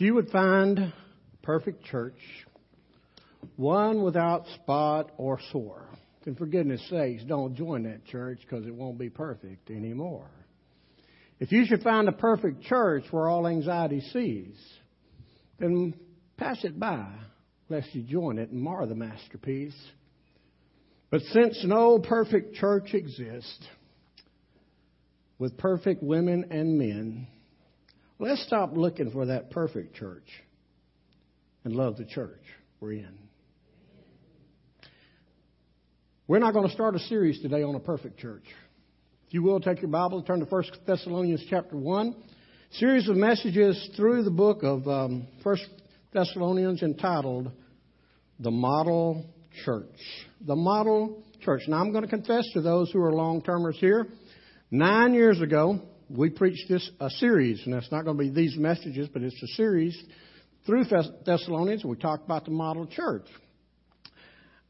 You 0.00 0.14
would 0.14 0.30
find 0.30 0.94
perfect 1.42 1.84
church, 1.84 2.16
one 3.56 4.02
without 4.02 4.46
spot 4.54 5.12
or 5.18 5.38
sore, 5.52 5.90
then 6.24 6.36
for 6.36 6.46
goodness 6.46 6.80
sakes, 6.88 7.22
don't 7.24 7.54
join 7.54 7.82
that 7.82 8.06
church 8.06 8.38
because 8.40 8.66
it 8.66 8.74
won't 8.74 8.98
be 8.98 9.10
perfect 9.10 9.68
anymore. 9.68 10.30
If 11.38 11.52
you 11.52 11.66
should 11.66 11.82
find 11.82 12.08
a 12.08 12.12
perfect 12.12 12.62
church 12.62 13.04
where 13.10 13.28
all 13.28 13.46
anxiety 13.46 14.00
cease, 14.10 14.56
then 15.58 15.92
pass 16.38 16.64
it 16.64 16.80
by, 16.80 17.06
lest 17.68 17.94
you 17.94 18.02
join 18.02 18.38
it 18.38 18.48
and 18.48 18.62
mar 18.62 18.86
the 18.86 18.94
masterpiece. 18.94 19.76
But 21.10 21.20
since 21.24 21.62
no 21.62 21.98
perfect 21.98 22.54
church 22.54 22.94
exists, 22.94 23.66
with 25.38 25.58
perfect 25.58 26.02
women 26.02 26.46
and 26.50 26.78
men, 26.78 27.26
let's 28.20 28.44
stop 28.46 28.76
looking 28.76 29.10
for 29.10 29.26
that 29.26 29.50
perfect 29.50 29.94
church 29.94 30.26
and 31.64 31.74
love 31.74 31.96
the 31.96 32.04
church 32.04 32.42
we're 32.80 32.92
in. 32.92 33.18
We're 36.28 36.38
not 36.38 36.52
going 36.52 36.68
to 36.68 36.72
start 36.72 36.94
a 36.94 37.00
series 37.00 37.40
today 37.42 37.62
on 37.62 37.74
a 37.74 37.80
perfect 37.80 38.18
church. 38.18 38.44
If 39.26 39.34
you 39.34 39.42
will, 39.42 39.58
take 39.58 39.80
your 39.82 39.90
Bible, 39.90 40.18
and 40.18 40.26
turn 40.26 40.40
to 40.40 40.46
1 40.46 40.64
Thessalonians 40.86 41.44
chapter 41.50 41.76
1. 41.76 42.14
Series 42.72 43.08
of 43.08 43.16
messages 43.16 43.90
through 43.96 44.22
the 44.22 44.30
book 44.30 44.62
of 44.62 44.86
um, 44.86 45.26
1 45.42 45.56
Thessalonians 46.12 46.82
entitled 46.82 47.50
The 48.38 48.50
Model 48.50 49.26
Church. 49.64 49.98
The 50.46 50.54
Model 50.54 51.24
Church. 51.40 51.62
Now, 51.66 51.78
I'm 51.78 51.90
going 51.90 52.04
to 52.04 52.10
confess 52.10 52.44
to 52.52 52.60
those 52.60 52.92
who 52.92 53.02
are 53.02 53.12
long 53.12 53.42
termers 53.42 53.76
here 53.80 54.06
Nine 54.72 55.14
years 55.14 55.40
ago, 55.40 55.80
we 56.10 56.30
preached 56.30 56.68
this 56.68 56.90
a 57.00 57.08
series, 57.10 57.62
and 57.64 57.74
that's 57.74 57.90
not 57.92 58.04
going 58.04 58.16
to 58.16 58.22
be 58.24 58.30
these 58.30 58.56
messages, 58.56 59.08
but 59.12 59.22
it's 59.22 59.42
a 59.42 59.54
series 59.56 59.96
through 60.66 60.84
Thessalonians. 61.24 61.84
We 61.84 61.96
talked 61.96 62.24
about 62.24 62.44
the 62.44 62.50
model 62.50 62.86
church. 62.86 63.26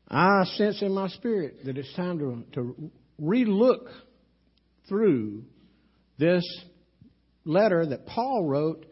I 0.08 0.44
sense 0.56 0.82
in 0.82 0.92
my 0.92 1.08
spirit 1.08 1.64
that 1.64 1.78
it's 1.78 1.92
time 1.94 2.18
to, 2.18 2.44
to 2.54 2.90
relook 3.20 3.88
through 4.88 5.44
this 6.18 6.44
letter 7.44 7.86
that 7.86 8.06
Paul 8.06 8.44
wrote 8.46 8.84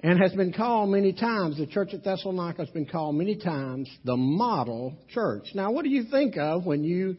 and 0.00 0.20
has 0.20 0.32
been 0.32 0.52
called 0.52 0.90
many 0.90 1.12
times, 1.12 1.58
the 1.58 1.66
church 1.66 1.92
at 1.92 2.04
Thessalonica 2.04 2.62
has 2.62 2.70
been 2.70 2.86
called 2.86 3.16
many 3.16 3.36
times 3.36 3.90
the 4.04 4.16
model 4.16 4.96
church. 5.08 5.48
Now, 5.54 5.72
what 5.72 5.82
do 5.82 5.90
you 5.90 6.04
think 6.04 6.36
of 6.36 6.64
when 6.64 6.84
you 6.84 7.16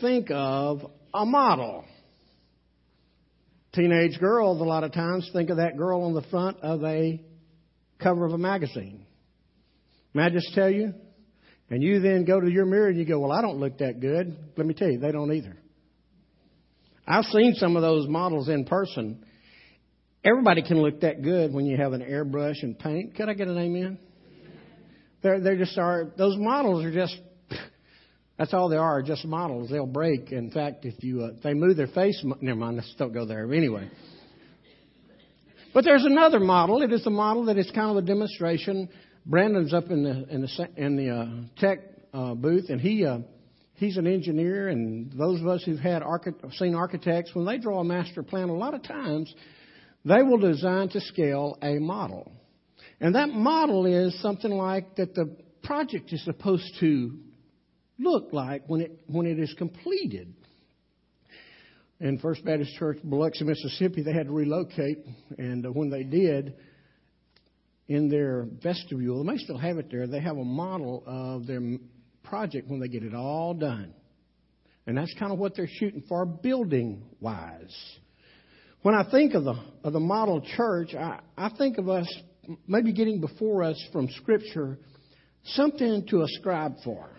think 0.00 0.28
of 0.30 0.82
a 1.14 1.24
model? 1.24 1.84
Teenage 3.74 4.18
girls, 4.18 4.60
a 4.60 4.64
lot 4.64 4.84
of 4.84 4.92
times, 4.92 5.28
think 5.32 5.50
of 5.50 5.58
that 5.58 5.76
girl 5.76 6.02
on 6.04 6.14
the 6.14 6.22
front 6.22 6.58
of 6.60 6.82
a 6.84 7.20
cover 8.02 8.24
of 8.24 8.32
a 8.32 8.38
magazine. 8.38 9.04
May 10.14 10.24
I 10.24 10.30
just 10.30 10.54
tell 10.54 10.70
you? 10.70 10.94
And 11.70 11.82
you 11.82 12.00
then 12.00 12.24
go 12.24 12.40
to 12.40 12.50
your 12.50 12.64
mirror 12.64 12.88
and 12.88 12.98
you 12.98 13.04
go, 13.04 13.20
Well, 13.20 13.32
I 13.32 13.42
don't 13.42 13.58
look 13.58 13.78
that 13.78 14.00
good. 14.00 14.36
Let 14.56 14.66
me 14.66 14.74
tell 14.74 14.90
you, 14.90 14.98
they 14.98 15.12
don't 15.12 15.32
either. 15.32 15.56
I've 17.06 17.24
seen 17.24 17.54
some 17.54 17.76
of 17.76 17.82
those 17.82 18.08
models 18.08 18.48
in 18.48 18.64
person. 18.64 19.24
Everybody 20.24 20.62
can 20.62 20.80
look 20.82 21.00
that 21.00 21.22
good 21.22 21.52
when 21.52 21.66
you 21.66 21.76
have 21.76 21.92
an 21.92 22.02
airbrush 22.02 22.62
and 22.62 22.78
paint. 22.78 23.16
Could 23.16 23.28
I 23.28 23.34
get 23.34 23.48
an 23.48 23.58
amen? 23.58 23.98
They're, 25.22 25.40
they're 25.40 25.56
just 25.56 25.76
are, 25.78 26.12
those 26.16 26.36
models 26.36 26.84
are 26.84 26.92
just 26.92 27.16
that's 28.38 28.54
all 28.54 28.68
they 28.68 28.76
are, 28.76 29.02
just 29.02 29.24
models. 29.24 29.68
They'll 29.68 29.84
break. 29.84 30.30
In 30.30 30.50
fact, 30.50 30.84
if 30.84 31.02
you 31.02 31.22
uh, 31.22 31.30
they 31.42 31.54
move 31.54 31.76
their 31.76 31.88
face, 31.88 32.24
never 32.40 32.58
mind. 32.58 32.76
Let's 32.76 32.94
don't 32.96 33.12
go 33.12 33.26
there. 33.26 33.52
Anyway, 33.52 33.90
but 35.74 35.84
there's 35.84 36.04
another 36.04 36.38
model. 36.38 36.80
It 36.82 36.92
is 36.92 37.04
a 37.04 37.10
model 37.10 37.46
that 37.46 37.58
is 37.58 37.70
kind 37.74 37.90
of 37.90 37.96
a 37.96 38.06
demonstration. 38.06 38.88
Brandon's 39.26 39.74
up 39.74 39.90
in 39.90 40.04
the 40.04 40.28
in 40.32 40.40
the 40.42 40.68
in 40.76 40.96
the 40.96 41.10
uh, 41.10 41.26
tech 41.60 41.80
uh, 42.14 42.34
booth, 42.34 42.66
and 42.68 42.80
he 42.80 43.04
uh, 43.04 43.18
he's 43.74 43.96
an 43.96 44.06
engineer. 44.06 44.68
And 44.68 45.12
those 45.18 45.40
of 45.40 45.48
us 45.48 45.64
who've 45.64 45.80
had 45.80 46.04
archi- 46.04 46.30
seen 46.52 46.76
architects, 46.76 47.34
when 47.34 47.44
they 47.44 47.58
draw 47.58 47.80
a 47.80 47.84
master 47.84 48.22
plan, 48.22 48.50
a 48.50 48.54
lot 48.54 48.72
of 48.72 48.84
times 48.84 49.34
they 50.04 50.22
will 50.22 50.38
design 50.38 50.90
to 50.90 51.00
scale 51.00 51.58
a 51.60 51.80
model, 51.80 52.30
and 53.00 53.16
that 53.16 53.30
model 53.30 53.84
is 53.84 54.16
something 54.22 54.52
like 54.52 54.94
that 54.94 55.16
the 55.16 55.36
project 55.64 56.12
is 56.12 56.24
supposed 56.24 56.72
to 56.78 57.18
look 57.98 58.32
like 58.32 58.62
when 58.66 58.80
it, 58.82 59.00
when 59.06 59.26
it 59.26 59.38
is 59.38 59.54
completed. 59.58 60.34
In 62.00 62.18
First 62.18 62.44
Baptist 62.44 62.74
Church, 62.76 62.98
Biloxi, 63.02 63.44
Mississippi, 63.44 64.02
they 64.02 64.12
had 64.12 64.26
to 64.26 64.32
relocate, 64.32 65.04
and 65.36 65.66
uh, 65.66 65.70
when 65.70 65.90
they 65.90 66.04
did, 66.04 66.54
in 67.88 68.08
their 68.08 68.46
vestibule, 68.62 69.24
they 69.24 69.32
may 69.32 69.38
still 69.38 69.58
have 69.58 69.78
it 69.78 69.90
there, 69.90 70.06
they 70.06 70.20
have 70.20 70.36
a 70.36 70.44
model 70.44 71.02
of 71.06 71.46
their 71.46 71.60
project 72.22 72.68
when 72.68 72.78
they 72.78 72.88
get 72.88 73.02
it 73.02 73.14
all 73.14 73.54
done. 73.54 73.92
And 74.86 74.96
that's 74.96 75.12
kind 75.18 75.32
of 75.32 75.38
what 75.38 75.56
they're 75.56 75.68
shooting 75.68 76.04
for 76.08 76.24
building 76.24 77.02
wise. 77.20 77.74
When 78.82 78.94
I 78.94 79.10
think 79.10 79.34
of 79.34 79.44
the, 79.44 79.54
of 79.82 79.92
the 79.92 80.00
model 80.00 80.40
church, 80.56 80.94
I, 80.94 81.20
I 81.36 81.50
think 81.58 81.78
of 81.78 81.88
us 81.88 82.06
maybe 82.66 82.92
getting 82.92 83.20
before 83.20 83.64
us 83.64 83.82
from 83.92 84.08
Scripture 84.10 84.78
something 85.44 86.06
to 86.10 86.22
ascribe 86.22 86.74
for 86.84 87.10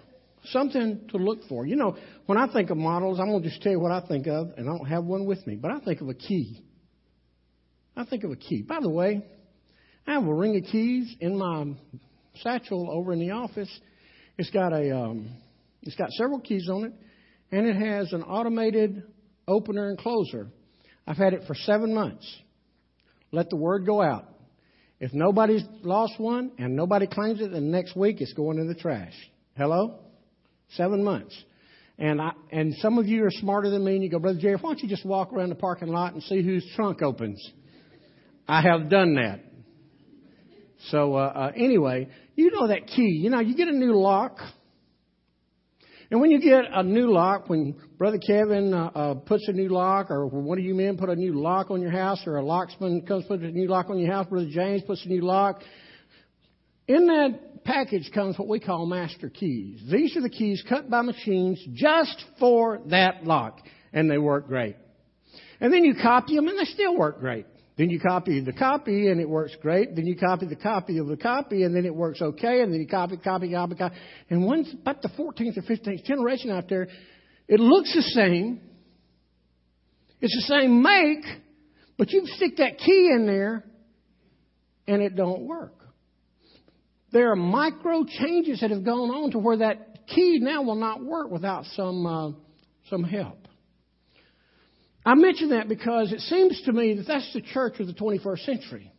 something 0.52 1.08
to 1.10 1.18
look 1.18 1.40
for. 1.48 1.66
You 1.66 1.76
know, 1.76 1.98
when 2.26 2.38
I 2.38 2.52
think 2.52 2.70
of 2.70 2.78
models, 2.78 3.20
I'm 3.20 3.28
going 3.28 3.44
to 3.44 3.50
just 3.50 3.62
tell 3.62 3.72
you 3.72 3.80
what 3.80 3.92
I 3.92 4.06
think 4.08 4.28
of, 4.28 4.52
and 4.58 4.70
I 4.70 4.78
don't 4.78 4.88
have 4.88 5.04
one 5.04 5.26
with 5.26 5.46
me, 5.48 5.56
but 5.56 5.72
I 5.72 5.80
think 5.80 6.02
of 6.02 6.10
a 6.10 6.14
key. 6.14 6.64
I 7.96 8.06
think 8.06 8.24
of 8.24 8.32
a 8.32 8.36
key. 8.36 8.62
By 8.62 8.80
the 8.82 8.90
way, 8.90 9.26
I 10.08 10.14
have 10.14 10.26
a 10.26 10.34
ring 10.34 10.58
of 10.58 10.64
keys 10.72 11.14
in 11.20 11.38
my 11.38 11.74
satchel 12.42 12.90
over 12.92 13.14
in 13.14 13.20
the 13.20 13.32
office. 13.32 13.70
It's 14.38 14.50
got 14.50 14.74
a, 14.74 14.96
um, 14.96 15.30
it's 15.84 15.96
got 15.96 16.10
several 16.12 16.40
keys 16.40 16.70
on 16.70 16.86
it, 16.86 16.94
and 17.52 17.68
it 17.68 17.76
has 17.76 18.14
an 18.14 18.24
automated 18.24 19.04
opener 19.48 19.90
and 19.90 19.98
closer. 19.98 20.48
I've 21.06 21.18
had 21.18 21.34
it 21.34 21.44
for 21.48 21.56
seven 21.56 21.94
months. 21.94 22.26
Let 23.32 23.50
the 23.50 23.56
word 23.56 23.86
go 23.86 24.02
out. 24.02 24.26
If 25.00 25.14
nobody's 25.14 25.64
lost 25.82 26.20
one 26.20 26.52
and 26.58 26.76
nobody 26.76 27.08
claims 27.08 27.40
it, 27.40 27.52
then 27.52 27.72
next 27.72 27.96
week 27.96 28.22
it's 28.22 28.34
going 28.34 28.60
in 28.60 28.68
the 28.68 28.76
trash. 28.76 29.14
Hello? 29.56 30.00
Seven 30.72 31.04
months. 31.04 31.36
And 31.98 32.22
I, 32.22 32.32
and 32.52 32.74
some 32.76 32.98
of 32.98 33.08
you 33.08 33.26
are 33.26 33.32
smarter 33.32 33.70
than 33.70 33.84
me, 33.84 33.96
and 33.96 34.04
you 34.04 34.10
go, 34.10 34.20
Brother 34.20 34.40
Jerry, 34.40 34.56
why 34.56 34.70
don't 34.70 34.80
you 34.82 34.88
just 34.88 35.06
walk 35.06 35.34
around 35.34 35.50
the 35.50 35.56
parking 35.56 35.90
lot 35.90 36.14
and 36.14 36.24
see 36.24 36.42
whose 36.42 36.66
trunk 36.76 37.02
opens? 37.02 37.46
I 38.48 38.62
have 38.62 38.90
done 38.90 39.16
that. 39.16 39.42
So 40.88 41.16
uh, 41.16 41.20
uh, 41.20 41.52
anyway, 41.56 42.08
you 42.36 42.52
know 42.52 42.68
that 42.68 42.88
key. 42.88 43.20
You 43.22 43.30
know, 43.30 43.42
you 43.42 43.56
get 43.56 43.68
a 43.68 43.76
new 43.76 43.94
lock. 44.00 44.38
And 46.10 46.22
when 46.22 46.32
you 46.32 46.40
get 46.40 46.64
a 46.72 46.82
new 46.82 47.12
lock, 47.12 47.50
when 47.50 47.76
Brother 47.98 48.18
Kevin 48.18 48.74
uh, 48.74 48.86
uh, 48.96 49.14
puts 49.16 49.48
a 49.48 49.52
new 49.52 49.70
lock, 49.70 50.10
or 50.10 50.26
one 50.26 50.58
of 50.58 50.64
you 50.64 50.74
men 50.74 50.98
put 50.98 51.10
a 51.10 51.16
new 51.16 51.40
lock 51.40 51.70
on 51.70 51.82
your 51.82 51.92
house, 51.92 52.24
or 52.26 52.38
a 52.38 52.42
locksman 52.42 53.06
comes 53.06 53.26
put 53.26 53.42
a 53.42 53.52
new 53.52 53.68
lock 53.68 53.90
on 53.90 54.00
your 54.00 54.12
house, 54.12 54.26
Brother 54.28 54.50
James 54.50 54.82
puts 54.84 55.06
a 55.06 55.10
new 55.10 55.22
lock, 55.22 55.62
in 56.88 57.06
that 57.06 57.49
package 57.64 58.10
comes 58.14 58.38
what 58.38 58.48
we 58.48 58.60
call 58.60 58.86
master 58.86 59.30
keys. 59.30 59.82
These 59.92 60.18
are 60.18 60.22
the 60.22 60.30
keys 60.30 60.64
cut 60.68 60.90
by 60.90 61.02
machines 61.02 61.64
just 61.74 62.24
for 62.40 62.82
that 62.88 63.24
lock, 63.24 63.60
and 63.94 64.10
they 64.10 64.18
work 64.18 64.48
great. 64.48 64.76
And 65.60 65.74
then 65.74 65.84
you 65.84 65.96
copy 66.02 66.36
them, 66.36 66.48
and 66.48 66.58
they 66.58 66.66
still 66.66 66.98
work 66.98 67.20
great. 67.20 67.46
Then 67.78 67.90
you 67.90 68.00
copy 68.00 68.42
the 68.42 68.52
copy, 68.52 69.08
and 69.08 69.22
it 69.22 69.30
works 69.30 69.56
great. 69.62 69.96
Then 69.96 70.06
you 70.06 70.18
copy 70.18 70.46
the 70.46 70.56
copy 70.56 70.98
of 70.98 71.08
the 71.08 71.16
copy, 71.16 71.64
and 71.64 71.74
then 71.74 71.86
it 71.86 71.96
works 71.96 72.22
okay. 72.22 72.62
And 72.62 72.74
then 72.74 72.82
you 72.82 72.88
copy, 72.88 73.16
copy, 73.18 73.52
copy, 73.52 73.76
copy. 73.76 73.96
And 74.30 74.46
once 74.46 74.74
about 74.74 75.02
the 75.02 75.10
14th 75.10 75.58
or 75.58 75.62
15th 75.62 76.04
generation 76.04 76.52
out 76.52 76.68
there, 76.68 76.88
it 77.48 77.60
looks 77.60 77.94
the 77.96 78.02
same. 78.02 78.62
It's 80.22 80.36
the 80.36 80.54
same 80.54 80.82
make, 80.82 81.26
but 81.98 82.12
you 82.12 82.26
stick 82.26 82.58
that 82.58 82.78
key 82.80 83.12
in 83.14 83.26
there, 83.26 83.64
and 84.88 85.02
it 85.02 85.16
don't 85.16 85.44
work. 85.44 85.79
There 87.12 87.32
are 87.32 87.36
micro 87.36 88.04
changes 88.06 88.62
that 88.62 88.72
have 88.72 88.84
gone 88.84 89.10
on 89.10 89.32
to 89.32 89.40
where 89.40 89.58
that 89.58 90.08
key 90.08 90.40
now 90.42 90.62
will 90.62 90.76
not 90.76 91.04
work 91.04 91.32
without 91.32 91.66
some, 91.76 92.06
uh, 92.06 92.32
some 92.90 93.04
help. 93.04 93.48
I 95.06 95.16
mention 95.16 95.50
that 95.50 95.68
because 95.68 96.12
it 96.12 96.20
seems 96.22 96.62
to 96.66 96.72
me 96.72 96.96
that 96.96 97.08
that's 97.08 97.34
the 97.34 97.42
church 97.42 97.80
of 97.80 97.88
the 97.88 97.94
21st 97.94 98.46
century. 98.46 98.92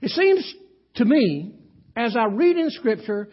It 0.00 0.10
seems 0.10 0.54
to 0.96 1.04
me, 1.04 1.54
as 1.94 2.16
I 2.16 2.24
read 2.24 2.56
in 2.56 2.70
Scripture, 2.70 3.28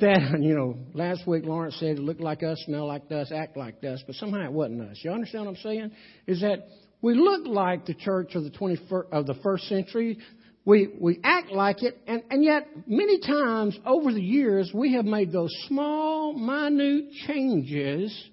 that, 0.00 0.36
you 0.40 0.54
know, 0.54 0.76
last 0.92 1.26
week 1.26 1.44
Lawrence 1.44 1.76
said 1.78 1.90
it 1.90 1.98
looked 1.98 2.20
like 2.20 2.42
us, 2.42 2.60
smell 2.66 2.86
like 2.86 3.10
us, 3.10 3.32
act 3.32 3.56
like 3.56 3.82
us, 3.84 4.02
but 4.06 4.16
somehow 4.16 4.44
it 4.44 4.52
wasn't 4.52 4.82
us. 4.82 5.00
You 5.02 5.12
understand 5.12 5.46
what 5.46 5.52
I'm 5.52 5.62
saying? 5.62 5.90
Is 6.26 6.40
that 6.40 6.66
we 7.02 7.14
look 7.14 7.46
like 7.46 7.86
the 7.86 7.94
church 7.94 8.34
of 8.34 8.44
the 8.44 8.50
21st, 8.50 9.12
of 9.12 9.26
the 9.26 9.34
first 9.42 9.68
century. 9.68 10.18
We, 10.64 10.88
we 11.00 11.18
act 11.24 11.50
like 11.50 11.82
it, 11.82 11.98
and, 12.06 12.22
and 12.30 12.44
yet 12.44 12.68
many 12.86 13.18
times 13.20 13.78
over 13.86 14.12
the 14.12 14.22
years 14.22 14.70
we 14.74 14.92
have 14.94 15.06
made 15.06 15.32
those 15.32 15.54
small, 15.66 16.34
minute 16.34 17.12
changes 17.26 18.28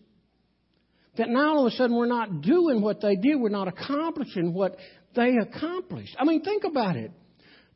that 1.18 1.30
now 1.30 1.56
all 1.56 1.68
of 1.68 1.74
a 1.74 1.76
sudden 1.76 1.96
we're 1.96 2.06
not 2.06 2.42
doing 2.42 2.82
what 2.82 3.02
they 3.02 3.16
did, 3.16 3.40
we're 3.40 3.50
not 3.50 3.68
accomplishing 3.68 4.54
what 4.54 4.76
they 5.16 5.36
accomplished. 5.38 6.16
I 6.20 6.26
mean, 6.26 6.44
think 6.44 6.64
about 6.64 6.96
it. 6.96 7.12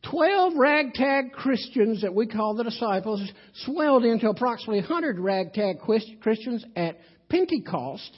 12 0.10 0.54
ragtag 0.58 1.32
Christians 1.32 2.02
that 2.02 2.14
we 2.14 2.28
call 2.28 2.56
the 2.56 2.64
disciples 2.64 3.22
swelled 3.66 4.04
into 4.04 4.30
approximately 4.30 4.80
100 4.80 5.20
ragtag 5.20 5.78
Christians 5.80 6.66
at 6.76 6.98
Pentecost. 7.30 8.18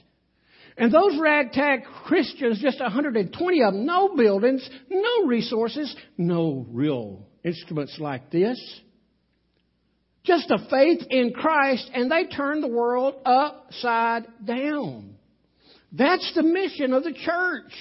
And 0.78 0.92
those 0.92 1.20
ragtag 1.20 1.84
Christians, 2.06 2.60
just 2.62 2.80
120 2.80 3.64
of 3.64 3.74
them, 3.74 3.86
no 3.86 4.16
buildings, 4.16 4.68
no 4.90 5.25
resources, 5.25 5.96
no 6.18 6.66
real 6.70 7.28
instruments 7.44 7.98
like 8.00 8.31
this. 8.31 8.60
Just 10.24 10.50
a 10.52 10.58
faith 10.70 11.02
in 11.10 11.34
Christ, 11.34 11.92
and 11.94 12.10
they 12.10 12.25
turned 12.25 12.64
the 12.64 12.70
world 12.70 13.16
upside 13.25 14.25
down. 14.44 15.16
That's 15.92 16.31
the 16.34 16.44
mission 16.44 16.94
of 16.94 17.04
the 17.04 17.14
church. 17.14 17.74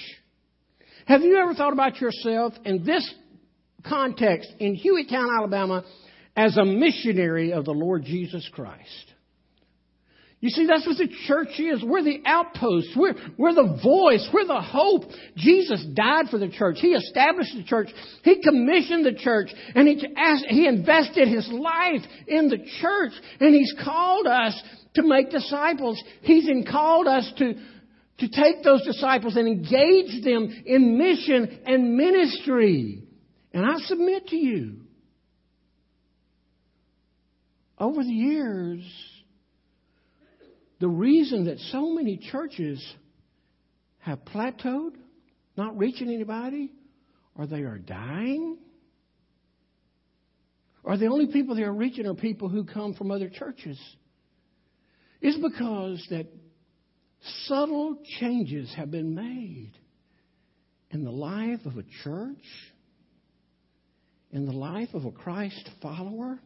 Have 1.06 1.22
you 1.22 1.38
ever 1.38 1.54
thought 1.54 1.72
about 1.72 2.00
yourself 2.00 2.52
in 2.64 2.84
this 2.84 3.12
context 3.86 4.52
in 4.58 4.76
Hueytown, 4.76 5.28
Alabama, 5.38 5.84
as 6.36 6.56
a 6.56 6.64
missionary 6.64 7.52
of 7.52 7.64
the 7.64 7.72
Lord 7.72 8.04
Jesus 8.04 8.48
Christ? 8.52 9.11
You 10.42 10.50
see, 10.50 10.66
that's 10.66 10.84
what 10.84 10.98
the 10.98 11.08
church 11.28 11.60
is. 11.60 11.84
We're 11.84 12.02
the 12.02 12.20
outpost. 12.26 12.88
We're, 12.96 13.14
we're 13.38 13.54
the 13.54 13.78
voice. 13.80 14.28
We're 14.34 14.44
the 14.44 14.60
hope. 14.60 15.04
Jesus 15.36 15.86
died 15.94 16.30
for 16.32 16.38
the 16.38 16.48
church. 16.48 16.78
He 16.80 16.88
established 16.88 17.54
the 17.54 17.62
church. 17.62 17.90
He 18.24 18.42
commissioned 18.42 19.06
the 19.06 19.14
church. 19.14 19.50
And 19.76 19.86
he, 19.86 20.04
asked, 20.16 20.46
he 20.48 20.66
invested 20.66 21.28
his 21.28 21.48
life 21.48 22.00
in 22.26 22.48
the 22.48 22.58
church. 22.80 23.12
And 23.38 23.54
He's 23.54 23.72
called 23.84 24.26
us 24.26 24.60
to 24.94 25.04
make 25.04 25.30
disciples. 25.30 26.02
He's 26.22 26.50
called 26.68 27.06
us 27.06 27.32
to, 27.38 27.54
to 27.54 28.28
take 28.28 28.64
those 28.64 28.84
disciples 28.84 29.36
and 29.36 29.46
engage 29.46 30.24
them 30.24 30.64
in 30.66 30.98
mission 30.98 31.60
and 31.66 31.96
ministry. 31.96 33.04
And 33.52 33.64
I 33.64 33.76
submit 33.86 34.26
to 34.26 34.36
you, 34.36 34.80
over 37.78 38.02
the 38.02 38.10
years, 38.10 38.82
the 40.82 40.88
reason 40.88 41.44
that 41.44 41.60
so 41.70 41.92
many 41.92 42.16
churches 42.16 42.84
have 44.00 44.18
plateaued, 44.24 44.96
not 45.56 45.78
reaching 45.78 46.08
anybody, 46.08 46.72
or 47.36 47.46
they 47.46 47.60
are 47.60 47.78
dying, 47.78 48.58
or 50.82 50.96
the 50.96 51.06
only 51.06 51.28
people 51.28 51.54
they 51.54 51.62
are 51.62 51.72
reaching 51.72 52.04
are 52.04 52.14
people 52.14 52.48
who 52.48 52.64
come 52.64 52.94
from 52.94 53.12
other 53.12 53.28
churches, 53.28 53.78
is 55.20 55.36
because 55.36 56.04
that 56.10 56.26
subtle 57.46 57.98
changes 58.18 58.74
have 58.76 58.90
been 58.90 59.14
made 59.14 59.70
in 60.90 61.04
the 61.04 61.12
life 61.12 61.60
of 61.64 61.76
a 61.76 61.84
church, 62.02 62.44
in 64.32 64.46
the 64.46 64.52
life 64.52 64.88
of 64.94 65.04
a 65.04 65.12
Christ 65.12 65.70
follower. 65.80 66.40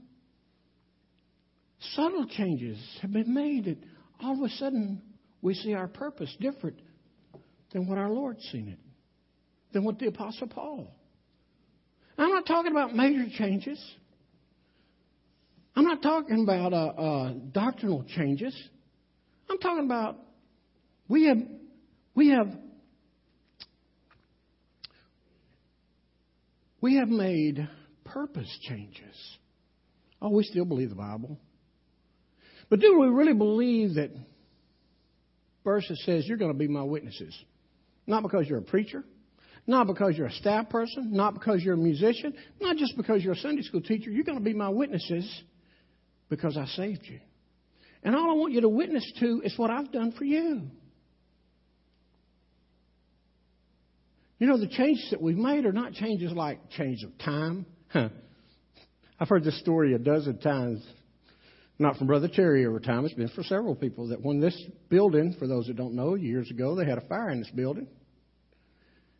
Subtle 1.94 2.26
changes 2.26 2.78
have 3.00 3.14
been 3.14 3.32
made 3.32 3.64
that 3.64 3.78
all 4.22 4.32
of 4.32 4.42
a 4.42 4.54
sudden 4.54 5.02
we 5.42 5.54
see 5.54 5.74
our 5.74 5.88
purpose 5.88 6.34
different 6.40 6.78
than 7.72 7.88
what 7.88 7.98
our 7.98 8.10
Lord 8.10 8.40
seen 8.52 8.68
it, 8.68 8.78
than 9.72 9.84
what 9.84 9.98
the 9.98 10.06
Apostle 10.06 10.48
Paul. 10.48 10.88
I'm 12.18 12.30
not 12.30 12.46
talking 12.46 12.72
about 12.72 12.94
major 12.94 13.26
changes. 13.36 13.82
I'm 15.74 15.84
not 15.84 16.02
talking 16.02 16.42
about 16.42 16.72
uh, 16.72 16.76
uh, 16.76 17.32
doctrinal 17.52 18.04
changes. 18.16 18.56
I'm 19.50 19.58
talking 19.58 19.84
about 19.84 20.16
we 21.08 21.26
have 21.26 21.38
we 22.14 22.30
have 22.30 22.48
we 26.80 26.96
have 26.96 27.08
made 27.08 27.68
purpose 28.04 28.48
changes. 28.62 29.14
Oh, 30.22 30.30
we 30.30 30.44
still 30.44 30.64
believe 30.64 30.88
the 30.88 30.94
Bible. 30.94 31.38
But 32.68 32.80
do 32.80 32.98
we 32.98 33.06
really 33.06 33.34
believe 33.34 33.94
that 33.94 34.10
verse 35.64 35.86
that 35.88 35.98
says 35.98 36.26
you're 36.26 36.38
going 36.38 36.52
to 36.52 36.58
be 36.58 36.68
my 36.68 36.82
witnesses? 36.82 37.36
Not 38.06 38.22
because 38.22 38.48
you're 38.48 38.58
a 38.58 38.62
preacher, 38.62 39.04
not 39.66 39.86
because 39.86 40.16
you're 40.16 40.26
a 40.26 40.32
staff 40.32 40.68
person, 40.68 41.12
not 41.12 41.34
because 41.34 41.62
you're 41.62 41.74
a 41.74 41.78
musician, 41.78 42.34
not 42.60 42.76
just 42.76 42.96
because 42.96 43.22
you're 43.22 43.34
a 43.34 43.38
Sunday 43.38 43.62
school 43.62 43.80
teacher. 43.80 44.10
You're 44.10 44.24
going 44.24 44.38
to 44.38 44.44
be 44.44 44.54
my 44.54 44.68
witnesses 44.68 45.42
because 46.28 46.56
I 46.56 46.66
saved 46.66 47.02
you. 47.04 47.20
And 48.02 48.14
all 48.14 48.30
I 48.30 48.34
want 48.34 48.52
you 48.52 48.60
to 48.60 48.68
witness 48.68 49.04
to 49.20 49.42
is 49.44 49.58
what 49.58 49.70
I've 49.70 49.90
done 49.90 50.12
for 50.12 50.24
you. 50.24 50.62
You 54.38 54.46
know, 54.46 54.58
the 54.58 54.68
changes 54.68 55.08
that 55.10 55.22
we've 55.22 55.36
made 55.36 55.64
are 55.64 55.72
not 55.72 55.94
changes 55.94 56.30
like 56.32 56.70
change 56.70 57.02
of 57.02 57.16
time. 57.18 57.64
I've 57.94 59.28
heard 59.28 59.44
this 59.44 59.58
story 59.60 59.94
a 59.94 59.98
dozen 59.98 60.38
times 60.38 60.86
not 61.78 61.96
from 61.96 62.06
Brother 62.06 62.28
Terry 62.28 62.64
over 62.64 62.80
time. 62.80 63.04
It's 63.04 63.14
been 63.14 63.28
for 63.28 63.42
several 63.42 63.74
people 63.74 64.08
that 64.08 64.22
when 64.22 64.40
this 64.40 64.60
building, 64.88 65.34
for 65.38 65.46
those 65.46 65.66
that 65.66 65.76
don't 65.76 65.94
know, 65.94 66.14
years 66.14 66.50
ago 66.50 66.74
they 66.74 66.86
had 66.86 66.98
a 66.98 67.06
fire 67.06 67.30
in 67.30 67.40
this 67.40 67.50
building. 67.50 67.86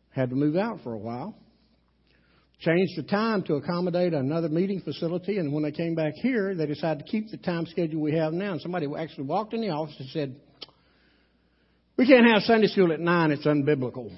Had 0.09 0.31
to 0.31 0.35
move 0.35 0.55
out 0.55 0.79
for 0.83 0.93
a 0.93 0.97
while. 0.97 1.35
Changed 2.59 2.97
the 2.97 3.03
time 3.03 3.43
to 3.43 3.55
accommodate 3.55 4.15
another 4.15 4.49
meeting 4.49 4.81
facility, 4.81 5.37
and 5.37 5.53
when 5.53 5.61
they 5.61 5.71
came 5.71 5.93
back 5.93 6.13
here, 6.15 6.55
they 6.55 6.65
decided 6.65 7.05
to 7.05 7.11
keep 7.11 7.29
the 7.29 7.37
time 7.37 7.67
schedule 7.67 8.01
we 8.01 8.15
have 8.15 8.33
now. 8.33 8.53
And 8.53 8.61
somebody 8.61 8.87
actually 8.97 9.25
walked 9.25 9.53
in 9.53 9.61
the 9.61 9.69
office 9.69 9.95
and 9.99 10.09
said, 10.09 10.35
"We 11.97 12.07
can't 12.07 12.25
have 12.25 12.41
Sunday 12.43 12.65
school 12.65 12.91
at 12.91 12.99
nine; 12.99 13.29
it's 13.29 13.45
unbiblical." 13.45 14.11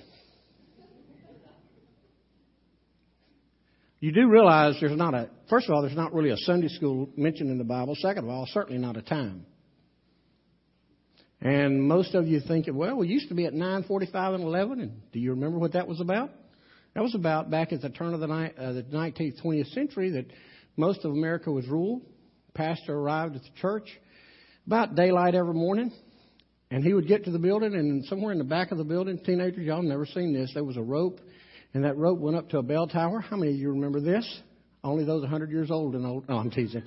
You 4.00 4.14
do 4.14 4.30
realize 4.30 4.78
there's 4.80 4.96
not 4.96 5.14
a, 5.14 5.30
first 5.50 5.68
of 5.68 5.76
all, 5.76 5.82
there's 5.82 5.96
not 5.96 6.14
really 6.14 6.30
a 6.30 6.38
Sunday 6.38 6.70
school 6.70 7.10
mentioned 7.18 7.52
in 7.52 7.58
the 7.58 7.66
Bible. 7.66 7.96
Second 7.96 8.24
of 8.24 8.30
all, 8.30 8.48
certainly 8.48 8.80
not 8.80 8.96
a 8.96 9.02
time. 9.02 9.46
And 11.42 11.84
most 11.84 12.16
of 12.16 12.28
you 12.28 12.42
think, 12.46 12.68
well, 12.72 12.98
we 12.98 13.08
used 13.08 13.30
to 13.30 13.36
be 13.36 13.46
at 13.46 13.54
9:45 13.54 14.36
and 14.36 14.44
11, 14.44 14.80
and 14.80 15.12
do 15.12 15.20
you 15.20 15.32
remember 15.32 15.58
what 15.58 15.74
that 15.74 15.88
was 15.88 16.02
about? 16.02 16.32
That 16.96 17.04
was 17.04 17.16
about 17.16 17.50
back 17.50 17.72
at 17.72 17.82
the 17.82 17.90
turn 17.90 18.14
of 18.14 18.20
the, 18.20 18.28
ni- 18.28 18.54
uh, 18.58 18.74
the 18.74 18.84
19th, 18.84 19.42
20th 19.42 19.74
century 19.74 20.12
that 20.12 20.26
most 20.76 21.06
of 21.06 21.12
America 21.12 21.52
was 21.52 21.68
ruled. 21.68 22.02
Pastor 22.54 22.98
arrived 22.98 23.36
at 23.36 23.44
the 23.44 23.62
church 23.62 23.88
about 24.66 24.96
daylight 24.96 25.36
every 25.36 25.54
morning, 25.54 25.94
and 26.72 26.84
he 26.84 26.94
would 26.94 27.08
get 27.08 27.26
to 27.26 27.32
the 27.32 27.40
building, 27.40 27.74
and 27.74 28.04
somewhere 28.06 28.32
in 28.32 28.38
the 28.38 28.44
back 28.44 28.72
of 28.72 28.78
the 28.78 28.84
building, 28.84 29.20
teenagers, 29.26 29.66
y'all 29.66 29.82
never 29.82 30.06
seen 30.06 30.34
this, 30.34 30.52
there 30.54 30.64
was 30.64 30.78
a 30.78 30.82
rope 30.82 31.20
and 31.74 31.84
that 31.84 31.98
rope 31.98 32.20
went 32.20 32.36
up 32.36 32.50
to 32.50 32.58
a 32.58 32.64
bell 32.64 32.88
tower. 32.88 33.20
How 33.20 33.38
many 33.38 33.52
of 33.54 33.58
you 33.58 33.70
remember 33.70 34.00
this? 34.00 34.42
Only 34.84 35.04
those 35.04 35.22
100 35.22 35.52
years 35.52 35.72
old 35.72 35.96
and 35.96 36.06
old. 36.06 36.28
No, 36.30 36.38
I'm 36.38 36.52
teasing. 36.52 36.84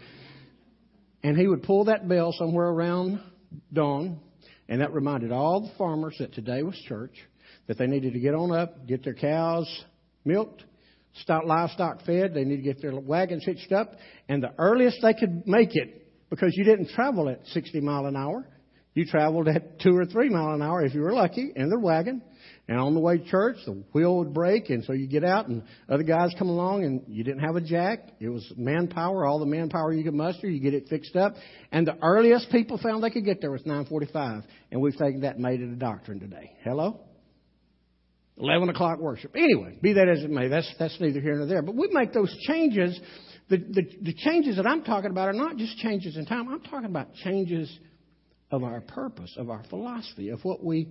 And 1.23 1.37
he 1.37 1.47
would 1.47 1.63
pull 1.63 1.85
that 1.85 2.09
bell 2.09 2.35
somewhere 2.37 2.69
around 2.69 3.21
dawn, 3.73 4.19
and 4.69 4.81
that 4.81 4.93
reminded 4.93 5.31
all 5.31 5.61
the 5.61 5.73
farmers 5.77 6.17
that 6.19 6.33
today 6.35 6.63
was 6.63 6.77
church 6.89 7.13
that 7.69 7.79
they 7.79 7.87
needed 7.87 8.15
to 8.15 8.19
get 8.19 8.35
on 8.35 8.51
up, 8.51 8.87
get 8.87 9.05
their 9.05 9.15
cows 9.15 9.69
milked, 10.25 10.65
stock, 11.23 11.45
livestock 11.45 12.05
fed. 12.05 12.35
They 12.35 12.45
needed 12.45 12.65
to 12.65 12.75
get 12.75 12.83
their 12.83 12.99
wagons 12.99 13.45
hitched 13.45 13.73
up, 13.73 13.95
and 14.29 14.43
the 14.43 14.53
earliest 14.59 14.99
they 15.03 15.15
could 15.15 15.47
make 15.47 15.75
it, 15.75 16.09
because 16.31 16.55
you 16.57 16.65
didn't 16.65 16.91
travel 16.91 17.29
at 17.29 17.47
60 17.49 17.81
mile 17.81 18.07
an 18.07 18.17
hour, 18.17 18.47
you 18.95 19.05
traveled 19.07 19.49
at 19.49 19.81
two 19.81 19.97
or 19.97 20.07
three 20.07 20.29
mile 20.29 20.55
an 20.55 20.63
hour 20.63 20.85
if 20.85 20.95
you 20.95 21.01
were 21.01 21.13
lucky 21.13 21.53
in 21.55 21.71
the 21.71 21.79
wagon. 21.79 22.23
And 22.73 22.81
on 22.81 22.95
the 22.95 23.01
way 23.01 23.19
to 23.19 23.25
church, 23.27 23.59
the 23.67 23.85
wheel 23.93 24.17
would 24.17 24.33
break, 24.33 24.71
and 24.71 24.83
so 24.85 24.95
you 24.95 25.07
get 25.07 25.25
out, 25.25 25.47
and 25.47 25.63
other 25.91 26.05
guys 26.05 26.31
come 26.39 26.49
along, 26.49 26.85
and 26.85 27.03
you 27.07 27.23
didn't 27.23 27.41
have 27.41 27.55
a 27.55 27.61
jack. 27.61 28.09
It 28.19 28.31
was 28.31 28.51
manpower, 28.57 29.27
all 29.27 29.39
the 29.39 29.45
manpower 29.45 29.93
you 29.93 30.03
could 30.03 30.15
muster. 30.15 30.49
You 30.49 30.59
get 30.59 30.73
it 30.73 30.89
fixed 30.89 31.15
up, 31.15 31.35
and 31.71 31.87
the 31.87 31.99
earliest 32.03 32.51
people 32.51 32.79
found 32.79 33.05
they 33.05 33.11
could 33.11 33.27
get 33.27 33.43
there 33.43 33.51
was 33.51 33.61
9:45, 33.65 34.45
and 34.71 34.81
we've 34.81 34.97
taken 34.97 35.21
that 35.21 35.35
and 35.35 35.43
made 35.43 35.61
it 35.61 35.71
a 35.71 35.77
doctrine 35.77 36.19
today. 36.19 36.53
Hello. 36.65 37.01
11 38.39 38.71
o'clock 38.71 38.99
worship. 39.01 39.37
Anyway, 39.37 39.77
be 39.83 39.93
that 39.93 40.09
as 40.09 40.25
it 40.25 40.31
may, 40.31 40.49
that's, 40.49 40.75
that's 40.79 40.99
neither 40.99 41.21
here 41.21 41.37
nor 41.37 41.45
there. 41.45 41.61
But 41.61 41.75
we 41.75 41.89
make 41.93 42.15
those 42.15 42.35
changes. 42.47 42.99
The, 43.51 43.59
the, 43.59 43.83
the 44.01 44.15
changes 44.15 44.57
that 44.57 44.67
I'm 44.67 44.83
talking 44.83 45.11
about 45.11 45.29
are 45.29 45.35
not 45.35 45.59
just 45.59 45.77
changes 45.77 46.17
in 46.17 46.25
time. 46.25 46.49
I'm 46.49 46.63
talking 46.63 46.87
about 46.87 47.13
changes 47.17 47.71
of 48.51 48.65
our 48.65 48.81
purpose, 48.81 49.35
of 49.37 49.51
our 49.51 49.63
philosophy, 49.69 50.31
of 50.31 50.41
what 50.43 50.65
we 50.65 50.89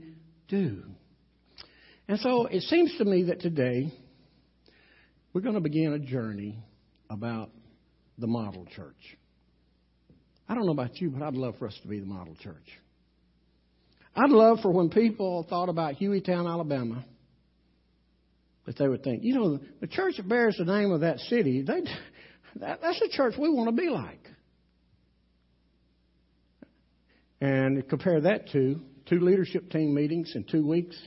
do. 0.47 0.83
And 2.11 2.19
so 2.19 2.45
it 2.45 2.63
seems 2.63 2.93
to 2.97 3.05
me 3.05 3.23
that 3.27 3.39
today 3.39 3.89
we're 5.31 5.39
going 5.39 5.55
to 5.55 5.61
begin 5.61 5.93
a 5.93 5.99
journey 5.99 6.57
about 7.09 7.51
the 8.17 8.27
model 8.27 8.67
church. 8.75 9.17
I 10.49 10.53
don't 10.53 10.65
know 10.65 10.73
about 10.73 10.99
you, 10.99 11.09
but 11.09 11.23
I'd 11.23 11.35
love 11.35 11.55
for 11.57 11.67
us 11.67 11.79
to 11.83 11.87
be 11.87 12.01
the 12.01 12.05
model 12.05 12.35
church. 12.41 12.67
I'd 14.13 14.29
love 14.29 14.59
for 14.61 14.71
when 14.73 14.89
people 14.89 15.45
thought 15.49 15.69
about 15.69 15.99
Hueytown, 16.01 16.51
Alabama, 16.51 17.05
that 18.65 18.77
they 18.77 18.89
would 18.89 19.05
think, 19.05 19.23
you 19.23 19.33
know, 19.33 19.61
the 19.79 19.87
church 19.87 20.17
that 20.17 20.27
bears 20.27 20.57
the 20.57 20.65
name 20.65 20.91
of 20.91 20.99
that 20.99 21.17
city, 21.19 21.61
they, 21.61 21.79
that, 22.59 22.81
that's 22.81 22.99
the 22.99 23.09
church 23.09 23.35
we 23.39 23.47
want 23.47 23.69
to 23.69 23.81
be 23.81 23.87
like. 23.87 24.27
And 27.39 27.87
compare 27.87 28.19
that 28.19 28.49
to 28.49 28.81
two 29.05 29.21
leadership 29.21 29.69
team 29.69 29.95
meetings 29.95 30.33
in 30.35 30.43
two 30.43 30.67
weeks 30.67 31.01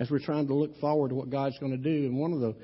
as 0.00 0.10
we're 0.10 0.18
trying 0.18 0.46
to 0.46 0.54
look 0.54 0.80
forward 0.80 1.10
to 1.10 1.14
what 1.14 1.28
God's 1.28 1.58
going 1.58 1.72
to 1.72 1.78
do. 1.78 2.06
And 2.06 2.18
one 2.18 2.32
of 2.32 2.40
the 2.40 2.56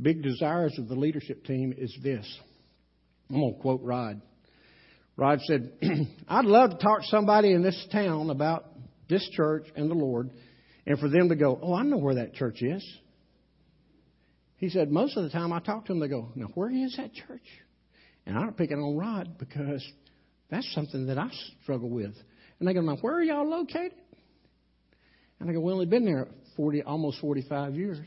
big 0.00 0.22
desires 0.22 0.76
of 0.78 0.88
the 0.88 0.94
leadership 0.94 1.44
team 1.44 1.74
is 1.76 1.94
this. 2.02 2.26
I'm 3.30 3.40
going 3.40 3.54
to 3.54 3.60
quote 3.60 3.82
Rod. 3.82 4.22
Rod 5.14 5.40
said, 5.42 5.72
I'd 6.28 6.46
love 6.46 6.70
to 6.70 6.76
talk 6.78 7.02
to 7.02 7.06
somebody 7.08 7.52
in 7.52 7.62
this 7.62 7.86
town 7.92 8.30
about 8.30 8.64
this 9.08 9.28
church 9.32 9.66
and 9.76 9.90
the 9.90 9.94
Lord, 9.94 10.30
and 10.86 10.98
for 10.98 11.10
them 11.10 11.28
to 11.28 11.36
go, 11.36 11.58
Oh, 11.62 11.74
I 11.74 11.82
know 11.82 11.98
where 11.98 12.14
that 12.14 12.34
church 12.34 12.62
is. 12.62 12.84
He 14.56 14.70
said, 14.70 14.90
Most 14.90 15.16
of 15.18 15.24
the 15.24 15.30
time 15.30 15.52
I 15.52 15.60
talk 15.60 15.84
to 15.86 15.92
them, 15.92 16.00
they 16.00 16.08
go, 16.08 16.30
Now, 16.34 16.46
where 16.54 16.70
is 16.70 16.96
that 16.96 17.12
church? 17.12 17.42
And 18.24 18.38
I'm 18.38 18.54
picking 18.54 18.78
on 18.78 18.96
Rod 18.96 19.36
because 19.38 19.86
that's 20.50 20.72
something 20.74 21.06
that 21.08 21.18
I 21.18 21.28
struggle 21.62 21.90
with. 21.90 22.14
And 22.58 22.66
they 22.66 22.72
go, 22.72 22.80
Now, 22.80 22.96
where 22.96 23.16
are 23.16 23.22
y'all 23.22 23.48
located? 23.48 23.92
And 25.40 25.50
I 25.50 25.52
go, 25.52 25.60
well 25.60 25.78
We've 25.78 25.86
only 25.88 25.98
been 25.98 26.06
there 26.06 26.28
40, 26.58 26.82
almost 26.82 27.20
45 27.20 27.76
years. 27.76 28.06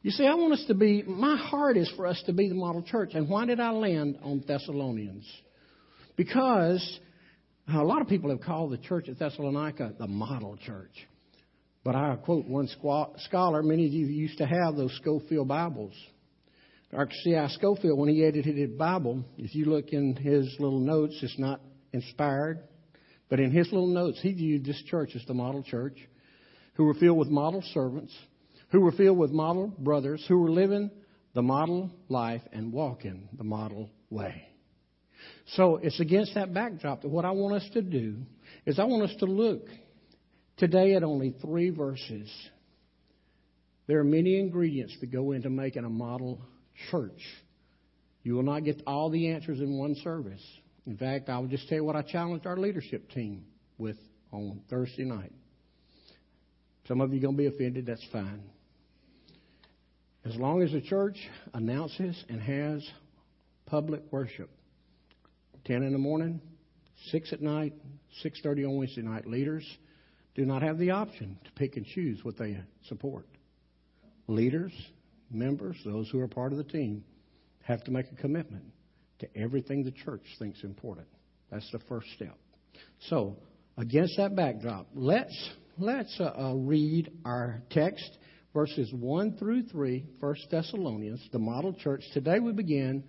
You 0.00 0.10
see, 0.10 0.26
I 0.26 0.34
want 0.34 0.54
us 0.54 0.64
to 0.68 0.74
be, 0.74 1.02
my 1.02 1.36
heart 1.36 1.76
is 1.76 1.92
for 1.94 2.06
us 2.06 2.20
to 2.24 2.32
be 2.32 2.48
the 2.48 2.54
model 2.54 2.82
church. 2.82 3.10
And 3.12 3.28
why 3.28 3.44
did 3.44 3.60
I 3.60 3.70
land 3.70 4.18
on 4.22 4.42
Thessalonians? 4.48 5.30
Because 6.16 6.98
a 7.68 7.84
lot 7.84 8.00
of 8.00 8.08
people 8.08 8.30
have 8.30 8.40
called 8.40 8.72
the 8.72 8.78
church 8.78 9.10
at 9.10 9.18
Thessalonica 9.18 9.92
the 9.98 10.06
model 10.06 10.56
church. 10.56 11.06
But 11.84 11.96
I 11.96 12.16
quote 12.16 12.46
one 12.46 12.66
scholar, 13.18 13.62
many 13.62 13.86
of 13.86 13.92
you 13.92 14.06
used 14.06 14.38
to 14.38 14.46
have 14.46 14.74
those 14.74 14.94
Scofield 15.02 15.48
Bibles. 15.48 15.94
Dr. 16.90 17.14
C.I. 17.22 17.48
Scofield, 17.48 17.98
when 17.98 18.08
he 18.08 18.24
edited 18.24 18.56
his 18.56 18.70
Bible, 18.70 19.22
if 19.36 19.54
you 19.54 19.66
look 19.66 19.90
in 19.90 20.16
his 20.16 20.56
little 20.58 20.80
notes, 20.80 21.18
it's 21.22 21.38
not 21.38 21.60
inspired, 21.92 22.64
but 23.28 23.38
in 23.38 23.50
his 23.50 23.66
little 23.66 23.86
notes, 23.86 24.18
he 24.22 24.32
viewed 24.32 24.64
this 24.64 24.82
church 24.86 25.10
as 25.14 25.24
the 25.26 25.34
model 25.34 25.62
church, 25.62 25.98
who 26.74 26.84
were 26.84 26.94
filled 26.94 27.18
with 27.18 27.28
model 27.28 27.62
servants, 27.74 28.16
who 28.70 28.80
were 28.80 28.92
filled 28.92 29.18
with 29.18 29.30
model 29.30 29.74
brothers, 29.78 30.24
who 30.28 30.38
were 30.38 30.50
living 30.50 30.90
the 31.34 31.42
model 31.42 31.90
life 32.08 32.42
and 32.52 32.72
walking 32.72 33.28
the 33.36 33.44
model 33.44 33.90
way. 34.10 34.46
So 35.54 35.76
it's 35.76 36.00
against 36.00 36.34
that 36.34 36.54
backdrop 36.54 37.02
that 37.02 37.08
what 37.08 37.24
I 37.24 37.30
want 37.32 37.54
us 37.54 37.68
to 37.74 37.82
do 37.82 38.16
is 38.66 38.78
I 38.78 38.84
want 38.84 39.10
us 39.10 39.16
to 39.18 39.26
look 39.26 39.62
today 40.56 40.94
at 40.94 41.02
only 41.02 41.34
three 41.40 41.70
verses. 41.70 42.30
There 43.86 43.98
are 43.98 44.04
many 44.04 44.38
ingredients 44.38 44.96
that 45.00 45.10
go 45.10 45.32
into 45.32 45.50
making 45.50 45.84
a 45.84 45.90
model 45.90 46.40
church. 46.90 47.20
You 48.22 48.34
will 48.34 48.42
not 48.42 48.64
get 48.64 48.82
all 48.86 49.10
the 49.10 49.30
answers 49.30 49.60
in 49.60 49.78
one 49.78 49.94
service. 49.96 50.42
In 50.86 50.96
fact, 50.96 51.28
I 51.28 51.38
will 51.38 51.48
just 51.48 51.68
tell 51.68 51.76
you 51.76 51.84
what 51.84 51.96
I 51.96 52.02
challenged 52.02 52.46
our 52.46 52.56
leadership 52.56 53.10
team 53.10 53.44
with 53.78 53.96
on 54.32 54.60
Thursday 54.68 55.04
night. 55.04 55.32
Some 56.88 57.00
of 57.00 57.12
you 57.12 57.18
are 57.18 57.22
going 57.22 57.36
to 57.36 57.38
be 57.38 57.46
offended, 57.46 57.86
that's 57.86 58.06
fine. 58.12 58.42
As 60.24 60.36
long 60.36 60.62
as 60.62 60.72
the 60.72 60.80
church 60.80 61.16
announces 61.54 62.22
and 62.28 62.40
has 62.40 62.86
public 63.66 64.02
worship, 64.10 64.50
10 65.64 65.82
in 65.82 65.92
the 65.92 65.98
morning, 65.98 66.40
6 67.10 67.32
at 67.32 67.40
night, 67.40 67.72
6.30 68.24 68.66
on 68.66 68.76
Wednesday 68.76 69.02
night. 69.02 69.26
Leaders 69.26 69.64
do 70.34 70.44
not 70.44 70.62
have 70.62 70.78
the 70.78 70.90
option 70.90 71.38
to 71.44 71.50
pick 71.52 71.76
and 71.76 71.86
choose 71.86 72.22
what 72.22 72.36
they 72.36 72.58
support. 72.88 73.26
Leaders, 74.26 74.72
members, 75.30 75.76
those 75.84 76.08
who 76.10 76.20
are 76.20 76.28
part 76.28 76.52
of 76.52 76.58
the 76.58 76.64
team, 76.64 77.04
have 77.62 77.82
to 77.84 77.90
make 77.90 78.06
a 78.12 78.16
commitment 78.16 78.64
to 79.20 79.28
everything 79.36 79.84
the 79.84 79.90
church 79.90 80.22
thinks 80.38 80.62
important. 80.62 81.06
That's 81.50 81.70
the 81.72 81.80
first 81.88 82.08
step. 82.14 82.36
So, 83.08 83.36
against 83.76 84.16
that 84.16 84.36
backdrop, 84.36 84.86
let's 84.94 85.50
let's 85.78 86.14
uh, 86.20 86.24
uh, 86.24 86.54
read 86.54 87.10
our 87.24 87.62
text, 87.70 88.18
verses 88.54 88.92
one 88.92 89.36
through 89.38 89.64
three, 89.64 90.04
First 90.20 90.46
Thessalonians, 90.50 91.20
the 91.32 91.38
model 91.38 91.72
church. 91.72 92.02
Today 92.12 92.38
we 92.38 92.52
begin 92.52 93.04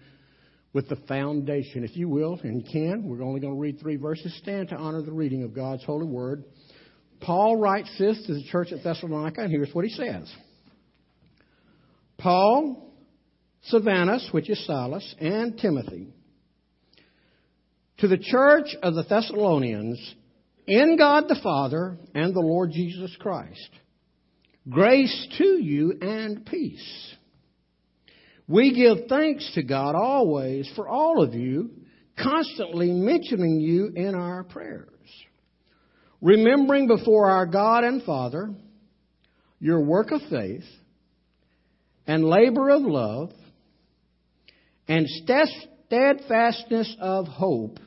with 0.74 0.88
the 0.88 0.96
foundation, 1.08 1.84
if 1.84 1.96
you 1.96 2.08
will, 2.08 2.40
and 2.44 2.66
can. 2.72 3.04
We're 3.06 3.24
only 3.24 3.42
going 3.42 3.54
to 3.54 3.60
read 3.60 3.80
three 3.80 3.98
verses. 3.98 4.36
Stand 4.42 4.70
to 4.70 4.76
honor 4.76 5.02
the 5.02 5.12
reading 5.12 5.44
of 5.44 5.54
God's 5.54 5.84
holy 5.84 6.08
word. 6.08 6.46
Paul 7.20 7.58
writes 7.58 7.94
this 8.00 8.24
to 8.26 8.34
the 8.34 8.44
church 8.44 8.72
at 8.72 8.84
Thessalonica, 8.84 9.42
and 9.42 9.52
here's 9.52 9.74
what 9.74 9.86
he 9.86 9.92
says 9.92 10.34
Paul, 12.18 12.94
Silvanus, 13.64 14.30
which 14.32 14.50
is 14.50 14.66
Silas, 14.66 15.16
and 15.20 15.58
Timothy, 15.58 16.08
to 18.00 18.08
the 18.08 18.18
church 18.18 18.76
of 18.82 18.96
the 18.96 19.04
Thessalonians, 19.04 20.16
in 20.68 20.98
God 20.98 21.26
the 21.28 21.40
Father 21.42 21.98
and 22.14 22.34
the 22.34 22.40
Lord 22.40 22.72
Jesus 22.72 23.16
Christ, 23.20 23.70
grace 24.70 25.28
to 25.38 25.64
you 25.64 25.98
and 26.02 26.46
peace. 26.46 27.16
We 28.48 28.74
give 28.76 29.08
thanks 29.08 29.50
to 29.56 29.64
God 29.64 29.96
always 29.96 30.70
for 30.76 30.88
all 30.88 31.24
of 31.24 31.34
you, 31.34 31.72
constantly 32.22 32.92
mentioning 32.92 33.60
you 33.60 33.92
in 33.96 34.14
our 34.14 34.44
prayers. 34.44 34.88
Remembering 36.22 36.88
before 36.88 37.30
our 37.30 37.46
God 37.46 37.84
and 37.84 38.04
Father 38.04 38.54
your 39.60 39.82
work 39.82 40.12
of 40.12 40.22
faith 40.30 40.66
and 42.06 42.26
labor 42.26 42.70
of 42.70 42.82
love 42.82 43.32
and 44.88 45.08
steadfastness 45.08 46.96
of 47.00 47.28
hope 47.28 47.80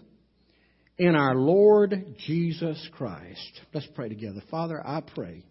in 0.98 1.14
our 1.16 1.34
Lord 1.34 2.16
Jesus 2.26 2.88
Christ. 2.92 3.60
Let's 3.72 3.88
pray 3.94 4.08
together. 4.08 4.42
Father, 4.50 4.80
I 4.84 5.00
pray 5.00 5.44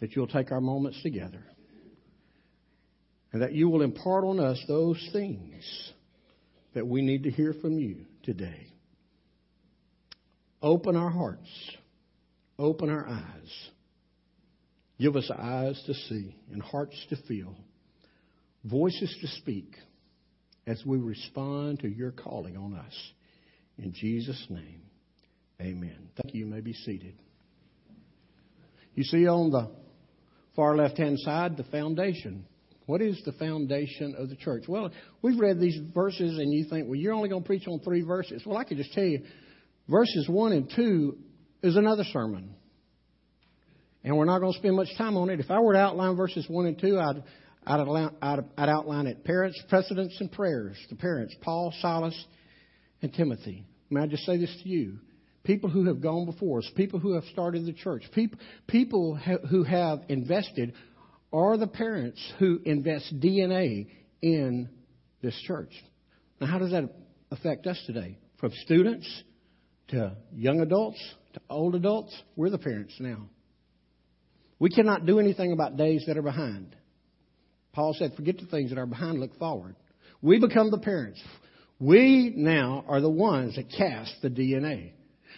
that 0.00 0.16
you'll 0.16 0.26
take 0.26 0.50
our 0.50 0.60
moments 0.60 1.02
together 1.02 1.42
and 3.32 3.42
that 3.42 3.52
you 3.52 3.68
will 3.68 3.82
impart 3.82 4.24
on 4.24 4.40
us 4.40 4.62
those 4.66 5.08
things 5.12 5.92
that 6.74 6.86
we 6.86 7.02
need 7.02 7.24
to 7.24 7.30
hear 7.30 7.54
from 7.60 7.78
you 7.78 8.06
today. 8.22 8.66
Open 10.62 10.96
our 10.96 11.10
hearts, 11.10 11.48
open 12.58 12.90
our 12.90 13.06
eyes. 13.06 13.70
Give 14.98 15.16
us 15.16 15.30
eyes 15.30 15.82
to 15.86 15.94
see 15.94 16.36
and 16.52 16.60
hearts 16.60 16.94
to 17.08 17.16
feel, 17.26 17.56
voices 18.64 19.16
to 19.22 19.28
speak 19.40 19.74
as 20.66 20.84
we 20.84 20.98
respond 20.98 21.80
to 21.80 21.88
your 21.88 22.10
calling 22.10 22.58
on 22.58 22.74
us. 22.74 22.94
In 23.78 23.92
Jesus' 23.92 24.46
name, 24.50 24.82
amen. 25.60 26.10
Thank 26.20 26.34
you. 26.34 26.44
You 26.44 26.46
may 26.46 26.60
be 26.60 26.72
seated. 26.72 27.14
You 28.94 29.04
see 29.04 29.26
on 29.26 29.50
the 29.50 29.70
far 30.54 30.76
left 30.76 30.98
hand 30.98 31.18
side 31.20 31.56
the 31.56 31.64
foundation. 31.64 32.44
What 32.86 33.00
is 33.00 33.22
the 33.24 33.32
foundation 33.32 34.16
of 34.18 34.28
the 34.28 34.36
church? 34.36 34.64
Well, 34.66 34.90
we've 35.22 35.38
read 35.38 35.60
these 35.60 35.78
verses 35.94 36.38
and 36.38 36.52
you 36.52 36.64
think, 36.68 36.86
well, 36.86 36.96
you're 36.96 37.12
only 37.12 37.28
going 37.28 37.42
to 37.42 37.46
preach 37.46 37.68
on 37.68 37.78
three 37.80 38.02
verses. 38.02 38.42
Well, 38.44 38.58
I 38.58 38.64
could 38.64 38.78
just 38.78 38.92
tell 38.92 39.04
you, 39.04 39.22
verses 39.88 40.28
1 40.28 40.52
and 40.52 40.72
2 40.74 41.16
is 41.62 41.76
another 41.76 42.02
sermon. 42.12 42.54
And 44.02 44.16
we're 44.16 44.24
not 44.24 44.40
going 44.40 44.52
to 44.52 44.58
spend 44.58 44.76
much 44.76 44.88
time 44.98 45.16
on 45.16 45.30
it. 45.30 45.40
If 45.40 45.50
I 45.50 45.60
were 45.60 45.74
to 45.74 45.78
outline 45.78 46.16
verses 46.16 46.46
1 46.48 46.66
and 46.66 46.78
2, 46.80 46.98
I'd, 46.98 47.22
I'd, 47.66 47.80
outline, 47.80 48.10
I'd, 48.20 48.40
I'd 48.56 48.68
outline 48.68 49.06
it 49.06 49.24
parents, 49.24 49.62
precedents, 49.68 50.16
and 50.20 50.32
prayers. 50.32 50.76
The 50.88 50.96
parents, 50.96 51.34
Paul, 51.42 51.72
Silas, 51.80 52.26
and 53.02 53.12
Timothy. 53.12 53.64
May 53.90 54.02
I 54.02 54.06
just 54.06 54.24
say 54.24 54.36
this 54.36 54.54
to 54.62 54.68
you? 54.68 54.98
People 55.42 55.70
who 55.70 55.86
have 55.86 56.00
gone 56.00 56.26
before 56.26 56.58
us, 56.58 56.70
people 56.76 57.00
who 57.00 57.14
have 57.14 57.24
started 57.32 57.64
the 57.64 57.72
church, 57.72 58.02
people, 58.14 58.38
people 58.66 59.18
who 59.50 59.64
have 59.64 60.00
invested 60.08 60.74
are 61.32 61.56
the 61.56 61.66
parents 61.66 62.20
who 62.38 62.60
invest 62.64 63.18
DNA 63.18 63.88
in 64.20 64.68
this 65.22 65.34
church. 65.46 65.72
Now, 66.40 66.46
how 66.46 66.58
does 66.58 66.72
that 66.72 66.90
affect 67.30 67.66
us 67.66 67.82
today? 67.86 68.18
From 68.38 68.52
students 68.64 69.06
to 69.88 70.16
young 70.34 70.60
adults 70.60 70.98
to 71.34 71.40
old 71.48 71.74
adults, 71.74 72.14
we're 72.36 72.50
the 72.50 72.58
parents 72.58 72.94
now. 72.98 73.28
We 74.58 74.70
cannot 74.70 75.06
do 75.06 75.18
anything 75.18 75.52
about 75.52 75.76
days 75.76 76.04
that 76.06 76.18
are 76.18 76.22
behind. 76.22 76.76
Paul 77.72 77.94
said, 77.98 78.14
forget 78.16 78.38
the 78.38 78.46
things 78.46 78.70
that 78.70 78.78
are 78.78 78.86
behind, 78.86 79.20
look 79.20 79.38
forward. 79.38 79.76
We 80.20 80.38
become 80.38 80.70
the 80.70 80.78
parents. 80.78 81.20
We 81.80 82.34
now 82.36 82.84
are 82.86 83.00
the 83.00 83.10
ones 83.10 83.56
that 83.56 83.70
cast 83.70 84.12
the 84.22 84.28
DNA. 84.28 84.92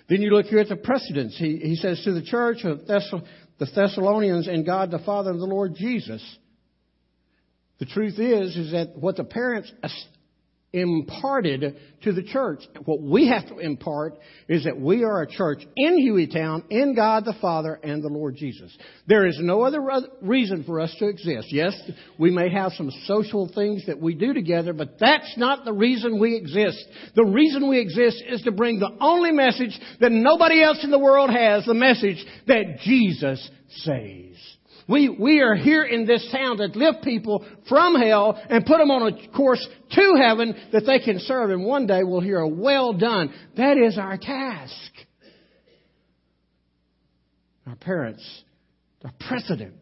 Then 0.08 0.20
you 0.20 0.30
look 0.30 0.46
here 0.46 0.58
at 0.58 0.68
the 0.68 0.76
precedents. 0.76 1.38
He, 1.38 1.56
he 1.58 1.76
says 1.76 2.02
to 2.04 2.12
the 2.12 2.22
church 2.22 2.64
of 2.64 2.84
the 2.86 3.66
Thessalonians 3.72 4.48
and 4.48 4.66
God 4.66 4.90
the 4.90 4.98
Father 4.98 5.30
of 5.30 5.38
the 5.38 5.46
Lord 5.46 5.76
Jesus. 5.76 6.22
The 7.78 7.86
truth 7.86 8.18
is, 8.18 8.56
is 8.56 8.72
that 8.72 8.96
what 8.96 9.16
the 9.16 9.24
parents 9.24 9.72
imparted 10.72 11.76
to 12.02 12.12
the 12.12 12.22
church. 12.22 12.60
What 12.84 13.02
we 13.02 13.28
have 13.28 13.48
to 13.48 13.58
impart 13.58 14.18
is 14.48 14.64
that 14.64 14.80
we 14.80 15.04
are 15.04 15.22
a 15.22 15.30
church 15.30 15.62
in 15.76 15.98
Hueytown, 15.98 16.64
in 16.70 16.94
God 16.94 17.24
the 17.24 17.34
Father 17.40 17.78
and 17.82 18.02
the 18.02 18.08
Lord 18.08 18.36
Jesus. 18.36 18.76
There 19.06 19.26
is 19.26 19.38
no 19.40 19.62
other 19.62 19.82
reason 20.22 20.64
for 20.64 20.80
us 20.80 20.94
to 20.98 21.08
exist. 21.08 21.48
Yes, 21.52 21.78
we 22.18 22.30
may 22.30 22.50
have 22.50 22.72
some 22.72 22.90
social 23.04 23.50
things 23.54 23.86
that 23.86 24.00
we 24.00 24.14
do 24.14 24.32
together, 24.32 24.72
but 24.72 24.98
that's 24.98 25.34
not 25.36 25.64
the 25.64 25.72
reason 25.72 26.18
we 26.18 26.36
exist. 26.36 26.82
The 27.14 27.24
reason 27.24 27.68
we 27.68 27.78
exist 27.78 28.22
is 28.26 28.42
to 28.42 28.52
bring 28.52 28.78
the 28.78 28.96
only 29.00 29.32
message 29.32 29.78
that 30.00 30.12
nobody 30.12 30.62
else 30.62 30.82
in 30.82 30.90
the 30.90 30.98
world 30.98 31.30
has, 31.30 31.66
the 31.66 31.74
message 31.74 32.24
that 32.46 32.78
Jesus 32.82 33.50
saves. 33.68 34.38
We, 34.88 35.08
we 35.08 35.40
are 35.40 35.54
here 35.54 35.84
in 35.84 36.06
this 36.06 36.28
town 36.32 36.56
to 36.58 36.66
lift 36.66 37.02
people 37.02 37.44
from 37.68 37.94
hell 37.94 38.40
and 38.48 38.66
put 38.66 38.78
them 38.78 38.90
on 38.90 39.12
a 39.12 39.28
course 39.28 39.66
to 39.92 40.14
heaven 40.20 40.54
that 40.72 40.84
they 40.86 40.98
can 40.98 41.18
serve. 41.20 41.50
And 41.50 41.64
one 41.64 41.86
day 41.86 42.02
we'll 42.02 42.20
hear 42.20 42.40
a 42.40 42.48
well 42.48 42.92
done. 42.92 43.32
That 43.56 43.76
is 43.78 43.98
our 43.98 44.16
task. 44.16 44.92
Our 47.66 47.76
parents, 47.76 48.42
our 49.04 49.12
precedent. 49.20 49.74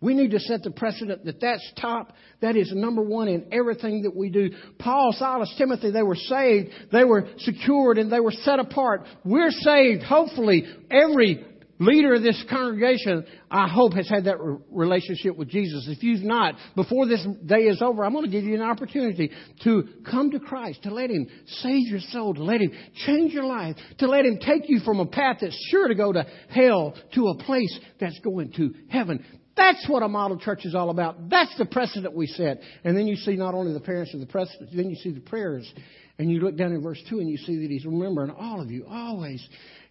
We 0.00 0.14
need 0.14 0.32
to 0.32 0.40
set 0.40 0.62
the 0.62 0.70
precedent 0.70 1.24
that 1.24 1.40
that's 1.40 1.72
top. 1.80 2.12
That 2.40 2.56
is 2.56 2.70
number 2.74 3.02
one 3.02 3.28
in 3.28 3.46
everything 3.50 4.02
that 4.02 4.14
we 4.14 4.28
do. 4.28 4.50
Paul, 4.78 5.14
Silas, 5.18 5.52
Timothy, 5.56 5.90
they 5.90 6.02
were 6.02 6.16
saved. 6.16 6.68
They 6.92 7.04
were 7.04 7.28
secured 7.38 7.96
and 7.98 8.12
they 8.12 8.20
were 8.20 8.32
set 8.32 8.58
apart. 8.58 9.06
We're 9.24 9.50
saved. 9.50 10.02
Hopefully, 10.02 10.64
every 10.90 11.44
leader 11.78 12.14
of 12.14 12.22
this 12.22 12.42
congregation, 12.48 13.24
I 13.50 13.68
hope, 13.68 13.94
has 13.94 14.08
had 14.08 14.24
that 14.24 14.38
relationship 14.70 15.36
with 15.36 15.48
Jesus. 15.48 15.88
If 15.88 16.02
you've 16.02 16.22
not, 16.22 16.54
before 16.74 17.06
this 17.06 17.26
day 17.44 17.64
is 17.64 17.82
over, 17.82 18.04
I'm 18.04 18.12
going 18.12 18.24
to 18.24 18.30
give 18.30 18.44
you 18.44 18.54
an 18.54 18.62
opportunity 18.62 19.30
to 19.64 19.84
come 20.10 20.30
to 20.30 20.40
Christ, 20.40 20.82
to 20.84 20.94
let 20.94 21.10
Him 21.10 21.26
save 21.46 21.88
your 21.88 22.00
soul, 22.00 22.34
to 22.34 22.42
let 22.42 22.60
Him 22.60 22.72
change 23.06 23.32
your 23.32 23.44
life, 23.44 23.76
to 23.98 24.06
let 24.06 24.24
Him 24.24 24.38
take 24.38 24.68
you 24.68 24.80
from 24.80 25.00
a 25.00 25.06
path 25.06 25.38
that's 25.40 25.58
sure 25.70 25.88
to 25.88 25.94
go 25.94 26.12
to 26.12 26.26
hell 26.48 26.94
to 27.14 27.28
a 27.28 27.44
place 27.44 27.78
that's 28.00 28.18
going 28.20 28.52
to 28.52 28.74
heaven. 28.88 29.24
That's 29.56 29.86
what 29.88 30.02
a 30.02 30.08
model 30.08 30.38
church 30.38 30.66
is 30.66 30.74
all 30.74 30.90
about. 30.90 31.30
That's 31.30 31.56
the 31.56 31.64
precedent 31.64 32.14
we 32.14 32.26
set. 32.26 32.60
And 32.84 32.96
then 32.96 33.06
you 33.06 33.16
see 33.16 33.36
not 33.36 33.54
only 33.54 33.72
the 33.72 33.80
parents 33.80 34.12
of 34.12 34.20
the 34.20 34.26
precedent, 34.26 34.70
then 34.74 34.90
you 34.90 34.96
see 34.96 35.12
the 35.12 35.20
prayers. 35.20 35.66
And 36.18 36.30
you 36.30 36.40
look 36.40 36.56
down 36.56 36.72
in 36.72 36.82
verse 36.82 37.02
2 37.08 37.18
and 37.18 37.28
you 37.28 37.38
see 37.38 37.60
that 37.60 37.70
he's 37.70 37.84
remembering 37.84 38.30
all 38.30 38.60
of 38.60 38.70
you 38.70 38.86
always. 38.88 39.46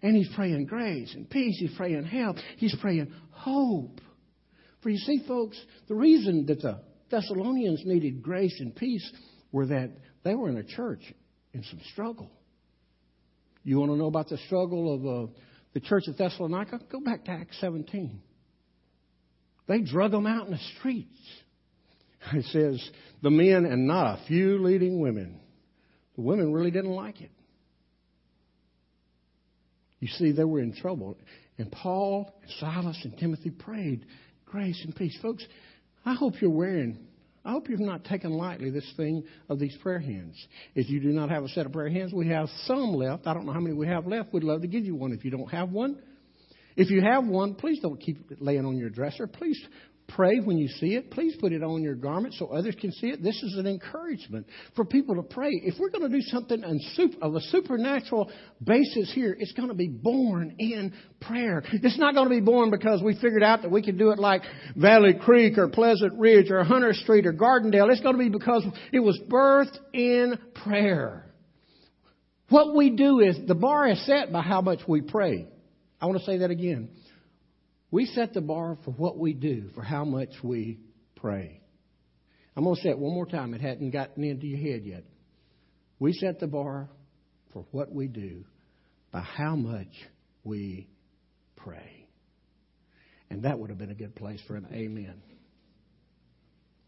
And 0.05 0.15
he's 0.15 0.29
praying 0.35 0.67
grace 0.67 1.11
and 1.15 1.27
peace. 1.27 1.57
He's 1.59 1.75
praying 1.75 2.03
help. 2.03 2.37
He's 2.57 2.75
praying 2.79 3.11
hope. 3.31 3.99
For 4.83 4.91
you 4.91 4.99
see, 4.99 5.23
folks, 5.27 5.59
the 5.87 5.95
reason 5.95 6.45
that 6.45 6.61
the 6.61 6.79
Thessalonians 7.09 7.81
needed 7.85 8.21
grace 8.21 8.55
and 8.59 8.75
peace 8.75 9.11
were 9.51 9.65
that 9.65 9.89
they 10.23 10.35
were 10.35 10.47
in 10.47 10.57
a 10.57 10.63
church 10.63 11.01
in 11.53 11.63
some 11.63 11.79
struggle. 11.91 12.29
You 13.63 13.79
want 13.79 13.93
to 13.93 13.97
know 13.97 14.05
about 14.05 14.29
the 14.29 14.37
struggle 14.45 14.93
of 14.93 15.05
uh, 15.07 15.31
the 15.73 15.79
church 15.79 16.03
of 16.07 16.17
Thessalonica? 16.17 16.81
Go 16.91 16.99
back 16.99 17.25
to 17.25 17.31
Acts 17.31 17.59
17. 17.59 18.21
They 19.67 19.81
drug 19.81 20.11
them 20.11 20.27
out 20.27 20.45
in 20.45 20.51
the 20.51 20.59
streets. 20.77 21.17
It 22.31 22.45
says 22.45 22.91
the 23.23 23.31
men 23.31 23.65
and 23.65 23.87
not 23.87 24.19
a 24.19 24.25
few 24.27 24.59
leading 24.59 24.99
women. 24.99 25.39
The 26.15 26.21
women 26.21 26.53
really 26.53 26.69
didn't 26.69 26.91
like 26.91 27.21
it. 27.21 27.31
You 29.99 30.07
see, 30.07 30.31
they 30.31 30.43
were 30.43 30.59
in 30.59 30.73
trouble. 30.73 31.17
And 31.57 31.71
Paul, 31.71 32.33
and 32.41 32.51
Silas, 32.59 32.99
and 33.03 33.17
Timothy 33.17 33.49
prayed 33.49 34.05
grace 34.45 34.81
and 34.83 34.95
peace. 34.95 35.17
Folks, 35.21 35.45
I 36.05 36.13
hope 36.13 36.35
you're 36.41 36.51
wearing, 36.51 36.97
I 37.43 37.51
hope 37.51 37.69
you've 37.69 37.79
not 37.79 38.03
taken 38.05 38.31
lightly 38.31 38.69
this 38.69 38.89
thing 38.97 39.23
of 39.49 39.59
these 39.59 39.75
prayer 39.81 39.99
hands. 39.99 40.35
If 40.75 40.89
you 40.89 40.99
do 40.99 41.09
not 41.09 41.29
have 41.29 41.43
a 41.43 41.49
set 41.49 41.65
of 41.65 41.71
prayer 41.71 41.89
hands, 41.89 42.13
we 42.13 42.27
have 42.29 42.49
some 42.65 42.93
left. 42.93 43.27
I 43.27 43.33
don't 43.33 43.45
know 43.45 43.53
how 43.53 43.59
many 43.59 43.75
we 43.75 43.87
have 43.87 44.05
left. 44.05 44.33
We'd 44.33 44.43
love 44.43 44.61
to 44.61 44.67
give 44.67 44.85
you 44.85 44.95
one. 44.95 45.13
If 45.13 45.23
you 45.25 45.31
don't 45.31 45.51
have 45.51 45.69
one, 45.71 45.97
if 46.75 46.89
you 46.89 47.01
have 47.01 47.25
one, 47.25 47.55
please 47.55 47.79
don't 47.79 47.99
keep 47.99 48.31
it 48.31 48.41
laying 48.41 48.65
on 48.65 48.77
your 48.77 48.89
dresser. 48.89 49.27
Please 49.27 49.59
pray 50.07 50.39
when 50.39 50.57
you 50.57 50.67
see 50.67 50.95
it. 50.95 51.11
Please 51.11 51.35
put 51.39 51.51
it 51.51 51.63
on 51.63 51.81
your 51.81 51.95
garment 51.95 52.33
so 52.35 52.47
others 52.47 52.75
can 52.79 52.91
see 52.91 53.07
it. 53.07 53.23
This 53.23 53.41
is 53.41 53.57
an 53.57 53.67
encouragement 53.67 54.45
for 54.75 54.85
people 54.85 55.15
to 55.15 55.23
pray. 55.23 55.51
If 55.51 55.79
we're 55.79 55.89
going 55.89 56.09
to 56.09 56.15
do 56.15 56.21
something 56.21 56.63
of 57.21 57.35
a 57.35 57.41
supernatural 57.41 58.31
basis 58.63 59.11
here, 59.13 59.35
it's 59.39 59.53
going 59.53 59.69
to 59.69 59.75
be 59.75 59.87
born 59.87 60.55
in 60.59 60.93
prayer. 61.21 61.63
It's 61.71 61.97
not 61.97 62.13
going 62.13 62.29
to 62.29 62.35
be 62.35 62.41
born 62.41 62.71
because 62.71 63.01
we 63.03 63.15
figured 63.15 63.43
out 63.43 63.63
that 63.63 63.71
we 63.71 63.81
can 63.81 63.97
do 63.97 64.11
it 64.11 64.19
like 64.19 64.43
Valley 64.75 65.13
Creek 65.13 65.57
or 65.57 65.67
Pleasant 65.69 66.19
Ridge 66.19 66.51
or 66.51 66.63
Hunter 66.63 66.93
Street 66.93 67.25
or 67.25 67.33
Gardendale. 67.33 67.91
It's 67.91 68.01
going 68.01 68.15
to 68.15 68.23
be 68.23 68.29
because 68.29 68.65
it 68.91 68.99
was 68.99 69.19
birthed 69.29 69.77
in 69.93 70.37
prayer. 70.63 71.25
What 72.49 72.75
we 72.75 72.91
do 72.91 73.21
is 73.21 73.37
the 73.47 73.55
bar 73.55 73.87
is 73.87 74.05
set 74.05 74.31
by 74.31 74.41
how 74.41 74.61
much 74.61 74.79
we 74.87 75.01
pray. 75.01 75.47
I 75.99 76.05
want 76.05 76.19
to 76.19 76.25
say 76.25 76.37
that 76.39 76.51
again. 76.51 76.89
We 77.91 78.05
set 78.07 78.33
the 78.33 78.41
bar 78.41 78.77
for 78.83 78.91
what 78.91 79.17
we 79.17 79.33
do, 79.33 79.69
for 79.75 79.81
how 79.81 80.05
much 80.05 80.29
we 80.43 80.79
pray. 81.15 81.61
I'm 82.55 82.63
going 82.63 82.75
to 82.75 82.81
say 82.81 82.89
it 82.89 82.97
one 82.97 83.13
more 83.13 83.25
time. 83.25 83.53
It 83.53 83.61
hadn't 83.61 83.91
gotten 83.91 84.23
into 84.23 84.47
your 84.47 84.59
head 84.59 84.85
yet. 84.85 85.03
We 85.99 86.13
set 86.13 86.39
the 86.39 86.47
bar 86.47 86.89
for 87.53 87.65
what 87.71 87.91
we 87.91 88.07
do 88.07 88.45
by 89.11 89.21
how 89.21 89.55
much 89.55 89.87
we 90.43 90.89
pray. 91.55 92.07
And 93.29 93.43
that 93.43 93.59
would 93.59 93.69
have 93.69 93.79
been 93.79 93.91
a 93.91 93.95
good 93.95 94.15
place 94.15 94.41
for 94.47 94.55
an 94.55 94.67
amen. 94.71 95.21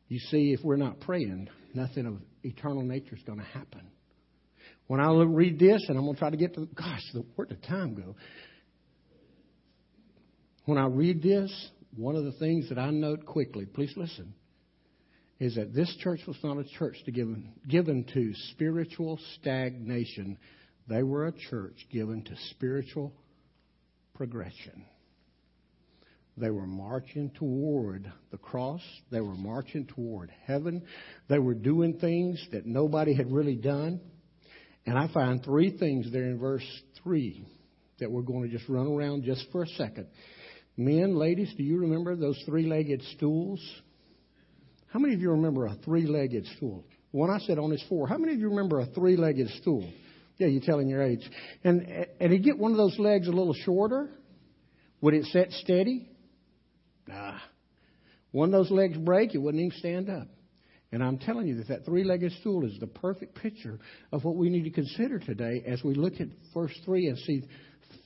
You 0.08 0.20
see, 0.20 0.54
if 0.54 0.64
we're 0.64 0.78
not 0.78 1.00
praying, 1.02 1.50
nothing 1.74 2.06
of 2.06 2.18
eternal 2.44 2.84
nature 2.84 3.16
is 3.16 3.24
going 3.24 3.40
to 3.40 3.46
happen. 3.46 3.82
When 4.88 5.02
I 5.02 5.12
read 5.12 5.60
this, 5.60 5.84
and 5.90 5.98
I'm 5.98 6.06
going 6.06 6.16
to 6.16 6.20
try 6.20 6.30
to 6.30 6.38
get 6.38 6.54
to, 6.56 6.66
gosh, 6.66 7.02
where 7.36 7.46
did 7.46 7.62
time 7.64 7.96
go? 7.96 8.16
When 10.68 10.78
I 10.78 10.88
read 10.88 11.24
this, 11.24 11.70
one 11.96 12.18
of 12.18 12.26
the 12.26 12.34
things 12.34 12.68
that 12.68 12.78
I 12.78 12.90
note 12.90 13.26
quickly, 13.26 13.66
please 13.66 13.94
listen, 13.96 14.34
is 15.40 15.56
that 15.56 15.74
this 15.74 15.96
church 16.02 16.20
was 16.28 16.36
not 16.44 16.58
a 16.58 16.66
church 16.78 16.98
to 17.06 17.12
given, 17.14 17.54
given 17.70 18.04
to 18.14 18.34
spiritual 18.52 19.18
stagnation. 19.40 20.38
They 20.90 21.04
were 21.04 21.28
a 21.28 21.32
church 21.32 21.88
given 21.90 22.22
to 22.26 22.36
spiritual 22.50 23.14
progression. 24.14 24.84
They 26.36 26.50
were 26.50 26.68
marching 26.68 27.32
toward 27.36 28.12
the 28.32 28.38
cross. 28.38 28.82
They 29.10 29.22
were 29.22 29.36
marching 29.38 29.86
toward 29.86 30.34
heaven. 30.48 30.84
They 31.30 31.40
were 31.40 31.54
doing 31.54 31.98
things 31.98 32.46
that 32.52 32.66
nobody 32.66 33.14
had 33.14 33.32
really 33.32 33.56
done. 33.56 34.02
And 34.86 34.98
I 34.98 35.08
find 35.14 35.42
three 35.42 35.78
things 35.78 36.12
there 36.12 36.26
in 36.26 36.38
verse 36.38 36.68
3 37.06 37.48
that 38.00 38.12
we're 38.12 38.22
going 38.22 38.44
to 38.44 38.50
just 38.50 38.68
run 38.68 38.88
around 38.88 39.24
just 39.24 39.46
for 39.54 39.64
a 39.64 39.68
second. 39.68 40.08
Men, 40.78 41.16
ladies, 41.16 41.52
do 41.58 41.64
you 41.64 41.80
remember 41.80 42.16
those 42.16 42.42
three 42.46 42.68
legged 42.68 43.02
stools? 43.16 43.60
How 44.94 45.00
many 45.00 45.16
of 45.16 45.22
you 45.22 45.32
remember 45.32 45.66
a 45.66 45.76
three 45.84 46.06
legged 46.06 46.46
stool? 46.56 46.86
One 47.12 47.32
I 47.32 47.40
said 47.40 47.58
on 47.58 47.74
is 47.74 47.84
four. 47.90 48.08
How 48.08 48.18
many 48.18 48.34
of 48.34 48.40
you 48.40 48.50
remember 48.50 48.80
a 48.80 48.86
three 48.86 49.18
legged 49.18 49.50
stool? 49.62 49.92
Yeah, 50.38 50.48
you're 50.48 50.62
telling 50.62 50.88
your 50.88 51.02
age. 51.02 51.28
And 51.64 51.82
and 52.20 52.32
you 52.32 52.38
get 52.38 52.60
one 52.60 52.72
of 52.72 52.78
those 52.78 52.98
legs 53.00 53.28
a 53.28 53.32
little 53.32 53.56
shorter, 53.56 54.10
would 55.02 55.16
it 55.16 55.26
set 55.26 55.52
steady? 55.52 56.08
Nah. 57.08 57.40
One 58.32 58.50
of 58.50 58.52
those 58.52 58.70
legs 58.70 58.98
break, 58.98 59.34
it 59.34 59.40
wouldn't 59.40 59.64
even 59.64 59.78
stand 59.80 60.10
up. 60.10 60.28
And 60.92 61.04
I'm 61.04 61.18
telling 61.18 61.48
you 61.48 61.56
that 61.56 61.68
that 61.70 61.86
three-legged 61.86 62.32
stool 62.40 62.66
is 62.66 62.80
the 62.80 62.88
perfect 62.88 63.36
picture 63.36 63.80
of 64.12 64.24
what 64.24 64.36
we 64.36 64.50
need 64.50 64.64
to 64.64 64.70
consider 64.70 65.20
today 65.20 65.64
as 65.66 65.84
we 65.84 65.96
look 65.96 66.14
at 66.22 66.28
verse 66.54 66.78
three 66.86 67.08
and 67.08 67.18
see 67.20 67.44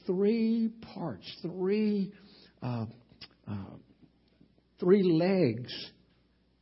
three 0.06 0.72
parts, 0.94 1.26
three 1.42 2.14
uh, 2.62 2.86
uh, 3.48 3.54
three 4.80 5.04
legs, 5.04 5.74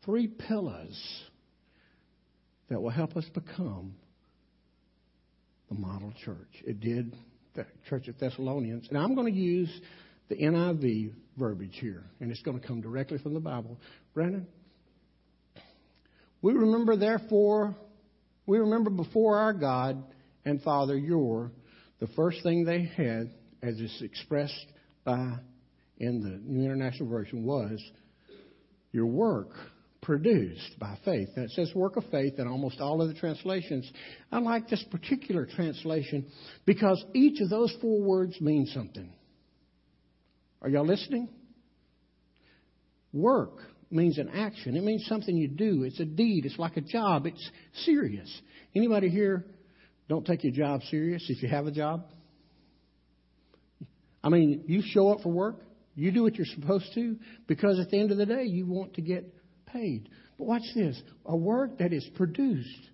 three 0.06 0.28
pillars 0.28 0.98
that 2.70 2.82
will 2.82 2.90
help 2.90 3.18
us 3.18 3.26
become 3.34 3.96
the 5.70 5.76
model 5.76 6.14
church. 6.24 6.64
It 6.66 6.80
did 6.80 7.16
the 7.56 7.66
church 7.90 8.08
of 8.08 8.18
Thessalonians. 8.20 8.88
And 8.90 8.98
I'm 8.98 9.16
going 9.16 9.32
to 9.32 9.40
use 9.40 9.70
the 10.30 10.36
NIV 10.36 11.14
verbiage 11.38 11.78
here, 11.80 12.04
and 12.20 12.32
it's 12.32 12.42
going 12.42 12.60
to 12.60 12.66
come 12.66 12.82
directly 12.82 13.18
from 13.18 13.34
the 13.34 13.40
Bible. 13.40 13.80
Brandon? 14.14 14.48
We 16.42 16.54
remember, 16.54 16.96
therefore, 16.96 17.76
we 18.46 18.60
remember 18.60 18.90
before 18.90 19.38
our 19.38 19.54
God 19.54 20.04
and 20.46 20.62
Father 20.62 20.98
your, 20.98 21.52
the 22.00 22.08
first 22.16 22.44
thing 22.44 22.64
they 22.64 22.84
had, 22.96 23.32
as 23.62 23.76
is 23.80 24.02
expressed 24.02 24.66
by 25.04 25.34
in 26.00 26.22
the 26.22 26.40
New 26.52 26.64
International 26.64 27.10
Version 27.10 27.44
was 27.44 27.82
your 28.92 29.06
work 29.06 29.50
produced 30.02 30.80
by 30.80 30.98
faith. 31.04 31.30
And 31.36 31.46
it 31.46 31.52
says 31.52 31.72
work 31.76 31.98
of 31.98 32.06
faith 32.10 32.36
in 32.38 32.48
almost 32.48 32.80
all 32.80 33.02
of 33.02 33.10
the 33.10 33.14
translations. 33.14 33.90
I 34.32 34.40
like 34.40 34.70
this 34.70 34.84
particular 34.90 35.46
translation 35.46 36.26
because 36.66 37.04
each 37.14 37.42
of 37.42 37.50
those 37.50 37.76
four 37.82 38.02
words 38.02 38.40
means 38.40 38.72
something. 38.74 39.14
Are 40.62 40.70
y'all 40.70 40.86
listening? 40.86 41.30
Work 43.12 43.58
means 43.92 44.18
an 44.18 44.30
action. 44.30 44.76
It 44.78 44.84
means 44.84 45.06
something 45.06 45.36
you 45.36 45.48
do. 45.48 45.84
It's 45.84 46.00
a 46.00 46.06
deed. 46.06 46.46
It's 46.46 46.60
like 46.60 46.78
a 46.78 46.82
job. 46.82 47.26
It's 47.26 47.50
serious. 47.86 48.30
Anybody 48.76 49.10
here 49.10 49.46
don't 50.08 50.26
take 50.26 50.44
your 50.44 50.54
job 50.54 50.82
serious 50.90 51.26
if 51.30 51.42
you 51.42 51.50
have 51.50 51.66
a 51.66 51.72
job? 51.72 52.06
I 54.24 54.30
mean, 54.30 54.64
you 54.68 54.82
show 54.84 55.10
up 55.10 55.22
for 55.22 55.30
work. 55.30 55.62
You 55.96 56.12
do 56.12 56.24
what 56.24 56.36
you're 56.36 56.46
supposed 56.46 56.94
to 56.96 57.18
because 57.48 57.80
at 57.80 57.90
the 57.90 58.00
end 58.00 58.12
of 58.12 58.18
the 58.18 58.26
day, 58.26 58.44
you 58.44 58.66
want 58.66 58.94
to 58.96 59.02
get 59.02 59.34
paid. 59.66 60.10
But 60.38 60.48
watch 60.48 60.64
this 60.76 61.02
a 61.26 61.36
work 61.36 61.80
that 61.80 61.94
is 61.94 62.08
produced. 62.16 62.90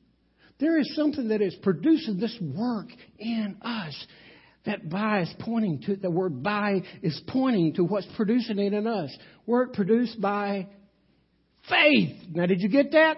There 0.60 0.80
is 0.80 0.96
something 0.96 1.28
that 1.30 1.42
is 1.42 1.56
producing 1.62 2.18
this 2.18 2.38
work 2.42 2.88
in 3.20 3.58
us. 3.62 4.08
That 4.66 4.90
by 4.90 5.22
is 5.22 5.34
pointing 5.40 5.82
to, 5.84 5.96
the 5.96 6.10
word 6.10 6.42
by 6.42 6.82
is 7.04 7.22
pointing 7.28 7.74
to 7.74 7.84
what's 7.84 8.08
producing 8.16 8.58
it 8.58 8.74
in 8.74 8.88
us. 8.88 9.16
Work 9.46 9.74
produced 9.74 10.20
by 10.20 10.68
faith. 11.70 12.18
Now 12.32 12.48
did 12.48 12.62
you 12.62 12.70
get 12.70 12.92
that? 12.94 13.18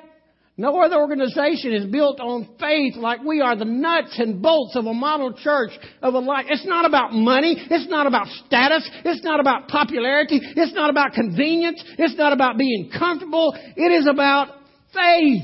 No 0.59 0.81
other 0.81 0.95
organization 0.95 1.71
is 1.73 1.85
built 1.85 2.19
on 2.19 2.49
faith 2.59 2.95
like 2.95 3.23
we 3.23 3.41
are 3.41 3.55
the 3.55 3.63
nuts 3.63 4.17
and 4.17 4.41
bolts 4.41 4.75
of 4.75 4.87
a 4.87 4.93
model 4.93 5.31
church 5.33 5.69
of 6.01 6.15
a 6.15 6.19
life. 6.19 6.47
It's 6.49 6.65
not 6.65 6.83
about 6.83 7.13
money. 7.13 7.55
It's 7.69 7.87
not 7.87 8.07
about 8.07 8.25
status. 8.47 8.89
It's 9.05 9.23
not 9.23 9.39
about 9.39 9.67
popularity. 9.67 10.39
It's 10.41 10.73
not 10.73 10.89
about 10.89 11.13
convenience. 11.13 11.83
It's 11.99 12.15
not 12.15 12.33
about 12.33 12.57
being 12.57 12.89
comfortable. 12.97 13.55
It 13.75 13.91
is 13.91 14.07
about 14.07 14.47
faith. 14.95 15.43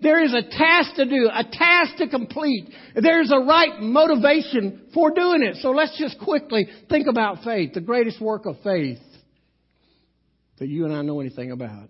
There 0.00 0.22
is 0.22 0.32
a 0.32 0.42
task 0.42 0.96
to 0.96 1.04
do, 1.04 1.28
a 1.32 1.42
task 1.42 1.96
to 1.96 2.08
complete. 2.08 2.68
There's 2.94 3.32
a 3.32 3.38
right 3.38 3.80
motivation 3.80 4.82
for 4.94 5.10
doing 5.10 5.42
it. 5.42 5.56
So 5.62 5.70
let's 5.70 5.98
just 5.98 6.20
quickly 6.20 6.68
think 6.88 7.08
about 7.08 7.42
faith, 7.42 7.72
the 7.74 7.80
greatest 7.80 8.20
work 8.20 8.46
of 8.46 8.56
faith 8.62 8.98
that 10.58 10.68
you 10.68 10.84
and 10.84 10.94
I 10.94 11.02
know 11.02 11.20
anything 11.20 11.50
about. 11.50 11.88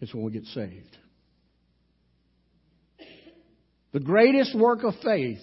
It's 0.00 0.14
when 0.14 0.24
we 0.24 0.32
get 0.32 0.44
saved. 0.46 0.96
The 3.92 4.00
greatest 4.00 4.56
work 4.56 4.84
of 4.84 4.94
faith 5.02 5.38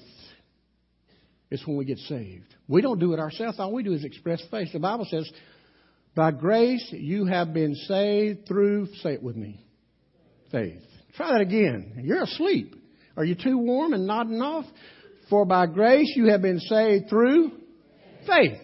is 1.49 1.65
when 1.65 1.77
we 1.77 1.85
get 1.85 1.97
saved. 1.99 2.45
We 2.67 2.81
don't 2.81 2.99
do 2.99 3.13
it 3.13 3.19
ourselves. 3.19 3.59
All 3.59 3.73
we 3.73 3.83
do 3.83 3.93
is 3.93 4.03
express 4.03 4.41
faith. 4.51 4.69
The 4.71 4.79
Bible 4.79 5.07
says, 5.09 5.29
by 6.15 6.31
grace 6.31 6.87
you 6.91 7.25
have 7.25 7.53
been 7.53 7.75
saved 7.75 8.47
through, 8.47 8.87
say 9.01 9.13
it 9.13 9.23
with 9.23 9.35
me, 9.35 9.65
faith. 10.51 10.81
Try 11.15 11.33
that 11.33 11.41
again. 11.41 12.01
You're 12.03 12.23
asleep. 12.23 12.75
Are 13.17 13.25
you 13.25 13.35
too 13.35 13.57
warm 13.57 13.93
and 13.93 14.05
nodding 14.05 14.41
off? 14.41 14.65
For 15.29 15.45
by 15.45 15.65
grace 15.65 16.13
you 16.15 16.27
have 16.29 16.41
been 16.41 16.59
saved 16.59 17.09
through 17.09 17.51
faith. 18.27 18.61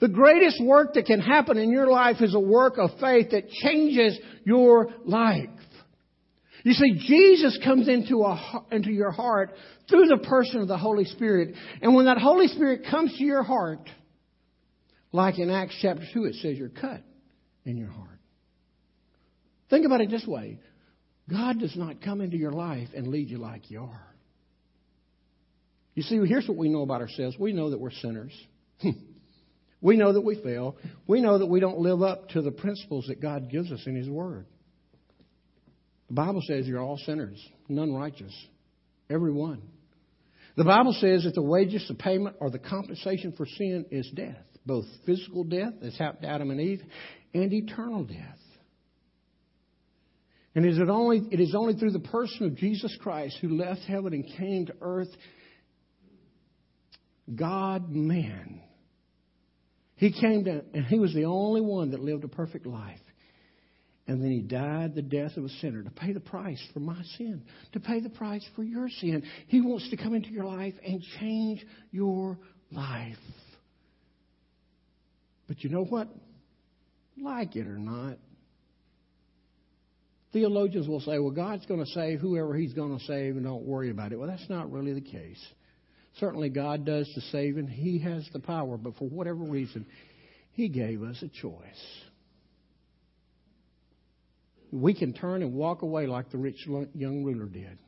The 0.00 0.08
greatest 0.08 0.62
work 0.64 0.94
that 0.94 1.04
can 1.04 1.20
happen 1.20 1.58
in 1.58 1.70
your 1.70 1.86
life 1.86 2.16
is 2.20 2.34
a 2.34 2.40
work 2.40 2.78
of 2.78 2.90
faith 3.00 3.30
that 3.30 3.50
changes 3.50 4.18
your 4.44 4.88
life. 5.04 5.48
You 6.64 6.72
see, 6.72 6.98
Jesus 7.06 7.58
comes 7.62 7.88
into, 7.88 8.22
a, 8.22 8.64
into 8.70 8.90
your 8.90 9.10
heart 9.10 9.52
through 9.88 10.06
the 10.06 10.18
person 10.18 10.60
of 10.60 10.68
the 10.68 10.76
Holy 10.76 11.04
Spirit. 11.04 11.54
And 11.82 11.94
when 11.94 12.06
that 12.06 12.18
Holy 12.18 12.48
Spirit 12.48 12.82
comes 12.90 13.16
to 13.16 13.24
your 13.24 13.42
heart, 13.42 13.88
like 15.12 15.38
in 15.38 15.50
Acts 15.50 15.78
chapter 15.80 16.04
2, 16.12 16.24
it 16.24 16.34
says 16.36 16.56
you're 16.56 16.68
cut 16.68 17.02
in 17.64 17.76
your 17.76 17.88
heart. 17.88 18.08
Think 19.68 19.86
about 19.86 20.00
it 20.00 20.10
this 20.10 20.26
way 20.26 20.58
God 21.28 21.60
does 21.60 21.76
not 21.76 22.02
come 22.02 22.20
into 22.20 22.36
your 22.36 22.52
life 22.52 22.88
and 22.94 23.08
lead 23.08 23.28
you 23.28 23.38
like 23.38 23.70
you 23.70 23.80
are. 23.80 24.06
You 25.94 26.02
see, 26.02 26.16
here's 26.26 26.48
what 26.48 26.56
we 26.56 26.68
know 26.68 26.82
about 26.82 27.02
ourselves 27.02 27.36
we 27.38 27.52
know 27.52 27.70
that 27.70 27.78
we're 27.78 27.90
sinners. 27.90 28.32
We 29.80 29.96
know 29.96 30.12
that 30.12 30.20
we 30.20 30.40
fail. 30.42 30.76
We 31.06 31.20
know 31.20 31.38
that 31.38 31.46
we 31.46 31.60
don't 31.60 31.78
live 31.78 32.02
up 32.02 32.28
to 32.30 32.42
the 32.42 32.50
principles 32.50 33.06
that 33.08 33.20
God 33.20 33.50
gives 33.50 33.72
us 33.72 33.82
in 33.86 33.94
His 33.94 34.08
Word. 34.08 34.46
The 36.08 36.14
Bible 36.14 36.42
says 36.46 36.66
you're 36.66 36.82
all 36.82 36.98
sinners, 36.98 37.40
none 37.68 37.94
righteous. 37.94 38.34
Every 39.08 39.32
one. 39.32 39.62
The 40.56 40.64
Bible 40.64 40.92
says 41.00 41.24
that 41.24 41.34
the 41.34 41.42
wages, 41.42 41.86
the 41.88 41.94
payment, 41.94 42.36
or 42.40 42.50
the 42.50 42.58
compensation 42.58 43.32
for 43.36 43.46
sin 43.46 43.86
is 43.90 44.10
death. 44.14 44.36
Both 44.66 44.84
physical 45.06 45.44
death, 45.44 45.72
as 45.82 45.96
happened 45.96 46.22
to 46.22 46.28
Adam 46.28 46.50
and 46.50 46.60
Eve, 46.60 46.82
and 47.32 47.52
eternal 47.52 48.04
death. 48.04 48.38
And 50.54 50.66
is 50.66 50.78
it, 50.78 50.88
only, 50.88 51.22
it 51.30 51.40
is 51.40 51.54
only 51.54 51.74
through 51.74 51.92
the 51.92 52.00
person 52.00 52.46
of 52.46 52.56
Jesus 52.56 52.96
Christ 53.00 53.38
who 53.40 53.56
left 53.56 53.82
heaven 53.82 54.12
and 54.12 54.26
came 54.36 54.66
to 54.66 54.74
earth, 54.80 55.08
God 57.32 57.88
man, 57.88 58.60
he 60.00 60.10
came 60.12 60.44
down, 60.44 60.62
and 60.72 60.86
he 60.86 60.98
was 60.98 61.12
the 61.12 61.26
only 61.26 61.60
one 61.60 61.90
that 61.90 62.00
lived 62.00 62.24
a 62.24 62.28
perfect 62.28 62.64
life. 62.64 62.98
And 64.06 64.22
then 64.22 64.30
he 64.30 64.40
died 64.40 64.94
the 64.94 65.02
death 65.02 65.36
of 65.36 65.44
a 65.44 65.48
sinner 65.60 65.82
to 65.82 65.90
pay 65.90 66.14
the 66.14 66.20
price 66.20 66.60
for 66.72 66.80
my 66.80 67.02
sin, 67.18 67.42
to 67.74 67.80
pay 67.80 68.00
the 68.00 68.08
price 68.08 68.44
for 68.56 68.64
your 68.64 68.88
sin. 68.88 69.22
He 69.48 69.60
wants 69.60 69.90
to 69.90 69.98
come 69.98 70.14
into 70.14 70.30
your 70.30 70.46
life 70.46 70.72
and 70.84 71.02
change 71.20 71.66
your 71.92 72.38
life. 72.72 73.18
But 75.46 75.62
you 75.62 75.68
know 75.68 75.84
what? 75.84 76.08
Like 77.22 77.54
it 77.54 77.66
or 77.66 77.76
not, 77.76 78.16
theologians 80.32 80.88
will 80.88 81.00
say, 81.00 81.18
well, 81.18 81.30
God's 81.30 81.66
going 81.66 81.84
to 81.84 81.90
save 81.90 82.20
whoever 82.20 82.54
He's 82.56 82.72
going 82.72 82.98
to 82.98 83.04
save 83.04 83.36
and 83.36 83.44
don't 83.44 83.64
worry 83.64 83.90
about 83.90 84.12
it. 84.12 84.18
Well, 84.18 84.28
that's 84.28 84.48
not 84.48 84.72
really 84.72 84.94
the 84.94 85.02
case. 85.02 85.44
Certainly, 86.18 86.50
God 86.50 86.84
does 86.84 87.10
the 87.14 87.20
saving, 87.32 87.68
He 87.68 87.98
has 88.00 88.28
the 88.32 88.40
power, 88.40 88.76
but 88.76 88.96
for 88.96 89.08
whatever 89.08 89.42
reason, 89.44 89.86
He 90.52 90.68
gave 90.68 91.02
us 91.02 91.22
a 91.22 91.28
choice. 91.28 92.02
We 94.72 94.94
can 94.94 95.12
turn 95.12 95.42
and 95.42 95.54
walk 95.54 95.82
away 95.82 96.06
like 96.06 96.30
the 96.30 96.38
rich 96.38 96.66
young 96.94 97.24
ruler 97.24 97.46
did, 97.46 97.78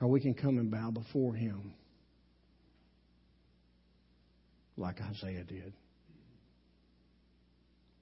or 0.00 0.08
we 0.08 0.20
can 0.20 0.34
come 0.34 0.58
and 0.58 0.70
bow 0.70 0.90
before 0.90 1.34
Him 1.34 1.74
like 4.76 5.00
Isaiah 5.00 5.44
did 5.44 5.72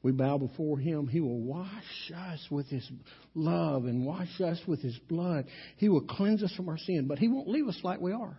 we 0.03 0.13
bow 0.13 0.39
before 0.39 0.79
Him, 0.79 1.09
He 1.09 1.21
will 1.21 1.41
wash 1.41 2.13
us 2.15 2.47
with 2.51 2.67
His 2.69 2.89
love 3.35 3.85
and 3.85 4.07
wash 4.07 4.41
us 4.41 4.61
with 4.67 4.81
His 4.81 4.97
blood. 5.09 5.47
He 5.77 5.89
will 5.89 6.03
cleanse 6.03 6.43
us 6.43 6.53
from 6.55 6.69
our 6.69 6.79
sin, 6.79 7.07
but 7.09 7.19
He 7.19 7.29
won't 7.29 7.49
leave 7.49 7.67
us 7.67 7.79
like 7.83 8.01
we 8.01 8.13
are. 8.13 8.39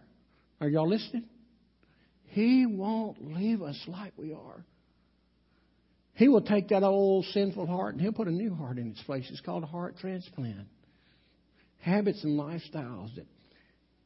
Are 0.61 0.69
y'all 0.69 0.89
listening? 0.89 1.25
He 2.29 2.65
won't 2.65 3.33
leave 3.33 3.61
us 3.61 3.79
like 3.87 4.13
we 4.15 4.33
are. 4.33 4.65
He 6.13 6.27
will 6.27 6.41
take 6.41 6.69
that 6.69 6.83
old 6.83 7.25
sinful 7.25 7.65
heart 7.65 7.93
and 7.93 8.01
He'll 8.01 8.11
put 8.13 8.27
a 8.27 8.31
new 8.31 8.53
heart 8.53 8.77
in 8.77 8.91
its 8.91 9.01
place. 9.03 9.25
It's 9.29 9.41
called 9.41 9.63
a 9.63 9.67
heart 9.67 9.95
transplant. 9.99 10.67
Habits 11.79 12.23
and 12.23 12.39
lifestyles 12.39 13.15
that 13.15 13.25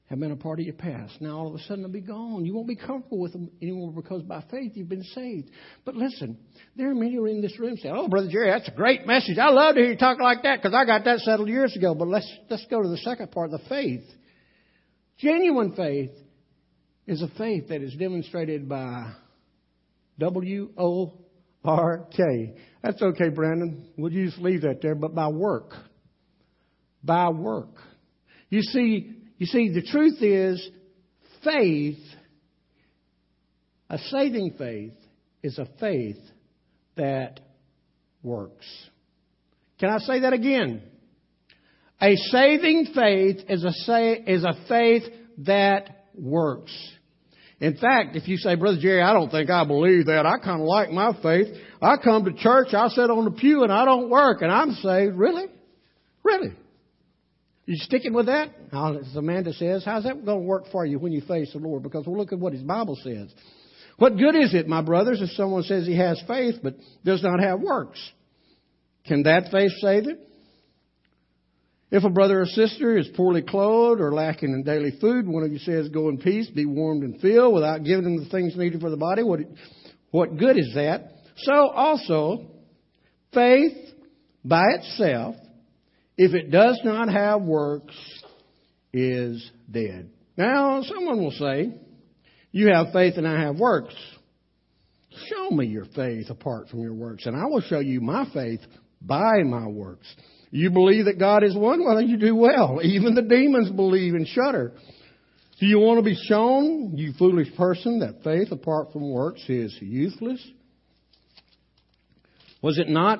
have 0.10 0.20
been 0.20 0.32
a 0.32 0.36
part 0.36 0.60
of 0.60 0.66
your 0.66 0.76
past. 0.76 1.20
Now 1.22 1.38
all 1.38 1.48
of 1.48 1.56
a 1.56 1.60
sudden 1.60 1.84
they'll 1.84 1.92
be 1.92 2.02
gone. 2.02 2.46
You 2.46 2.54
won't 2.54 2.68
be 2.68 2.76
comfortable 2.76 3.20
with 3.20 3.32
them 3.32 3.50
anymore 3.62 3.92
because 3.92 4.22
by 4.24 4.44
faith 4.52 4.74
you've 4.76 4.90
been 4.90 5.04
saved. 5.04 5.50
But 5.86 5.96
listen, 5.96 6.38
there 6.76 6.92
are 6.92 6.96
many 6.96 7.16
who 7.16 7.24
are 7.24 7.30
in 7.30 7.42
this 7.42 7.58
room 7.58 7.78
saying, 7.78 7.96
"Oh, 7.98 8.08
Brother 8.08 8.30
Jerry, 8.30 8.50
that's 8.50 8.68
a 8.68 8.76
great 8.76 9.08
message. 9.08 9.38
I 9.38 9.50
love 9.50 9.76
to 9.76 9.82
hear 9.82 9.92
you 9.92 9.98
talk 9.98 10.20
like 10.20 10.44
that 10.44 10.62
because 10.62 10.76
I 10.76 10.86
got 10.86 11.06
that 11.06 11.20
settled 11.20 11.50
years 11.50 11.76
ago." 11.76 11.96
But 11.96 12.10
let's 12.10 12.32
let's 12.50 12.66
go 12.68 12.82
to 12.82 12.90
the 12.90 12.98
second 12.98 13.32
part, 13.32 13.52
the 13.52 13.60
faith. 13.70 14.04
Genuine 15.18 15.74
faith 15.74 16.12
is 17.08 17.22
a 17.22 17.30
faith 17.30 17.70
that 17.70 17.82
is 17.82 17.96
demonstrated 17.96 18.68
by 18.68 19.14
W 20.20 20.70
O 20.78 21.14
R 21.64 22.08
K. 22.16 22.56
That's 22.82 23.02
okay, 23.02 23.30
Brandon. 23.30 23.88
We'll 23.98 24.12
just 24.12 24.38
leave 24.40 24.62
that 24.62 24.82
there, 24.82 24.96
but 24.96 25.16
by 25.16 25.30
work. 25.30 25.72
By 27.04 27.30
work. 27.30 27.76
You 28.50 28.62
see, 28.62 29.23
you 29.44 29.48
see, 29.48 29.74
the 29.74 29.82
truth 29.82 30.22
is, 30.22 30.70
faith, 31.44 32.00
a 33.90 33.98
saving 33.98 34.56
faith, 34.58 34.94
is 35.44 35.60
a 35.60 35.68
faith 35.82 36.16
that 36.96 37.42
works. 38.24 38.66
Can 39.82 39.90
I 39.90 39.98
say 39.98 40.22
that 40.22 40.32
again? 40.32 40.82
A 42.02 42.16
saving 42.16 42.94
faith 42.96 43.40
is 43.50 43.66
a, 43.66 43.72
say, 43.72 44.14
is 44.14 44.46
a 44.46 44.54
faith 44.70 45.04
that 45.40 46.06
works. 46.18 46.72
In 47.60 47.76
fact, 47.76 48.16
if 48.16 48.30
you 48.30 48.38
say, 48.38 48.56
Brother 48.56 48.80
Jerry, 48.80 49.02
I 49.02 49.12
don't 49.12 49.30
think 49.30 49.50
I 49.50 49.66
believe 49.66 50.06
that. 50.06 50.26
I 50.26 50.38
kind 50.38 50.62
of 50.62 50.68
like 50.68 50.90
my 50.90 51.12
faith. 51.22 51.54
I 51.82 51.98
come 52.02 52.24
to 52.24 52.32
church, 52.32 52.74
I 52.74 52.88
sit 52.88 53.10
on 53.10 53.26
the 53.26 53.32
pew, 53.32 53.64
and 53.64 53.74
I 53.74 53.84
don't 53.84 54.10
work, 54.10 54.42
and 54.42 54.50
I'm 54.50 54.72
saved. 54.72 55.18
Really? 55.18 55.48
Really? 56.24 56.54
You 57.66 57.78
sticking 57.78 58.14
with 58.14 58.26
that? 58.26 58.50
As 58.74 59.16
Amanda 59.16 59.54
says, 59.54 59.86
how's 59.86 60.04
that 60.04 60.26
going 60.26 60.42
to 60.42 60.46
work 60.46 60.66
for 60.72 60.86
you 60.86 61.00
when 61.00 61.14
you 61.14 61.22
face 61.22 61.54
the 61.54 61.60
Lord? 61.60 61.84
Because 61.84 62.06
we'll 62.06 62.18
look 62.18 62.34
at 62.34 62.40
what 62.40 62.54
His 62.54 62.64
Bible 62.64 62.98
says. 63.02 63.34
What 63.98 64.18
good 64.18 64.36
is 64.36 64.54
it, 64.54 64.68
my 64.68 64.82
brothers, 64.82 65.22
if 65.22 65.30
someone 65.32 65.64
says 65.64 65.86
he 65.86 65.96
has 65.98 66.22
faith 66.28 66.56
but 66.64 66.76
does 67.06 67.22
not 67.24 67.40
have 67.40 67.62
works? 67.62 68.00
Can 69.06 69.24
that 69.24 69.52
faith 69.52 69.72
save 69.80 70.08
it? 70.08 70.20
If 71.92 72.04
a 72.04 72.10
brother 72.10 72.42
or 72.42 72.46
sister 72.48 72.98
is 72.98 73.08
poorly 73.16 73.44
clothed 73.44 74.02
or 74.02 74.12
lacking 74.12 74.52
in 74.52 74.64
daily 74.64 74.98
food, 75.00 75.28
one 75.28 75.44
of 75.44 75.52
you 75.52 75.60
says, 75.60 75.90
Go 75.90 76.10
in 76.10 76.18
peace, 76.18 76.50
be 76.50 76.66
warmed 76.66 77.04
and 77.04 77.22
filled, 77.22 77.54
without 77.54 77.84
giving 77.84 78.04
them 78.04 78.24
the 78.24 78.30
things 78.30 78.58
needed 78.58 78.82
for 78.82 78.90
the 78.90 78.98
body, 78.98 79.22
what, 79.22 79.42
what 80.10 80.36
good 80.38 80.58
is 80.58 80.74
that? 80.74 81.12
So 81.38 81.54
also, 81.54 82.48
faith 83.32 83.78
by 84.44 84.64
itself, 84.80 85.36
if 86.18 86.34
it 86.34 86.52
does 86.52 86.80
not 86.84 87.10
have 87.10 87.42
works, 87.42 87.96
is 88.94 89.52
dead. 89.72 90.10
Now, 90.38 90.82
someone 90.84 91.22
will 91.22 91.32
say, 91.32 91.74
You 92.52 92.72
have 92.74 92.94
faith 92.94 93.16
and 93.18 93.28
I 93.28 93.42
have 93.42 93.58
works. 93.58 93.96
Show 95.28 95.50
me 95.52 95.68
your 95.68 95.86
faith 95.96 96.30
apart 96.30 96.70
from 96.70 96.82
your 96.82 96.94
works, 96.94 97.26
and 97.26 97.36
I 97.36 97.46
will 97.46 97.62
show 97.62 97.80
you 97.80 98.02
my 98.02 98.26
faith 98.34 98.62
by 99.02 99.44
my 99.44 99.68
works. 99.68 100.08
You 100.50 100.70
believe 100.70 101.06
that 101.06 101.20
God 101.20 101.44
is 101.44 101.56
one? 101.56 101.84
Well, 101.84 102.02
you 102.02 102.18
do 102.18 102.36
well. 102.36 102.80
Even 102.84 103.16
the 103.16 103.22
demons 103.24 103.72
believe 103.72 104.14
and 104.14 104.28
shudder. 104.28 104.74
Do 105.60 105.68
you 105.68 105.80
want 105.80 106.00
to 106.00 106.04
be 106.04 106.16
shown, 106.28 106.98
you 106.98 107.14
foolish 107.18 107.56
person, 107.56 108.00
that 108.00 108.24
faith 108.24 108.52
apart 108.52 108.92
from 108.92 109.10
works 109.10 109.42
is 109.48 109.76
useless? 109.82 110.46
Was 112.62 112.80
it 112.80 112.90
not 112.90 113.20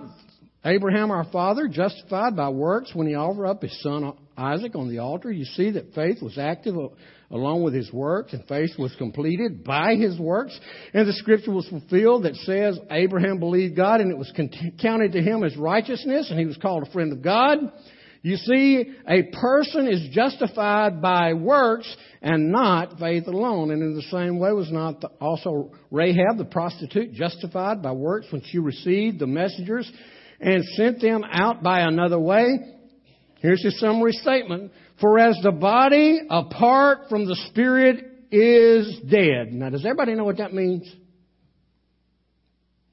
Abraham 0.66 1.12
our 1.12 1.26
father 1.26 1.68
justified 1.68 2.38
by 2.38 2.50
works 2.50 2.92
when 2.94 3.08
he 3.08 3.16
offered 3.16 3.48
up 3.48 3.62
his 3.62 3.82
son 3.82 4.14
Isaac 4.38 4.76
on 4.76 4.90
the 4.90 5.00
altar? 5.00 5.32
You 5.32 5.44
see 5.44 5.72
that 5.72 5.94
faith 5.94 6.22
was 6.22 6.38
active 6.38 6.76
along 7.30 7.64
with 7.64 7.74
his 7.74 7.92
works, 7.92 8.32
and 8.32 8.48
faith 8.48 8.72
was 8.78 8.96
completed 8.98 9.64
by 9.64 9.96
his 9.96 10.18
works. 10.18 10.58
And 10.94 11.08
the 11.08 11.14
scripture 11.14 11.52
was 11.52 11.68
fulfilled 11.68 12.24
that 12.24 12.36
says 12.36 12.80
Abraham 12.92 13.40
believed 13.40 13.76
God 13.76 14.00
and 14.00 14.12
it 14.12 14.18
was 14.18 14.32
counted 14.82 15.12
to 15.14 15.22
him 15.22 15.44
as 15.44 15.58
righteousness, 15.58 16.30
and 16.30 16.40
he 16.40 16.46
was 16.46 16.58
called 16.58 16.88
a 16.88 16.92
friend 16.92 17.12
of 17.12 17.22
God. 17.22 17.58
You 18.22 18.38
see, 18.38 18.86
a 19.06 19.24
person 19.24 19.86
is 19.86 20.08
justified 20.14 21.02
by 21.02 21.34
works 21.34 21.94
and 22.22 22.54
not 22.54 22.98
faith 22.98 23.28
alone. 23.28 23.70
And 23.72 23.84
in 23.84 23.96
the 23.96 24.04
same 24.04 24.40
way 24.40 24.54
was 24.54 24.72
not 24.72 25.04
also 25.20 25.72
Rahab 25.92 26.38
the 26.38 26.46
prostitute 26.46 27.12
justified 27.12 27.82
by 27.82 27.92
works 27.92 28.28
when 28.32 28.42
she 28.46 28.60
received 28.60 29.20
the 29.20 29.28
messengers 29.28 29.92
and 30.44 30.64
sent 30.76 31.02
them 31.02 31.24
out 31.24 31.64
by 31.64 31.82
another 31.82 32.20
way? 32.20 32.60
Here's 33.40 33.64
his 33.64 33.80
summary 33.80 34.12
statement. 34.12 34.72
For 35.00 35.18
as 35.18 35.38
the 35.42 35.52
body 35.52 36.20
apart 36.30 37.10
from 37.10 37.26
the 37.26 37.36
spirit 37.50 38.06
is 38.32 39.00
dead. 39.10 39.54
Now 39.54 39.70
does 39.70 39.86
everybody 39.86 40.16
know 40.16 40.26
what 40.26 40.38
that 40.38 40.54
means? 40.54 40.84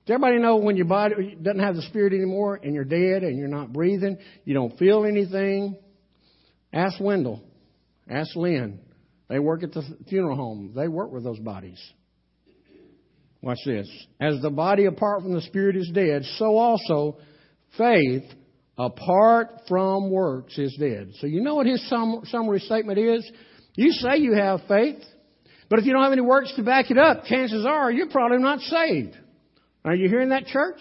Does 0.06 0.14
everybody 0.14 0.38
know 0.38 0.56
when 0.56 0.76
your 0.76 0.86
body 0.86 1.36
doesn't 1.40 1.60
have 1.60 1.76
the 1.76 1.82
spirit 1.82 2.12
anymore 2.12 2.58
and 2.62 2.74
you're 2.74 2.84
dead 2.84 3.22
and 3.22 3.38
you're 3.38 3.48
not 3.48 3.72
breathing, 3.72 4.18
you 4.44 4.54
don't 4.54 4.76
feel 4.78 5.04
anything? 5.04 5.76
Ask 6.72 7.00
Wendell. 7.00 7.42
Ask 8.08 8.34
Lynn. 8.34 8.80
They 9.28 9.38
work 9.38 9.62
at 9.62 9.72
the 9.72 9.82
funeral 10.08 10.36
home. 10.36 10.72
They 10.74 10.88
work 10.88 11.12
with 11.12 11.24
those 11.24 11.38
bodies. 11.38 11.80
Watch 13.42 13.58
this. 13.64 13.88
As 14.20 14.40
the 14.42 14.50
body 14.50 14.86
apart 14.86 15.22
from 15.22 15.32
the 15.32 15.42
spirit 15.42 15.76
is 15.76 15.90
dead, 15.94 16.24
so 16.38 16.56
also 16.56 17.18
faith 17.76 18.24
apart 18.78 19.62
from 19.68 20.10
works 20.10 20.56
is 20.58 20.76
dead. 20.78 21.12
So 21.20 21.26
you 21.26 21.40
know 21.42 21.54
what 21.54 21.66
his 21.66 21.86
summary 21.88 22.60
statement 22.60 22.98
is? 22.98 23.30
You 23.74 23.92
say 23.92 24.18
you 24.18 24.34
have 24.34 24.60
faith, 24.68 25.02
but 25.68 25.78
if 25.78 25.84
you 25.84 25.92
don't 25.92 26.02
have 26.02 26.12
any 26.12 26.22
works 26.22 26.52
to 26.56 26.62
back 26.62 26.90
it 26.90 26.98
up, 26.98 27.24
chances 27.24 27.66
are 27.66 27.90
you're 27.92 28.08
probably 28.08 28.38
not 28.38 28.60
saved. 28.60 29.16
Are 29.84 29.94
you 29.94 30.08
hearing 30.08 30.30
that, 30.30 30.46
church? 30.46 30.80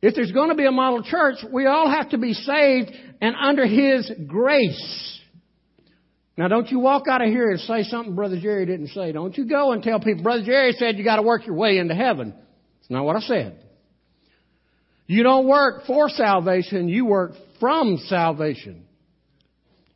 If 0.00 0.14
there's 0.14 0.30
going 0.30 0.50
to 0.50 0.54
be 0.54 0.66
a 0.66 0.70
model 0.70 1.02
church, 1.02 1.36
we 1.52 1.66
all 1.66 1.90
have 1.90 2.10
to 2.10 2.18
be 2.18 2.32
saved 2.32 2.92
and 3.20 3.34
under 3.34 3.66
His 3.66 4.10
grace. 4.28 5.20
Now, 6.36 6.46
don't 6.46 6.70
you 6.70 6.78
walk 6.78 7.08
out 7.10 7.20
of 7.20 7.28
here 7.28 7.50
and 7.50 7.58
say 7.58 7.82
something 7.82 8.14
Brother 8.14 8.38
Jerry 8.40 8.64
didn't 8.64 8.88
say. 8.88 9.10
Don't 9.10 9.36
you 9.36 9.48
go 9.48 9.72
and 9.72 9.82
tell 9.82 9.98
people, 9.98 10.22
Brother 10.22 10.44
Jerry 10.44 10.70
said 10.72 10.96
you 10.96 11.02
got 11.02 11.16
to 11.16 11.22
work 11.22 11.44
your 11.46 11.56
way 11.56 11.78
into 11.78 11.96
heaven. 11.96 12.32
It's 12.80 12.90
not 12.90 13.04
what 13.04 13.16
I 13.16 13.20
said. 13.20 13.58
You 15.08 15.22
don't 15.22 15.48
work 15.48 15.86
for 15.86 16.10
salvation, 16.10 16.88
you 16.88 17.06
work 17.06 17.32
from 17.58 17.96
salvation. 18.06 18.84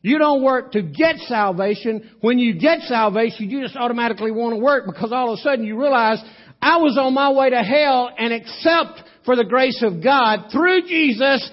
You 0.00 0.18
don't 0.18 0.42
work 0.42 0.72
to 0.72 0.82
get 0.82 1.18
salvation. 1.18 2.10
When 2.22 2.40
you 2.40 2.58
get 2.58 2.80
salvation, 2.80 3.50
you 3.50 3.62
just 3.62 3.76
automatically 3.76 4.32
want 4.32 4.54
to 4.54 4.56
work 4.56 4.84
because 4.86 5.12
all 5.12 5.32
of 5.32 5.38
a 5.38 5.42
sudden 5.42 5.64
you 5.64 5.78
realize 5.78 6.18
I 6.60 6.78
was 6.78 6.98
on 6.98 7.14
my 7.14 7.30
way 7.30 7.50
to 7.50 7.62
hell 7.62 8.10
and 8.18 8.32
except 8.32 9.08
for 9.24 9.36
the 9.36 9.44
grace 9.44 9.80
of 9.86 10.02
God 10.02 10.46
through 10.50 10.82
Jesus, 10.88 11.48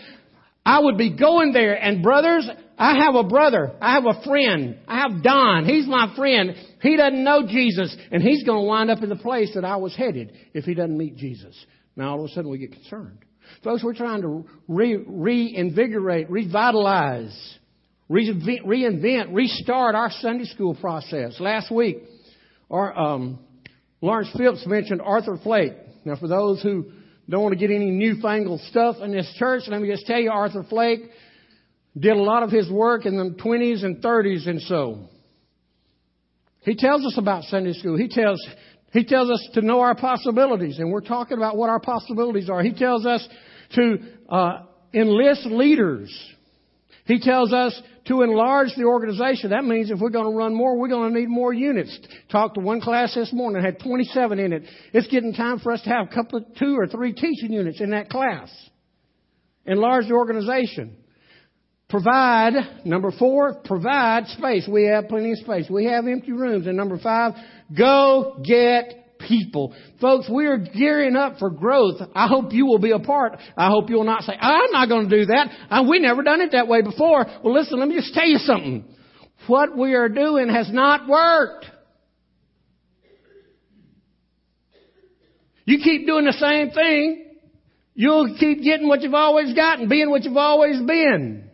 I 0.65 0.79
would 0.79 0.97
be 0.97 1.15
going 1.15 1.51
there. 1.53 1.75
And 1.75 2.01
brothers, 2.01 2.49
I 2.75 3.03
have 3.03 3.13
a 3.13 3.23
brother. 3.23 3.73
I 3.81 3.93
have 3.93 4.05
a 4.05 4.23
friend. 4.23 4.79
I 4.87 5.01
have 5.01 5.21
Don. 5.21 5.65
He's 5.65 5.85
my 5.85 6.15
friend. 6.15 6.55
He 6.81 6.97
doesn't 6.97 7.23
know 7.23 7.45
Jesus 7.45 7.95
and 8.09 8.23
he's 8.23 8.43
going 8.45 8.63
to 8.63 8.67
wind 8.67 8.89
up 8.89 9.03
in 9.03 9.09
the 9.09 9.15
place 9.15 9.51
that 9.53 9.65
I 9.65 9.75
was 9.75 9.95
headed 9.95 10.31
if 10.55 10.63
he 10.63 10.73
doesn't 10.73 10.97
meet 10.97 11.17
Jesus. 11.17 11.55
Now 11.95 12.11
all 12.11 12.23
of 12.23 12.31
a 12.31 12.33
sudden 12.33 12.49
we 12.49 12.57
get 12.57 12.71
concerned. 12.71 13.25
Folks, 13.63 13.83
we're 13.83 13.93
trying 13.93 14.21
to 14.21 14.45
re- 14.69 15.03
reinvigorate, 15.05 16.29
revitalize, 16.29 17.57
reinvent, 18.09 19.33
restart 19.33 19.95
our 19.95 20.09
Sunday 20.21 20.45
school 20.45 20.75
process. 20.75 21.37
Last 21.41 21.69
week, 21.69 21.97
our, 22.71 22.97
um, 22.97 23.39
Lawrence 24.01 24.29
Phillips 24.37 24.65
mentioned 24.65 25.01
Arthur 25.01 25.37
Flake. 25.43 25.73
Now, 26.05 26.15
for 26.15 26.29
those 26.29 26.61
who 26.61 26.85
don't 27.29 27.43
want 27.43 27.51
to 27.53 27.59
get 27.59 27.73
any 27.73 27.91
newfangled 27.91 28.61
stuff 28.61 28.95
in 29.01 29.11
this 29.11 29.29
church, 29.37 29.63
let 29.67 29.81
me 29.81 29.89
just 29.89 30.05
tell 30.05 30.19
you, 30.19 30.31
Arthur 30.31 30.63
Flake 30.63 31.01
did 31.97 32.15
a 32.15 32.21
lot 32.21 32.43
of 32.43 32.51
his 32.51 32.71
work 32.71 33.05
in 33.05 33.17
the 33.17 33.35
20s 33.43 33.83
and 33.83 34.01
30s 34.01 34.47
and 34.47 34.61
so. 34.61 35.09
He 36.61 36.75
tells 36.75 37.05
us 37.05 37.17
about 37.17 37.43
Sunday 37.43 37.73
school. 37.73 37.97
He 37.97 38.07
tells, 38.07 38.39
he 38.93 39.03
tells 39.03 39.29
us 39.29 39.49
to 39.55 39.61
know 39.61 39.81
our 39.81 39.95
possibilities, 39.95 40.79
and 40.79 40.91
we're 40.91 41.01
talking 41.01 41.37
about 41.37 41.57
what 41.57 41.69
our 41.69 41.79
possibilities 41.79 42.49
are. 42.49 42.63
He 42.63 42.73
tells 42.73 43.05
us 43.05 43.27
to 43.75 43.97
uh, 44.29 44.63
enlist 44.93 45.45
leaders. 45.45 46.13
He 47.05 47.19
tells 47.19 47.51
us 47.53 47.79
to 48.07 48.21
enlarge 48.21 48.69
the 48.75 48.83
organization. 48.83 49.51
That 49.51 49.63
means 49.63 49.91
if 49.91 49.99
we're 49.99 50.09
going 50.09 50.31
to 50.31 50.37
run 50.37 50.53
more, 50.53 50.77
we're 50.77 50.89
going 50.89 51.13
to 51.13 51.19
need 51.19 51.29
more 51.29 51.53
units. 51.53 51.97
Talked 52.31 52.55
to 52.55 52.61
one 52.61 52.81
class 52.81 53.15
this 53.15 53.33
morning, 53.33 53.63
had 53.63 53.79
27 53.79 54.39
in 54.39 54.53
it. 54.53 54.63
It's 54.93 55.07
getting 55.07 55.33
time 55.33 55.59
for 55.59 55.71
us 55.71 55.81
to 55.83 55.89
have 55.89 56.07
a 56.11 56.13
couple 56.13 56.39
of 56.39 56.45
two 56.57 56.75
or 56.77 56.87
three 56.87 57.13
teaching 57.13 57.51
units 57.51 57.81
in 57.81 57.91
that 57.91 58.09
class. 58.09 58.49
Enlarge 59.65 60.07
the 60.07 60.13
organization. 60.13 60.97
Provide, 61.89 62.53
number 62.85 63.11
four, 63.11 63.55
provide 63.65 64.27
space. 64.27 64.67
We 64.71 64.85
have 64.85 65.07
plenty 65.07 65.31
of 65.31 65.39
space. 65.39 65.67
We 65.69 65.85
have 65.85 66.05
empty 66.05 66.31
rooms. 66.31 66.67
And 66.67 66.77
number 66.77 66.99
five, 66.99 67.33
go 67.75 68.39
get 68.43 69.08
people. 69.19 69.75
Folks, 70.01 70.29
we 70.29 70.47
are 70.47 70.57
gearing 70.57 71.15
up 71.15 71.37
for 71.39 71.49
growth. 71.49 72.01
I 72.15 72.27
hope 72.27 72.53
you 72.53 72.65
will 72.65 72.79
be 72.79 72.91
a 72.91 72.99
part. 72.99 73.37
I 73.57 73.67
hope 73.69 73.89
you 73.89 73.97
will 73.97 74.05
not 74.05 74.23
say, 74.23 74.33
I'm 74.33 74.71
not 74.71 74.89
going 74.89 75.09
to 75.09 75.19
do 75.19 75.25
that. 75.27 75.49
Uh, 75.69 75.83
we 75.89 75.99
never 75.99 76.23
done 76.23 76.41
it 76.41 76.53
that 76.53 76.67
way 76.67 76.81
before. 76.81 77.25
Well, 77.43 77.53
listen, 77.53 77.79
let 77.79 77.87
me 77.87 77.95
just 77.95 78.13
tell 78.13 78.27
you 78.27 78.37
something. 78.37 78.85
What 79.47 79.77
we 79.77 79.93
are 79.93 80.09
doing 80.09 80.49
has 80.49 80.71
not 80.71 81.07
worked. 81.07 81.65
You 85.65 85.77
keep 85.83 86.07
doing 86.07 86.25
the 86.25 86.33
same 86.33 86.71
thing, 86.71 87.25
you'll 87.93 88.35
keep 88.39 88.63
getting 88.63 88.87
what 88.87 89.01
you've 89.01 89.13
always 89.13 89.53
gotten, 89.53 89.87
being 89.87 90.09
what 90.09 90.23
you've 90.23 90.35
always 90.35 90.81
been. 90.81 91.47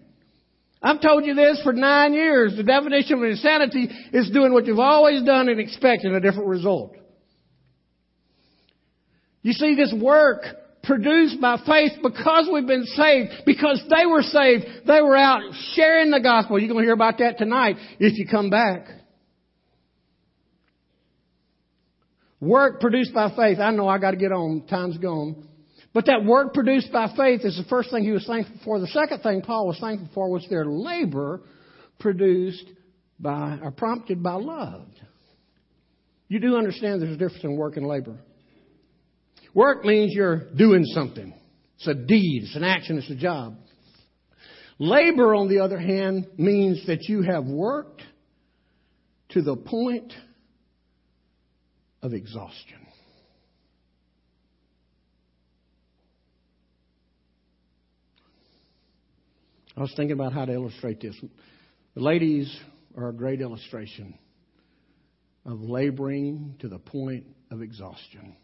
I've 0.82 1.02
told 1.02 1.26
you 1.26 1.34
this 1.34 1.60
for 1.64 1.74
nine 1.74 2.14
years. 2.14 2.56
The 2.56 2.64
definition 2.64 3.18
of 3.18 3.24
insanity 3.24 3.90
is 4.14 4.30
doing 4.32 4.54
what 4.54 4.68
you've 4.68 4.80
always 4.80 5.24
done 5.24 5.50
and 5.50 5.60
expecting 5.60 6.14
a 6.14 6.22
different 6.22 6.48
result. 6.48 6.96
You 9.46 9.54
see, 9.54 9.76
this 9.76 9.94
work 10.02 10.42
produced 10.82 11.40
by 11.40 11.62
faith 11.68 11.92
because 12.02 12.50
we've 12.52 12.66
been 12.66 12.86
saved, 12.86 13.30
because 13.46 13.80
they 13.96 14.08
were 14.08 14.24
saved, 14.24 14.66
they 14.88 15.04
were 15.04 15.16
out 15.16 15.44
sharing 15.76 16.10
the 16.10 16.20
gospel. 16.20 16.58
You're 16.58 16.68
going 16.68 16.82
to 16.82 16.88
hear 16.88 16.96
about 16.96 17.20
that 17.20 17.38
tonight 17.38 17.76
if 18.00 18.18
you 18.18 18.26
come 18.26 18.50
back. 18.50 18.88
Work 22.42 22.82
produced 22.82 23.14
by 23.14 23.36
faith. 23.36 23.60
I 23.60 23.70
know 23.70 23.88
I 23.88 24.00
got 24.00 24.12
to 24.12 24.18
get 24.18 24.32
on. 24.32 24.66
Time's 24.68 24.98
gone. 24.98 25.48
But 25.94 26.08
that 26.08 26.26
work 26.26 26.56
produced 26.56 26.92
by 26.92 27.14
faith 27.16 27.42
is 27.44 27.56
the 27.56 27.70
first 27.70 27.92
thing 27.92 28.04
he 28.04 28.14
was 28.14 28.26
thankful 28.26 28.58
for. 28.66 28.80
The 28.80 28.88
second 28.88 29.20
thing 29.20 29.44
Paul 29.44 29.68
was 29.68 29.78
thankful 29.80 30.10
for 30.16 30.28
was 30.28 30.48
their 30.50 30.66
labor 30.66 31.42
produced 32.00 32.66
by, 33.20 33.60
or 33.62 33.70
prompted 33.70 34.24
by 34.24 34.34
love. 34.34 34.88
You 36.30 36.40
do 36.40 36.58
understand 36.58 37.04
there's 37.04 37.14
a 37.14 37.18
difference 37.18 37.44
in 37.44 37.56
work 37.58 37.78
and 37.78 37.86
labor. 37.86 38.18
Work 39.56 39.86
means 39.86 40.14
you're 40.14 40.52
doing 40.54 40.84
something. 40.84 41.34
It's 41.78 41.88
a 41.88 41.94
deed, 41.94 42.44
it's 42.44 42.58
an 42.58 42.64
action, 42.66 42.98
it's 42.98 43.10
a 43.10 43.16
job. 43.16 43.56
Labor, 44.78 45.34
on 45.34 45.48
the 45.48 45.60
other 45.60 45.80
hand, 45.80 46.28
means 46.38 46.86
that 46.88 47.04
you 47.04 47.22
have 47.22 47.46
worked 47.46 48.02
to 49.30 49.42
the 49.42 49.56
point 49.56 50.14
of 52.02 52.14
exhaustion. 52.14 52.86
I 59.78 59.82
was 59.82 59.94
thinking 59.96 60.14
about 60.14 60.34
how 60.34 60.44
to 60.44 60.52
illustrate 60.52 61.00
this. 61.00 61.16
The 61.96 62.02
ladies 62.02 62.54
are 62.98 63.08
a 63.08 63.14
great 63.14 63.40
illustration 63.40 64.18
of 65.46 65.62
laboring 65.62 66.56
to 66.60 66.68
the 66.68 66.80
point 66.80 67.26
of 67.52 67.62
exhaustion 67.62 68.36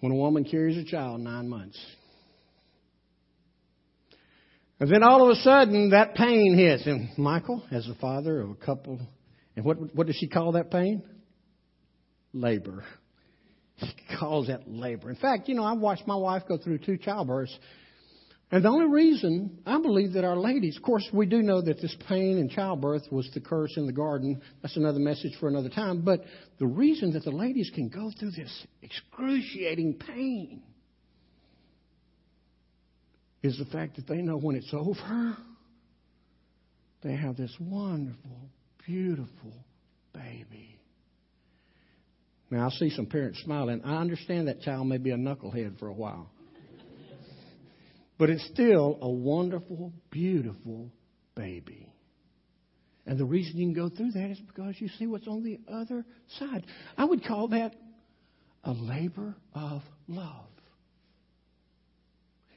when 0.00 0.12
a 0.12 0.14
woman 0.14 0.44
carries 0.44 0.76
a 0.76 0.84
child 0.84 1.20
nine 1.20 1.48
months. 1.48 1.78
And 4.80 4.92
then 4.92 5.02
all 5.02 5.24
of 5.24 5.36
a 5.36 5.40
sudden, 5.40 5.90
that 5.90 6.14
pain 6.14 6.56
hits. 6.56 6.86
And 6.86 7.10
Michael, 7.18 7.64
as 7.70 7.86
the 7.86 7.96
father 7.96 8.40
of 8.40 8.50
a 8.50 8.54
couple, 8.54 9.00
and 9.56 9.64
what, 9.64 9.94
what 9.94 10.06
does 10.06 10.16
she 10.16 10.28
call 10.28 10.52
that 10.52 10.70
pain? 10.70 11.02
Labor. 12.32 12.84
He 13.76 13.92
calls 14.18 14.48
that 14.48 14.68
labor. 14.68 15.10
In 15.10 15.16
fact, 15.16 15.48
you 15.48 15.54
know, 15.54 15.64
I've 15.64 15.78
watched 15.78 16.06
my 16.06 16.16
wife 16.16 16.42
go 16.48 16.58
through 16.58 16.78
two 16.78 16.96
childbirths. 16.96 17.56
And 18.50 18.64
the 18.64 18.68
only 18.68 18.86
reason 18.86 19.58
I 19.66 19.78
believe 19.80 20.14
that 20.14 20.24
our 20.24 20.36
ladies, 20.36 20.78
of 20.78 20.82
course, 20.82 21.06
we 21.12 21.26
do 21.26 21.42
know 21.42 21.60
that 21.60 21.82
this 21.82 21.94
pain 22.08 22.38
in 22.38 22.48
childbirth 22.48 23.02
was 23.12 23.30
the 23.34 23.40
curse 23.40 23.76
in 23.76 23.86
the 23.86 23.92
garden. 23.92 24.40
That's 24.62 24.76
another 24.76 24.98
message 24.98 25.36
for 25.38 25.48
another 25.48 25.68
time. 25.68 26.00
But 26.02 26.24
the 26.58 26.66
reason 26.66 27.12
that 27.12 27.24
the 27.24 27.30
ladies 27.30 27.70
can 27.74 27.88
go 27.90 28.10
through 28.18 28.30
this 28.30 28.66
excruciating 28.80 29.94
pain 29.94 30.62
is 33.42 33.58
the 33.58 33.66
fact 33.66 33.96
that 33.96 34.06
they 34.06 34.22
know 34.22 34.38
when 34.38 34.56
it's 34.56 34.72
over, 34.72 35.36
they 37.02 37.14
have 37.14 37.36
this 37.36 37.54
wonderful, 37.60 38.48
beautiful 38.86 39.52
baby. 40.14 40.80
Now, 42.50 42.68
I 42.68 42.70
see 42.70 42.88
some 42.88 43.04
parents 43.04 43.42
smiling. 43.44 43.82
I 43.84 44.00
understand 44.00 44.48
that 44.48 44.62
child 44.62 44.86
may 44.86 44.96
be 44.96 45.10
a 45.10 45.16
knucklehead 45.16 45.78
for 45.78 45.88
a 45.88 45.92
while. 45.92 46.30
But 48.18 48.30
it's 48.30 48.44
still 48.46 48.98
a 49.00 49.08
wonderful, 49.08 49.92
beautiful 50.10 50.90
baby. 51.34 51.92
And 53.06 53.18
the 53.18 53.24
reason 53.24 53.56
you 53.56 53.66
can 53.66 53.74
go 53.74 53.88
through 53.88 54.10
that 54.12 54.30
is 54.30 54.40
because 54.40 54.74
you 54.78 54.88
see 54.98 55.06
what's 55.06 55.28
on 55.28 55.42
the 55.42 55.58
other 55.72 56.04
side. 56.38 56.66
I 56.96 57.04
would 57.04 57.24
call 57.24 57.48
that 57.48 57.74
a 58.64 58.72
labor 58.72 59.34
of 59.54 59.82
love. 60.08 60.44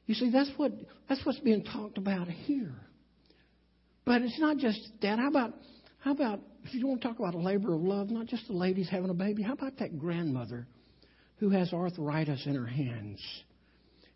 You 0.07 0.15
see, 0.15 0.29
that's 0.29 0.51
what 0.57 0.73
that's 1.07 1.25
what's 1.25 1.39
being 1.39 1.63
talked 1.63 1.97
about 1.97 2.27
here. 2.27 2.75
But 4.03 4.23
it's 4.23 4.39
not 4.39 4.57
just 4.57 4.79
that. 5.03 5.19
How 5.19 5.29
about 5.29 5.53
how 5.99 6.11
about 6.11 6.41
if 6.65 6.73
you 6.73 6.85
want 6.85 7.01
to 7.01 7.07
talk 7.07 7.19
about 7.19 7.33
a 7.33 7.39
labor 7.39 7.73
of 7.73 7.81
love, 7.81 8.09
not 8.09 8.25
just 8.25 8.47
the 8.47 8.53
ladies 8.53 8.89
having 8.89 9.09
a 9.09 9.13
baby, 9.13 9.43
how 9.43 9.53
about 9.53 9.77
that 9.77 9.97
grandmother 9.97 10.67
who 11.37 11.49
has 11.51 11.71
arthritis 11.71 12.45
in 12.45 12.55
her 12.55 12.67
hands? 12.67 13.21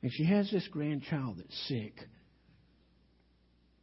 And 0.06 0.14
she 0.14 0.26
has 0.26 0.52
this 0.52 0.68
grandchild 0.68 1.40
that's 1.40 1.68
sick. 1.68 1.96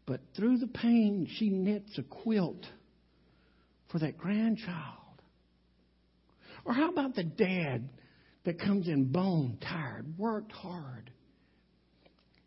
But 0.07 0.21
through 0.37 0.59
the 0.59 0.69
pain, 0.69 1.27
she 1.29 1.49
knits 1.49 1.99
a 1.99 2.05
quilt 2.05 2.65
for 3.91 3.99
that 3.99 4.19
grandchild. 4.19 5.21
Or 6.65 6.75
how 6.75 6.91
about 6.91 7.17
the 7.17 7.25
dad 7.25 7.89
that 8.45 8.61
comes 8.61 8.87
in 8.87 9.11
bone 9.11 9.59
tired, 9.69 10.17
worked 10.17 10.53
hard, 10.53 11.11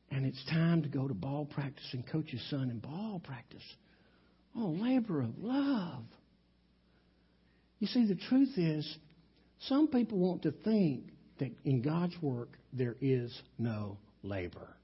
and 0.09 0.25
it's 0.25 0.41
time 0.45 0.83
to 0.83 0.87
go 0.87 1.05
to 1.09 1.13
ball 1.13 1.43
practice 1.43 1.89
and 1.91 2.07
coach 2.07 2.29
his 2.29 2.49
son 2.49 2.69
in 2.69 2.79
ball 2.79 3.19
practice? 3.21 3.75
Oh, 4.55 4.67
labor 4.67 5.19
of 5.19 5.37
love. 5.37 6.05
You 7.79 7.87
see, 7.87 8.07
the 8.07 8.15
truth 8.15 8.53
is, 8.55 8.97
some 9.67 9.89
people 9.89 10.17
want 10.17 10.43
to 10.43 10.51
think 10.51 11.09
that 11.39 11.51
in 11.65 11.81
God's 11.81 12.15
work 12.21 12.57
there 12.75 12.95
is 13.01 13.41
no 13.57 13.97
labor. 14.23 14.75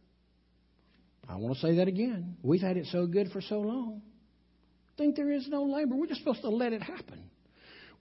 I 1.28 1.36
want 1.36 1.56
to 1.56 1.62
say 1.62 1.76
that 1.76 1.88
again. 1.88 2.38
We've 2.42 2.62
had 2.62 2.78
it 2.78 2.88
so 2.88 3.06
good 3.06 3.32
for 3.32 3.42
so 3.42 3.60
long. 3.60 4.02
Think 4.98 5.16
there 5.16 5.32
is 5.32 5.48
no 5.48 5.64
labor. 5.64 5.96
We're 5.96 6.08
just 6.08 6.20
supposed 6.20 6.42
to 6.42 6.50
let 6.50 6.74
it 6.74 6.82
happen. 6.82 7.24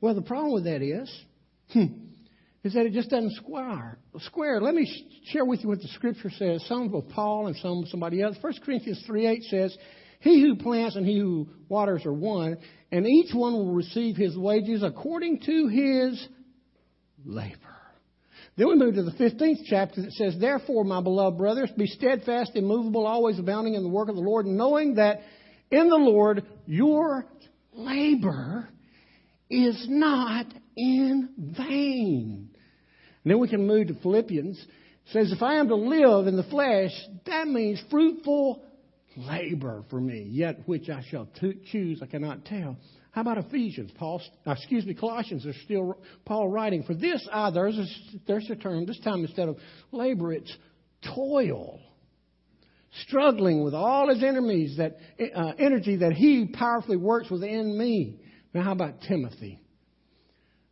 Well, 0.01 0.15
the 0.15 0.23
problem 0.23 0.53
with 0.53 0.65
that 0.65 0.83
is, 0.83 1.11
hmm, 1.73 1.87
is 2.65 2.75
that 2.75 2.87
it 2.87 2.93
just 2.93 3.11
doesn't 3.11 3.35
square. 3.35 3.99
Square. 4.19 4.63
Let 4.63 4.75
me 4.75 5.21
share 5.27 5.45
with 5.45 5.63
you 5.63 5.69
what 5.69 5.81
the 5.81 5.89
Scripture 5.89 6.31
says. 6.31 6.65
Some 6.67 6.93
of 6.95 7.09
Paul 7.11 7.47
and 7.47 7.57
some 7.57 7.85
somebody 7.87 8.21
else. 8.23 8.37
1 8.41 8.53
Corinthians 8.65 9.03
three 9.07 9.27
eight 9.27 9.45
says, 9.45 9.77
"He 10.21 10.41
who 10.41 10.57
plants 10.57 10.97
and 10.97 11.07
he 11.07 11.19
who 11.19 11.49
waters 11.69 12.05
are 12.05 12.13
one, 12.13 12.59
and 12.91 13.07
each 13.07 13.33
one 13.35 13.53
will 13.53 13.73
receive 13.73 14.17
his 14.17 14.37
wages 14.37 14.83
according 14.83 15.41
to 15.41 15.69
his 15.69 16.29
labor." 17.25 17.80
Then 18.57 18.69
we 18.69 18.77
move 18.77 18.95
to 18.95 19.03
the 19.03 19.13
15th 19.13 19.61
chapter 19.67 20.03
that 20.03 20.13
says, 20.13 20.37
Therefore, 20.39 20.85
my 20.85 21.01
beloved 21.01 21.39
brothers, 21.39 21.71
be 21.77 21.87
steadfast, 21.87 22.53
immovable, 22.55 23.07
always 23.07 23.39
abounding 23.39 23.75
in 23.75 23.83
the 23.83 23.89
work 23.89 24.09
of 24.09 24.17
the 24.17 24.21
Lord, 24.21 24.47
knowing 24.47 24.97
that 24.97 25.21
in 25.71 25.89
the 25.89 25.97
Lord 25.97 26.45
your 26.67 27.25
labor 27.73 28.69
is 29.49 29.87
not 29.89 30.47
in 30.77 31.31
vain. 31.57 32.51
And 33.25 33.31
then 33.31 33.39
we 33.39 33.49
can 33.49 33.67
move 33.67 33.89
to 33.89 33.95
Philippians. 33.95 34.59
It 34.59 35.13
says, 35.13 35.33
If 35.33 35.43
I 35.43 35.55
am 35.55 35.69
to 35.69 35.77
live 35.77 36.27
in 36.27 36.37
the 36.37 36.45
flesh, 36.45 36.93
that 37.27 37.47
means 37.47 37.83
fruitful 37.91 38.63
labor 39.17 39.85
for 39.91 40.01
me, 40.01 40.27
yet 40.31 40.61
which 40.67 40.89
I 40.89 41.03
shall 41.11 41.29
choose, 41.71 42.01
I 42.03 42.07
cannot 42.07 42.45
tell. 42.45 42.77
How 43.13 43.23
about 43.23 43.39
Ephesians? 43.39 43.91
Paul, 43.97 44.23
uh, 44.47 44.53
excuse 44.53 44.87
me, 44.87 44.95
Colossians 44.95 45.45
are 45.45 45.55
still 45.65 45.99
Paul 46.25 46.49
writing. 46.49 46.85
For 46.85 46.95
this, 46.95 47.27
ah, 47.33 47.51
there's 47.51 47.77
a, 47.77 47.87
there's 48.27 48.49
a 48.51 48.57
term. 48.57 48.87
This 48.87 49.01
time 49.01 49.25
instead 49.25 49.49
of 49.49 49.57
labor, 49.91 50.33
it's 50.33 50.55
toil. 51.15 51.81
Struggling 53.07 53.65
with 53.65 53.75
all 53.75 54.09
his 54.09 54.23
enemies, 54.23 54.77
that 54.79 54.99
uh, 55.35 55.53
energy 55.59 55.97
that 55.97 56.13
he 56.13 56.47
powerfully 56.47 56.97
works 56.97 57.31
within 57.31 57.77
me. 57.77 58.21
Now, 58.53 58.63
how 58.63 58.73
about 58.73 59.01
Timothy? 59.09 59.61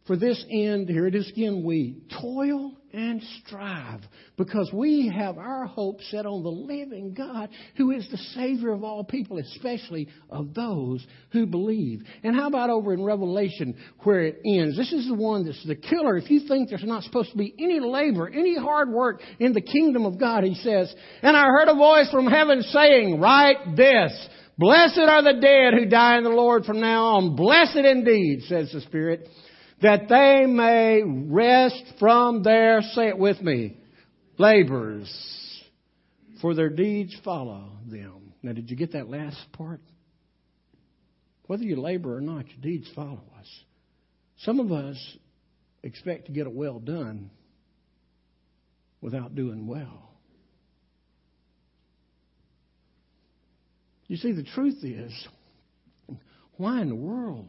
For 0.06 0.16
this 0.16 0.44
end, 0.50 0.88
here 0.88 1.06
it 1.06 1.14
is 1.14 1.28
again, 1.28 1.62
we 1.64 2.02
toil 2.20 2.72
and 2.92 3.22
strive 3.44 4.00
because 4.36 4.70
we 4.72 5.12
have 5.14 5.38
our 5.38 5.66
hope 5.66 6.00
set 6.10 6.26
on 6.26 6.42
the 6.42 6.48
living 6.48 7.14
God 7.14 7.50
who 7.76 7.90
is 7.90 8.08
the 8.10 8.16
Savior 8.34 8.72
of 8.72 8.84
all 8.84 9.04
people, 9.04 9.38
especially 9.38 10.08
of 10.30 10.54
those 10.54 11.06
who 11.32 11.46
believe. 11.46 12.02
And 12.22 12.34
how 12.34 12.48
about 12.48 12.70
over 12.70 12.92
in 12.94 13.02
Revelation 13.02 13.76
where 14.00 14.24
it 14.24 14.40
ends? 14.44 14.76
This 14.76 14.92
is 14.92 15.08
the 15.08 15.14
one 15.14 15.44
that's 15.44 15.66
the 15.66 15.76
killer. 15.76 16.16
If 16.16 16.30
you 16.30 16.46
think 16.48 16.68
there's 16.68 16.84
not 16.84 17.02
supposed 17.02 17.32
to 17.32 17.38
be 17.38 17.54
any 17.58 17.80
labor, 17.80 18.28
any 18.28 18.56
hard 18.56 18.90
work 18.90 19.20
in 19.38 19.52
the 19.52 19.60
kingdom 19.60 20.06
of 20.06 20.18
God, 20.18 20.44
he 20.44 20.54
says, 20.54 20.94
And 21.22 21.36
I 21.36 21.44
heard 21.44 21.68
a 21.68 21.74
voice 21.74 22.10
from 22.10 22.26
heaven 22.26 22.62
saying, 22.62 23.20
Write 23.20 23.76
this. 23.76 24.28
Blessed 24.56 24.98
are 24.98 25.22
the 25.22 25.40
dead 25.40 25.74
who 25.74 25.88
die 25.88 26.18
in 26.18 26.24
the 26.24 26.30
Lord 26.30 26.64
from 26.64 26.80
now 26.80 27.04
on. 27.16 27.36
Blessed 27.36 27.76
indeed, 27.76 28.42
says 28.48 28.72
the 28.72 28.80
Spirit 28.80 29.28
that 29.82 30.08
they 30.08 30.46
may 30.46 31.02
rest 31.04 31.84
from 31.98 32.42
their, 32.42 32.82
say 32.82 33.08
it 33.08 33.18
with 33.18 33.40
me, 33.40 33.76
labors, 34.36 35.08
for 36.40 36.54
their 36.54 36.70
deeds 36.70 37.16
follow 37.24 37.70
them. 37.86 38.32
Now, 38.42 38.52
did 38.52 38.70
you 38.70 38.76
get 38.76 38.92
that 38.92 39.08
last 39.08 39.40
part? 39.52 39.80
Whether 41.46 41.64
you 41.64 41.80
labor 41.80 42.16
or 42.16 42.20
not, 42.20 42.48
your 42.48 42.60
deeds 42.60 42.88
follow 42.94 43.22
us. 43.38 43.60
Some 44.38 44.60
of 44.60 44.70
us 44.70 44.96
expect 45.82 46.26
to 46.26 46.32
get 46.32 46.46
it 46.46 46.52
well 46.52 46.78
done 46.78 47.30
without 49.00 49.34
doing 49.34 49.66
well. 49.66 50.10
You 54.06 54.16
see, 54.16 54.32
the 54.32 54.42
truth 54.42 54.82
is, 54.82 55.12
why 56.56 56.80
in 56.80 56.88
the 56.88 56.94
world 56.94 57.48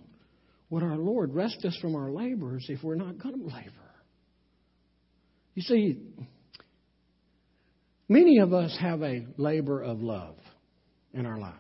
would 0.70 0.84
our 0.84 0.98
Lord 0.98 1.34
rest 1.34 1.66
us 1.66 1.78
from 1.82 1.96
our 1.96 2.12
labors 2.12 2.66
if 2.70 2.84
we're 2.84 2.96
not 2.96 3.18
going 3.18 3.40
to 3.40 3.46
labor? 3.46 3.72
You 5.56 5.64
see, 5.64 5.98
many 8.08 8.40
of 8.40 8.54
us 8.54 8.78
have 8.80 9.02
a 9.02 9.26
labor 9.38 9.82
of 9.82 10.02
love 10.02 10.38
in 11.14 11.26
our 11.26 11.40
lives. 11.40 11.56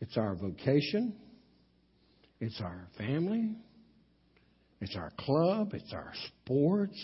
It's 0.00 0.16
our 0.16 0.34
vocation, 0.34 1.14
it's 2.40 2.60
our 2.60 2.86
family, 2.96 3.56
it's 4.80 4.96
our 4.96 5.12
club, 5.18 5.72
it's 5.74 5.92
our 5.92 6.12
sports, 6.42 6.98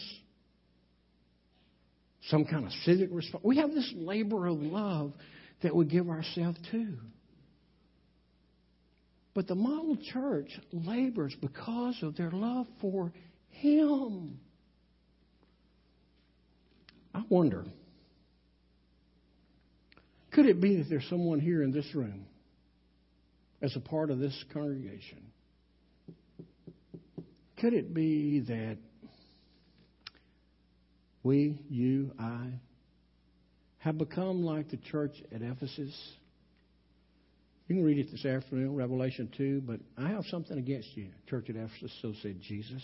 some 2.29 2.45
kind 2.45 2.65
of 2.67 2.73
civic 2.85 3.11
response. 3.13 3.45
We 3.45 3.59
have 3.59 3.71
this 3.71 3.93
labor 3.97 4.47
of 4.47 4.59
love 4.59 5.13
that 5.63 5.75
we 5.75 5.85
give 5.87 6.09
ourselves 6.09 6.59
to. 6.71 6.97
But 9.37 9.49
the 9.49 9.55
model 9.55 9.99
church 9.99 10.59
labors 10.73 11.37
because 11.39 12.03
of 12.03 12.17
their 12.17 12.31
love 12.31 12.67
for 12.81 13.13
Him. 13.51 14.41
I 17.15 17.23
wonder, 17.29 17.67
could 20.31 20.47
it 20.47 20.59
be 20.59 20.77
that 20.77 20.89
there's 20.89 21.07
someone 21.11 21.41
here 21.41 21.63
in 21.63 21.71
this 21.71 21.95
room 21.95 22.25
as 23.61 23.77
a 23.77 23.81
part 23.81 24.11
of 24.11 24.19
this 24.19 24.43
congregation? 24.55 25.19
Could 27.59 27.75
it 27.75 27.93
be 27.93 28.41
that 28.41 28.79
we, 31.23 31.61
you, 31.69 32.13
I, 32.19 32.53
have 33.81 33.99
become 33.99 34.45
like 34.45 34.71
the 34.71 34.79
church 34.79 35.13
at 35.31 35.43
Ephesus? 35.43 35.95
You 37.69 37.75
can 37.75 37.85
read 37.85 37.99
it 37.99 38.11
this 38.13 38.25
afternoon, 38.25 38.77
Revelation 38.77 39.29
2, 39.37 39.63
but 39.67 39.81
I 39.99 40.09
have 40.09 40.25
something 40.27 40.57
against 40.57 40.97
you, 40.97 41.09
church 41.29 41.51
at 41.51 41.57
Ephesus, 41.57 41.93
so 42.01 42.13
said 42.23 42.41
Jesus. 42.41 42.83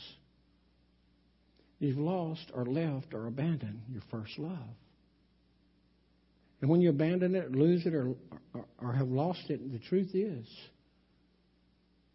You've 1.78 1.98
lost 1.98 2.50
or 2.52 2.64
left 2.66 3.14
or 3.14 3.26
abandoned 3.26 3.82
your 3.92 4.02
first 4.10 4.38
love. 4.38 4.58
And 6.60 6.70
when 6.70 6.80
you 6.80 6.90
abandon 6.90 7.34
it, 7.34 7.52
lose 7.52 7.86
it, 7.86 7.94
or, 7.94 8.14
or, 8.54 8.64
or 8.80 8.92
have 8.92 9.08
lost 9.08 9.50
it, 9.50 9.72
the 9.72 9.78
truth 9.80 10.14
is, 10.14 10.46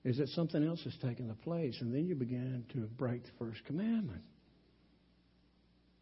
is 0.03 0.17
that 0.17 0.29
something 0.29 0.65
else 0.65 0.81
has 0.83 0.95
taken 1.01 1.27
the 1.27 1.35
place, 1.35 1.77
and 1.81 1.93
then 1.93 2.05
you 2.05 2.15
begin 2.15 2.65
to 2.73 2.79
break 2.97 3.23
the 3.23 3.31
first 3.39 3.63
commandment. 3.65 4.21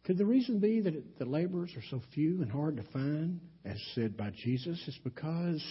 Could 0.04 0.18
the 0.18 0.24
reason 0.24 0.60
be 0.60 0.80
that 0.80 1.18
the 1.18 1.24
laborers 1.24 1.72
are 1.76 1.82
so 1.90 2.00
few 2.14 2.40
and 2.42 2.50
hard 2.50 2.76
to 2.76 2.84
find, 2.92 3.40
as 3.64 3.78
said 3.96 4.16
by 4.16 4.30
Jesus, 4.30 4.80
is 4.86 4.98
because 5.02 5.64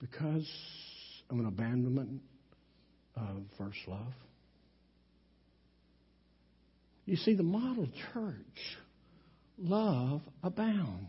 because 0.00 0.48
of 1.28 1.38
an 1.38 1.46
abandonment 1.46 2.20
of 3.16 3.42
first 3.58 3.78
love? 3.86 4.14
You 7.04 7.16
see, 7.16 7.34
the 7.34 7.42
model 7.42 7.88
church, 8.12 8.78
love 9.58 10.22
abounds. 10.42 11.08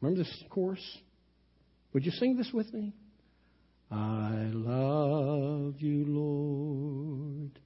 Remember 0.00 0.22
this 0.22 0.44
chorus? 0.50 0.98
Would 1.92 2.04
you 2.04 2.12
sing 2.12 2.36
this 2.36 2.50
with 2.52 2.72
me? 2.72 2.92
I 3.90 4.50
love 4.52 5.76
you, 5.78 6.04
Lord, 6.06 7.58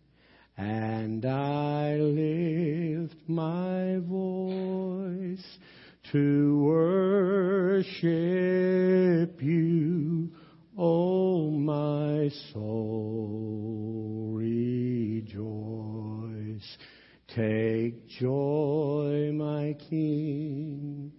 and 0.56 1.24
I 1.24 1.96
lift 1.96 3.16
my 3.26 3.98
voice 3.98 5.44
to 6.12 6.58
worship 6.62 8.02
you, 9.42 10.30
oh 10.76 11.50
my 11.50 12.28
soul, 12.52 14.34
rejoice. 14.34 15.32
Take 17.34 18.06
joy, 18.08 19.32
my 19.32 19.74
King, 19.88 21.12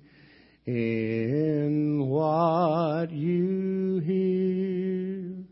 in 0.67 2.05
what 2.07 3.09
you 3.11 3.97
hear, 3.97 5.43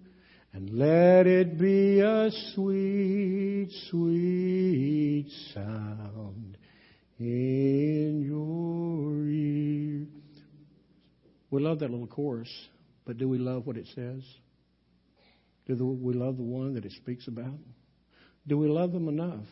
and 0.54 0.70
let 0.70 1.26
it 1.26 1.58
be 1.58 2.00
a 2.00 2.30
sweet, 2.54 3.72
sweet 3.90 5.32
sound 5.56 6.11
in 7.22 8.22
your 8.22 9.28
ear. 9.28 10.08
We 11.50 11.62
love 11.62 11.80
that 11.80 11.92
little 11.92 12.08
chorus, 12.08 12.52
but 13.06 13.18
do 13.18 13.28
we 13.28 13.38
love 13.38 13.68
what 13.68 13.78
it 13.78 13.88
says? 13.94 14.24
Do 15.68 15.86
we 15.86 16.14
love 16.14 16.38
the 16.38 16.44
one 16.44 16.74
that 16.74 16.86
it 16.86 16.92
speaks 16.94 17.28
about? 17.28 17.60
Do 18.48 18.58
we 18.58 18.68
love 18.68 18.92
them 18.92 19.08
enough 19.08 19.46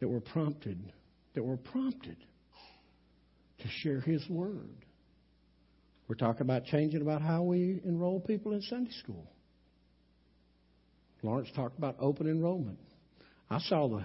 that 0.00 0.08
we're 0.08 0.20
prompted, 0.20 0.92
that 1.34 1.42
we're 1.42 1.56
prompted 1.56 2.16
to 3.58 3.68
share 3.82 4.00
His 4.00 4.26
Word. 4.28 4.84
We're 6.08 6.16
talking 6.16 6.42
about 6.42 6.64
changing 6.64 7.02
about 7.02 7.22
how 7.22 7.42
we 7.42 7.80
enroll 7.84 8.20
people 8.20 8.52
in 8.52 8.62
Sunday 8.62 8.90
school. 9.02 9.30
Lawrence 11.22 11.50
talked 11.54 11.78
about 11.78 11.96
open 12.00 12.26
enrollment. 12.26 12.78
I 13.48 13.58
saw 13.60 13.88
the 13.88 14.04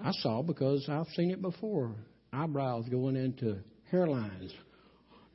I 0.00 0.12
saw 0.12 0.42
because 0.42 0.88
I've 0.88 1.08
seen 1.14 1.30
it 1.30 1.42
before. 1.42 1.94
Eyebrows 2.32 2.88
going 2.90 3.16
into 3.16 3.58
hairlines. 3.92 4.52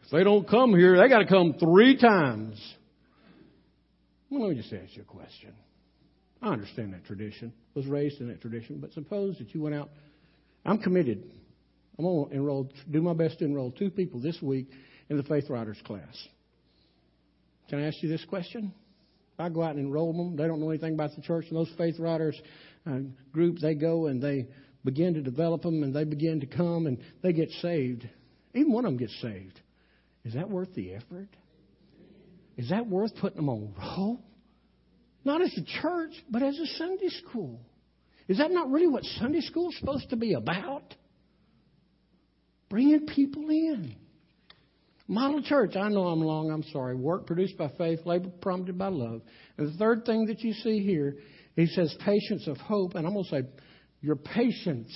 If 0.04 0.12
they 0.12 0.24
don't 0.24 0.48
come 0.48 0.76
here, 0.76 0.98
they 0.98 1.10
got 1.10 1.20
to 1.20 1.26
come 1.26 1.56
three 1.60 1.98
times. 1.98 2.62
Well, 4.30 4.48
let 4.48 4.56
me 4.56 4.62
just 4.62 4.74
ask 4.74 4.96
you 4.96 5.04
a 5.04 5.06
question. 5.06 5.54
I 6.42 6.50
understand 6.50 6.94
that 6.94 7.06
tradition. 7.06 7.54
Was 7.76 7.88
raised 7.88 8.22
in 8.22 8.28
that 8.28 8.42
tradition, 8.42 8.80
but 8.80 8.94
suppose 8.94 9.38
that 9.40 9.54
you 9.56 9.62
went 9.62 9.76
out. 9.76 9.90
I'm 10.66 10.78
committed 10.78 11.24
I'm 11.98 12.06
going 12.06 12.30
to 12.30 12.36
enroll, 12.36 12.70
do 12.90 13.02
my 13.02 13.14
best 13.14 13.40
to 13.40 13.46
enroll 13.46 13.72
two 13.72 13.90
people 13.90 14.20
this 14.20 14.42
week 14.42 14.68
in 15.10 15.18
the 15.18 15.24
Faith 15.24 15.50
Riders 15.50 15.78
class. 15.86 16.28
Can 17.70 17.80
I 17.80 17.88
ask 17.88 18.02
you 18.02 18.10
this 18.10 18.26
question? 18.26 18.74
I 19.40 19.50
go 19.50 19.64
out 19.64 19.76
and 19.76 19.80
enroll 19.86 20.14
them, 20.14 20.36
they 20.36 20.48
don't 20.48 20.60
know 20.60 20.70
anything 20.70 20.94
about 20.94 21.16
the 21.16 21.22
church, 21.22 21.46
and 21.50 21.58
those 21.58 21.72
Faith 21.78 22.00
Riders 22.00 22.40
uh, 22.86 23.00
group, 23.32 23.58
they 23.60 23.76
go 23.76 24.08
and 24.08 24.22
they 24.22 24.48
begin 24.84 25.14
to 25.16 25.22
develop 25.22 25.62
them, 25.62 25.84
and 25.84 25.94
they 25.94 26.04
begin 26.04 26.40
to 26.42 26.46
come, 26.46 26.88
and 26.88 27.00
they 27.22 27.34
get 27.34 27.50
saved. 27.62 28.08
Even 28.54 28.72
one 28.72 28.86
of 28.86 28.92
them 28.92 28.98
gets 28.98 29.20
saved. 29.22 29.60
Is 30.26 30.34
that 30.34 30.50
worth 30.50 30.74
the 30.76 30.94
effort? 30.94 31.30
Is 32.58 32.70
that 32.70 32.88
worth 32.88 33.16
putting 33.16 33.38
them 33.38 33.50
on 33.50 33.74
roll? 33.78 34.20
Not 35.26 35.42
as 35.42 35.58
a 35.58 35.82
church, 35.82 36.12
but 36.30 36.44
as 36.44 36.58
a 36.60 36.68
Sunday 36.78 37.10
school. 37.10 37.60
Is 38.28 38.38
that 38.38 38.52
not 38.52 38.70
really 38.70 38.88
what 38.88 39.04
Sunday 39.20 39.42
school 39.42 39.70
is 39.70 39.80
supposed 39.80 40.10
to 40.12 40.16
be 40.16 40.34
about? 40.34 40.94
Bringing 42.70 43.08
people 43.08 43.50
in. 43.50 43.96
Model 45.08 45.42
church, 45.44 45.76
I 45.76 45.90
know 45.90 46.08
I'm 46.08 46.22
long, 46.22 46.50
I'm 46.50 46.64
sorry. 46.72 46.96
Work 46.96 47.28
produced 47.28 47.58
by 47.58 47.70
faith, 47.78 48.00
labor 48.06 48.30
prompted 48.42 48.78
by 48.78 48.88
love. 48.88 49.22
And 49.58 49.68
the 49.68 49.78
third 49.78 50.06
thing 50.06 50.26
that 50.28 50.40
you 50.42 50.54
see 50.54 50.80
here, 50.80 51.18
he 51.56 51.66
says 51.68 51.94
patience 52.06 52.48
of 52.48 52.58
hope, 52.58 52.96
and 52.96 53.06
I'm 53.06 53.14
going 53.14 53.26
to 53.26 53.30
say 53.30 53.42
your 54.02 54.16
patience 54.16 54.92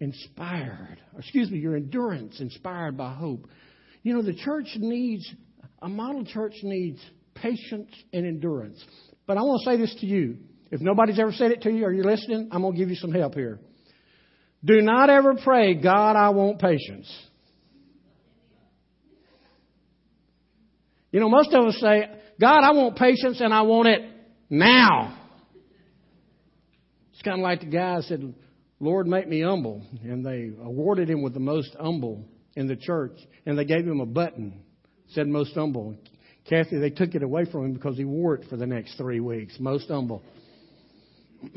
inspired, 0.00 0.98
excuse 1.18 1.50
me, 1.50 1.58
your 1.58 1.76
endurance 1.76 2.40
inspired 2.40 2.96
by 2.96 3.12
hope. 3.12 3.46
You 4.02 4.14
know, 4.14 4.22
the 4.22 4.34
church 4.34 4.68
needs, 4.76 5.30
a 5.82 5.88
model 5.88 6.24
church 6.24 6.54
needs 6.62 7.00
patience 7.34 7.90
and 8.12 8.26
endurance. 8.26 8.82
But 9.26 9.36
I 9.36 9.42
want 9.42 9.62
to 9.64 9.70
say 9.70 9.76
this 9.76 9.94
to 10.00 10.06
you. 10.06 10.38
If 10.70 10.80
nobody's 10.80 11.18
ever 11.18 11.32
said 11.32 11.50
it 11.50 11.62
to 11.62 11.70
you 11.70 11.84
or 11.84 11.92
you're 11.92 12.04
listening, 12.04 12.48
I'm 12.52 12.62
going 12.62 12.72
to 12.72 12.78
give 12.78 12.88
you 12.88 12.96
some 12.96 13.12
help 13.12 13.34
here. 13.34 13.60
Do 14.64 14.80
not 14.80 15.10
ever 15.10 15.34
pray, 15.44 15.74
God, 15.74 16.16
I 16.16 16.30
want 16.30 16.58
patience. 16.58 17.12
You 21.10 21.20
know, 21.20 21.28
most 21.28 21.52
of 21.52 21.64
us 21.66 21.78
say, 21.80 22.08
God, 22.40 22.60
I 22.62 22.72
want 22.72 22.96
patience 22.96 23.40
and 23.40 23.54
I 23.54 23.62
want 23.62 23.88
it 23.88 24.02
now. 24.50 25.18
It's 27.12 27.22
kind 27.22 27.40
of 27.40 27.42
like 27.42 27.60
the 27.60 27.66
guy 27.66 28.00
said, 28.02 28.34
Lord, 28.78 29.06
make 29.06 29.28
me 29.28 29.42
humble. 29.42 29.82
And 30.02 30.24
they 30.24 30.50
awarded 30.62 31.08
him 31.08 31.22
with 31.22 31.34
the 31.34 31.40
most 31.40 31.74
humble 31.80 32.26
in 32.54 32.66
the 32.66 32.76
church. 32.76 33.18
And 33.46 33.58
they 33.58 33.64
gave 33.64 33.86
him 33.86 34.00
a 34.00 34.06
button, 34.06 34.60
said 35.08 35.26
most 35.26 35.54
humble. 35.54 35.96
Kathy, 36.48 36.78
they 36.78 36.90
took 36.90 37.14
it 37.14 37.22
away 37.22 37.46
from 37.50 37.64
him 37.64 37.72
because 37.72 37.96
he 37.96 38.04
wore 38.04 38.34
it 38.34 38.48
for 38.48 38.56
the 38.56 38.66
next 38.66 38.96
three 38.96 39.20
weeks. 39.20 39.56
Most 39.58 39.88
humble. 39.88 40.22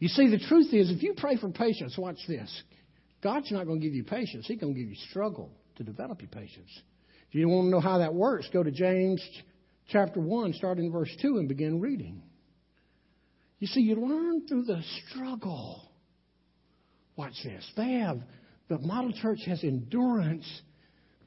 You 0.00 0.08
see, 0.08 0.30
the 0.30 0.38
truth 0.38 0.72
is, 0.72 0.90
if 0.90 1.02
you 1.02 1.14
pray 1.16 1.36
for 1.36 1.48
patience, 1.50 1.96
watch 1.98 2.18
this. 2.28 2.62
God's 3.22 3.50
not 3.50 3.66
going 3.66 3.80
to 3.80 3.84
give 3.84 3.94
you 3.94 4.04
patience. 4.04 4.46
He's 4.46 4.60
going 4.60 4.72
to 4.72 4.78
give 4.78 4.88
you 4.88 4.96
struggle 5.10 5.50
to 5.76 5.82
develop 5.82 6.20
your 6.20 6.30
patience. 6.30 6.70
If 7.28 7.34
you 7.34 7.48
want 7.48 7.66
to 7.66 7.70
know 7.70 7.80
how 7.80 7.98
that 7.98 8.14
works, 8.14 8.48
go 8.52 8.62
to 8.62 8.70
James 8.70 9.22
chapter 9.88 10.20
1, 10.20 10.54
start 10.54 10.78
in 10.78 10.90
verse 10.90 11.14
2, 11.20 11.38
and 11.38 11.48
begin 11.48 11.80
reading. 11.80 12.22
You 13.58 13.66
see, 13.66 13.80
you 13.80 13.96
learn 13.96 14.46
through 14.46 14.64
the 14.64 14.82
struggle. 15.06 15.82
Watch 17.16 17.34
this. 17.44 17.68
They 17.76 17.94
have, 17.94 18.20
the 18.68 18.78
model 18.78 19.12
church 19.12 19.40
has 19.46 19.62
endurance 19.64 20.46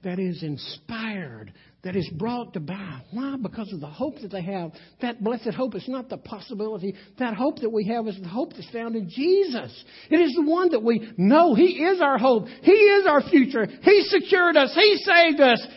that 0.03 0.17
is 0.17 0.41
inspired, 0.41 1.53
that 1.83 1.95
is 1.95 2.09
brought 2.17 2.53
to 2.53 2.59
bear. 2.59 3.01
Why? 3.11 3.35
Because 3.39 3.71
of 3.71 3.81
the 3.81 3.87
hope 3.87 4.15
that 4.21 4.31
they 4.31 4.41
have. 4.41 4.71
That 5.01 5.23
blessed 5.23 5.53
hope 5.53 5.75
is 5.75 5.87
not 5.87 6.09
the 6.09 6.17
possibility. 6.17 6.95
That 7.19 7.35
hope 7.35 7.59
that 7.59 7.69
we 7.69 7.85
have 7.87 8.07
is 8.07 8.19
the 8.19 8.27
hope 8.27 8.53
that's 8.53 8.69
found 8.71 8.95
in 8.95 9.09
Jesus. 9.09 9.83
It 10.09 10.19
is 10.19 10.33
the 10.33 10.49
one 10.49 10.69
that 10.71 10.81
we 10.81 11.11
know. 11.17 11.53
He 11.53 11.83
is 11.83 12.01
our 12.01 12.17
hope. 12.17 12.47
He 12.63 12.71
is 12.71 13.05
our 13.05 13.21
future. 13.29 13.67
He 13.67 14.01
secured 14.07 14.57
us. 14.57 14.73
He 14.73 14.97
saved 15.03 15.39
us. 15.39 15.67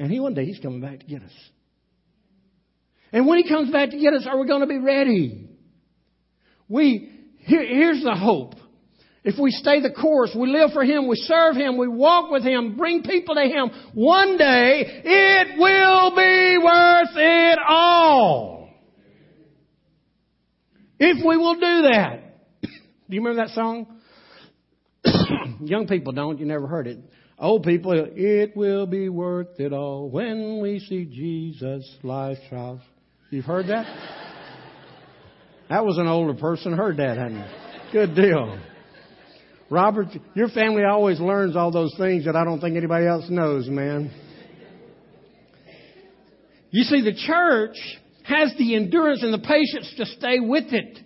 And 0.00 0.10
He 0.10 0.18
one 0.18 0.34
day 0.34 0.46
He's 0.46 0.58
coming 0.58 0.80
back 0.80 1.00
to 1.00 1.06
get 1.06 1.22
us. 1.22 1.30
And 3.12 3.26
when 3.26 3.38
He 3.38 3.48
comes 3.48 3.70
back 3.70 3.90
to 3.90 3.98
get 3.98 4.14
us, 4.14 4.26
are 4.26 4.38
we 4.38 4.48
going 4.48 4.62
to 4.62 4.66
be 4.66 4.78
ready? 4.78 5.46
We, 6.68 7.10
here, 7.40 7.64
here's 7.64 8.02
the 8.02 8.14
hope. 8.14 8.54
If 9.22 9.38
we 9.38 9.50
stay 9.50 9.82
the 9.82 9.90
course, 9.90 10.34
we 10.34 10.48
live 10.48 10.70
for 10.72 10.82
Him, 10.82 11.06
we 11.06 11.16
serve 11.16 11.54
Him, 11.54 11.76
we 11.76 11.86
walk 11.86 12.30
with 12.30 12.42
Him, 12.42 12.78
bring 12.78 13.02
people 13.02 13.34
to 13.34 13.42
Him, 13.42 13.70
one 13.92 14.38
day 14.38 15.02
it 15.04 15.58
will 15.58 16.16
be 16.16 16.64
worth 16.64 17.16
it 17.16 17.58
all. 17.68 18.70
If 20.98 21.18
we 21.24 21.36
will 21.36 21.54
do 21.54 21.88
that. 21.92 22.22
Do 22.62 22.68
you 23.08 23.20
remember 23.20 23.44
that 23.44 23.54
song? 23.54 24.00
Young 25.62 25.86
people 25.86 26.12
don't, 26.14 26.38
you 26.38 26.46
never 26.46 26.66
heard 26.66 26.86
it. 26.86 26.98
Old 27.40 27.62
people, 27.62 27.92
it 27.94 28.54
will 28.54 28.86
be 28.86 29.08
worth 29.08 29.58
it 29.58 29.72
all 29.72 30.10
when 30.10 30.60
we 30.60 30.78
see 30.78 31.06
Jesus' 31.06 31.90
life 32.02 32.36
trials. 32.50 32.82
You've 33.30 33.46
heard 33.46 33.68
that? 33.68 33.86
That 35.70 35.86
was 35.86 35.96
an 35.96 36.06
older 36.06 36.34
person 36.34 36.74
heard 36.74 36.98
that, 36.98 37.16
hadn't 37.16 37.38
you? 37.38 37.44
Good 37.92 38.14
deal. 38.14 38.58
Robert, 39.70 40.08
your 40.34 40.48
family 40.48 40.82
always 40.84 41.18
learns 41.18 41.56
all 41.56 41.70
those 41.70 41.94
things 41.96 42.26
that 42.26 42.36
I 42.36 42.44
don't 42.44 42.60
think 42.60 42.76
anybody 42.76 43.06
else 43.06 43.24
knows, 43.30 43.68
man. 43.68 44.12
You 46.70 46.82
see, 46.82 47.00
the 47.00 47.14
church 47.14 47.76
has 48.24 48.52
the 48.58 48.76
endurance 48.76 49.22
and 49.22 49.32
the 49.32 49.38
patience 49.38 49.94
to 49.96 50.04
stay 50.04 50.40
with 50.40 50.72
it. 50.72 50.98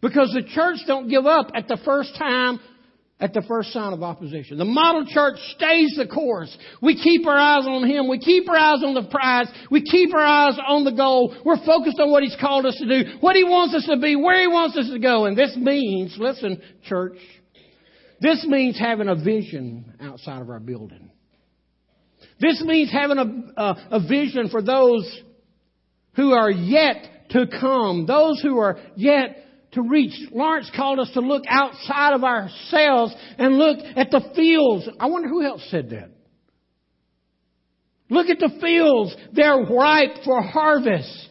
Because 0.00 0.32
the 0.34 0.42
church 0.54 0.78
don't 0.88 1.08
give 1.08 1.24
up 1.24 1.50
at 1.54 1.68
the 1.68 1.78
first 1.84 2.16
time 2.18 2.58
at 3.22 3.32
the 3.32 3.42
first 3.42 3.72
sign 3.72 3.92
of 3.92 4.02
opposition. 4.02 4.58
The 4.58 4.64
model 4.64 5.06
church 5.06 5.36
stays 5.54 5.94
the 5.96 6.08
course. 6.12 6.54
We 6.82 7.00
keep 7.00 7.24
our 7.24 7.38
eyes 7.38 7.64
on 7.66 7.88
Him. 7.88 8.08
We 8.08 8.18
keep 8.18 8.48
our 8.48 8.56
eyes 8.56 8.82
on 8.84 8.94
the 8.94 9.08
prize. 9.08 9.46
We 9.70 9.82
keep 9.82 10.12
our 10.12 10.20
eyes 10.20 10.58
on 10.66 10.82
the 10.82 10.90
goal. 10.90 11.34
We're 11.44 11.64
focused 11.64 12.00
on 12.00 12.10
what 12.10 12.24
He's 12.24 12.36
called 12.40 12.66
us 12.66 12.76
to 12.78 12.86
do, 12.86 13.18
what 13.20 13.36
He 13.36 13.44
wants 13.44 13.76
us 13.76 13.86
to 13.86 13.96
be, 13.96 14.16
where 14.16 14.40
He 14.40 14.48
wants 14.48 14.76
us 14.76 14.90
to 14.90 14.98
go. 14.98 15.26
And 15.26 15.38
this 15.38 15.56
means, 15.56 16.16
listen, 16.18 16.60
church, 16.88 17.16
this 18.20 18.44
means 18.44 18.76
having 18.76 19.08
a 19.08 19.14
vision 19.14 19.94
outside 20.00 20.42
of 20.42 20.50
our 20.50 20.60
building. 20.60 21.10
This 22.40 22.60
means 22.60 22.90
having 22.90 23.18
a, 23.18 23.60
a, 23.60 23.88
a 23.92 24.00
vision 24.00 24.48
for 24.48 24.62
those 24.62 25.20
who 26.16 26.32
are 26.32 26.50
yet 26.50 27.28
to 27.30 27.46
come, 27.46 28.04
those 28.04 28.40
who 28.42 28.58
are 28.58 28.78
yet 28.96 29.36
to 29.72 29.82
reach. 29.82 30.12
Lawrence 30.32 30.70
called 30.74 30.98
us 30.98 31.10
to 31.14 31.20
look 31.20 31.44
outside 31.48 32.14
of 32.14 32.24
ourselves 32.24 33.14
and 33.38 33.56
look 33.56 33.78
at 33.96 34.10
the 34.10 34.32
fields. 34.34 34.88
I 35.00 35.06
wonder 35.06 35.28
who 35.28 35.44
else 35.44 35.66
said 35.70 35.90
that. 35.90 36.10
Look 38.10 38.28
at 38.28 38.38
the 38.38 38.58
fields. 38.60 39.16
They're 39.32 39.56
ripe 39.58 40.24
for 40.24 40.42
harvest. 40.42 41.28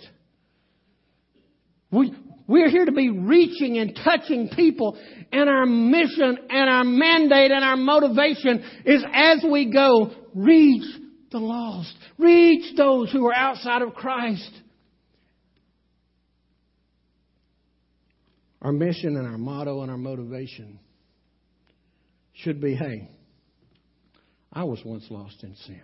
We, 1.92 2.14
we're 2.48 2.70
here 2.70 2.86
to 2.86 2.92
be 2.92 3.10
reaching 3.10 3.78
and 3.78 3.98
touching 4.04 4.50
people 4.50 4.98
and 5.32 5.48
our 5.48 5.66
mission 5.66 6.38
and 6.50 6.70
our 6.70 6.84
mandate 6.84 7.52
and 7.52 7.64
our 7.64 7.78
motivation 7.78 8.64
is 8.86 9.04
as 9.14 9.46
we 9.50 9.72
go, 9.72 10.12
reach 10.34 10.84
the 11.32 11.38
lost. 11.38 11.94
Reach 12.18 12.76
those 12.76 13.12
who 13.12 13.26
are 13.28 13.36
outside 13.36 13.82
of 13.82 13.94
Christ. 13.94 14.52
Our 18.62 18.72
mission 18.72 19.18
and 19.18 19.28
our 19.28 19.38
motto 19.38 19.82
and 19.82 19.90
our 19.90 19.98
motivation 19.98 20.80
should 22.34 22.62
be 22.62 22.76
hey, 22.76 23.10
I 24.54 24.64
was 24.64 24.80
once 24.86 25.06
lost 25.10 25.44
in 25.44 25.56
sin. 25.56 25.82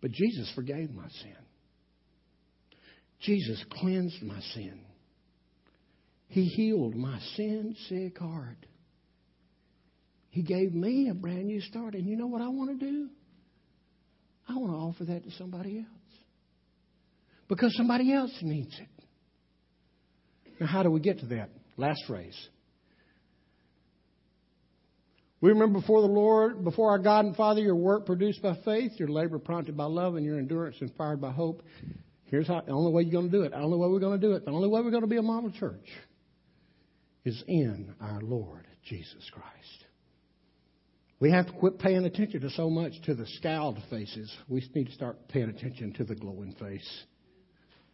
But 0.00 0.10
Jesus 0.10 0.50
forgave 0.54 0.90
my 0.90 1.08
sin. 1.08 1.36
Jesus 3.20 3.64
cleansed 3.70 4.22
my 4.22 4.40
sin. 4.54 4.80
He 6.26 6.44
healed 6.44 6.96
my 6.96 7.20
sin 7.36 7.76
sick 7.88 8.18
heart. 8.18 8.56
He 10.30 10.42
gave 10.42 10.74
me 10.74 11.08
a 11.08 11.14
brand 11.14 11.46
new 11.46 11.60
start. 11.60 11.94
And 11.94 12.06
you 12.06 12.16
know 12.16 12.26
what 12.26 12.42
I 12.42 12.48
want 12.48 12.80
to 12.80 12.84
do? 12.84 13.08
I 14.48 14.54
want 14.56 14.72
to 14.72 14.76
offer 14.76 15.04
that 15.04 15.24
to 15.24 15.30
somebody 15.32 15.78
else. 15.78 15.86
Because 17.48 17.76
somebody 17.76 18.12
else 18.12 18.32
needs 18.40 18.74
it. 18.80 18.88
Now, 20.60 20.66
how 20.66 20.82
do 20.82 20.90
we 20.90 21.00
get 21.00 21.20
to 21.20 21.26
that? 21.26 21.50
Last 21.76 22.02
phrase. 22.06 22.36
We 25.42 25.50
remember 25.50 25.80
before 25.80 26.02
the 26.02 26.06
Lord, 26.06 26.62
before 26.62 26.90
our 26.90 27.00
God 27.00 27.24
and 27.24 27.34
Father, 27.34 27.60
your 27.60 27.74
work 27.74 28.06
produced 28.06 28.40
by 28.42 28.56
faith, 28.64 28.92
your 28.96 29.08
labor 29.08 29.40
prompted 29.40 29.76
by 29.76 29.84
love, 29.84 30.14
and 30.14 30.24
your 30.24 30.38
endurance 30.38 30.76
inspired 30.80 31.20
by 31.20 31.32
hope. 31.32 31.62
Here's 32.26 32.46
how, 32.46 32.60
the 32.60 32.70
only 32.70 32.92
way 32.92 33.02
you're 33.02 33.12
going 33.20 33.30
to 33.30 33.36
do 33.36 33.42
it. 33.42 33.50
The 33.50 33.58
only 33.58 33.76
way 33.76 33.88
we're 33.88 33.98
going 33.98 34.20
to 34.20 34.26
do 34.26 34.34
it. 34.34 34.44
The 34.44 34.52
only 34.52 34.68
way 34.68 34.80
we're 34.80 34.92
going 34.92 35.02
to 35.02 35.08
be 35.08 35.16
a 35.16 35.22
model 35.22 35.50
church 35.50 35.88
is 37.24 37.42
in 37.48 37.92
our 38.00 38.20
Lord 38.20 38.66
Jesus 38.84 39.28
Christ. 39.32 39.84
We 41.18 41.30
have 41.32 41.46
to 41.46 41.52
quit 41.52 41.78
paying 41.78 42.04
attention 42.04 42.40
to 42.40 42.50
so 42.50 42.70
much 42.70 42.92
to 43.06 43.14
the 43.14 43.26
scowled 43.38 43.78
faces. 43.90 44.32
We 44.48 44.64
need 44.74 44.86
to 44.86 44.92
start 44.92 45.28
paying 45.28 45.50
attention 45.50 45.92
to 45.94 46.04
the 46.04 46.14
glowing 46.14 46.54
face 46.58 47.02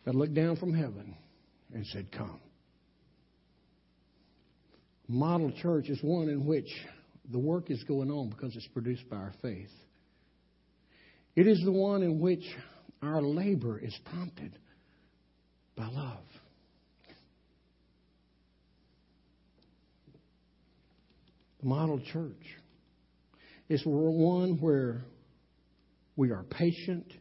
that 0.04 0.14
looked 0.14 0.34
down 0.34 0.56
from 0.56 0.74
heaven 0.74 1.16
and 1.74 1.86
said, 1.86 2.12
Come 2.12 2.40
model 5.08 5.50
church 5.62 5.88
is 5.88 5.98
one 6.02 6.28
in 6.28 6.44
which 6.44 6.68
the 7.30 7.38
work 7.38 7.70
is 7.70 7.82
going 7.84 8.10
on 8.10 8.30
because 8.30 8.54
it's 8.54 8.68
produced 8.68 9.08
by 9.08 9.16
our 9.16 9.32
faith. 9.42 9.70
It 11.34 11.46
is 11.46 11.62
the 11.64 11.72
one 11.72 12.02
in 12.02 12.20
which 12.20 12.44
our 13.02 13.22
labor 13.22 13.78
is 13.78 13.96
prompted 14.04 14.58
by 15.76 15.86
love. 15.86 16.24
The 21.60 21.66
model 21.66 22.00
church 22.12 22.44
is 23.68 23.82
one 23.84 24.58
where 24.60 25.02
we 26.16 26.30
are 26.30 26.44
patient 26.44 27.12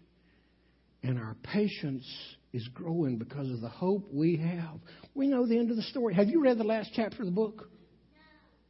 and 1.04 1.18
our 1.20 1.36
patience 1.44 2.06
is 2.54 2.68
growing 2.74 3.18
because 3.18 3.50
of 3.52 3.62
the 3.62 3.70
hope 3.70 4.08
we 4.12 4.38
have. 4.38 4.80
We 5.14 5.28
know 5.28 5.46
the 5.46 5.58
end 5.58 5.70
of 5.70 5.78
the 5.78 5.84
story. 5.84 6.14
Have 6.16 6.28
you 6.28 6.42
read 6.42 6.58
the 6.58 6.64
last 6.64 6.92
chapter 6.96 7.22
of 7.22 7.26
the 7.26 7.32
book? 7.32 7.70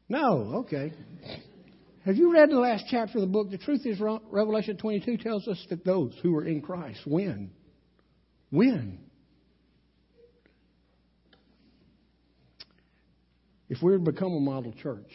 No, 0.10 0.64
okay. 0.66 0.94
Have 2.06 2.16
you 2.16 2.32
read 2.32 2.50
the 2.50 2.60
last 2.60 2.86
chapter 2.90 3.18
of 3.18 3.22
the 3.22 3.28
book? 3.28 3.52
The 3.52 3.58
truth 3.58 3.86
is, 3.86 4.00
Revelation 4.00 4.78
22 4.78 5.18
tells 5.18 5.48
us 5.48 5.64
that 5.70 5.84
those 5.84 6.18
who 6.22 6.36
are 6.38 6.46
in 6.46 6.62
Christ 6.62 7.02
win. 7.06 7.52
Win. 8.50 9.00
If 13.68 13.82
we're 13.82 13.98
to 13.98 14.04
become 14.04 14.32
a 14.34 14.40
model 14.40 14.74
church, 14.82 15.12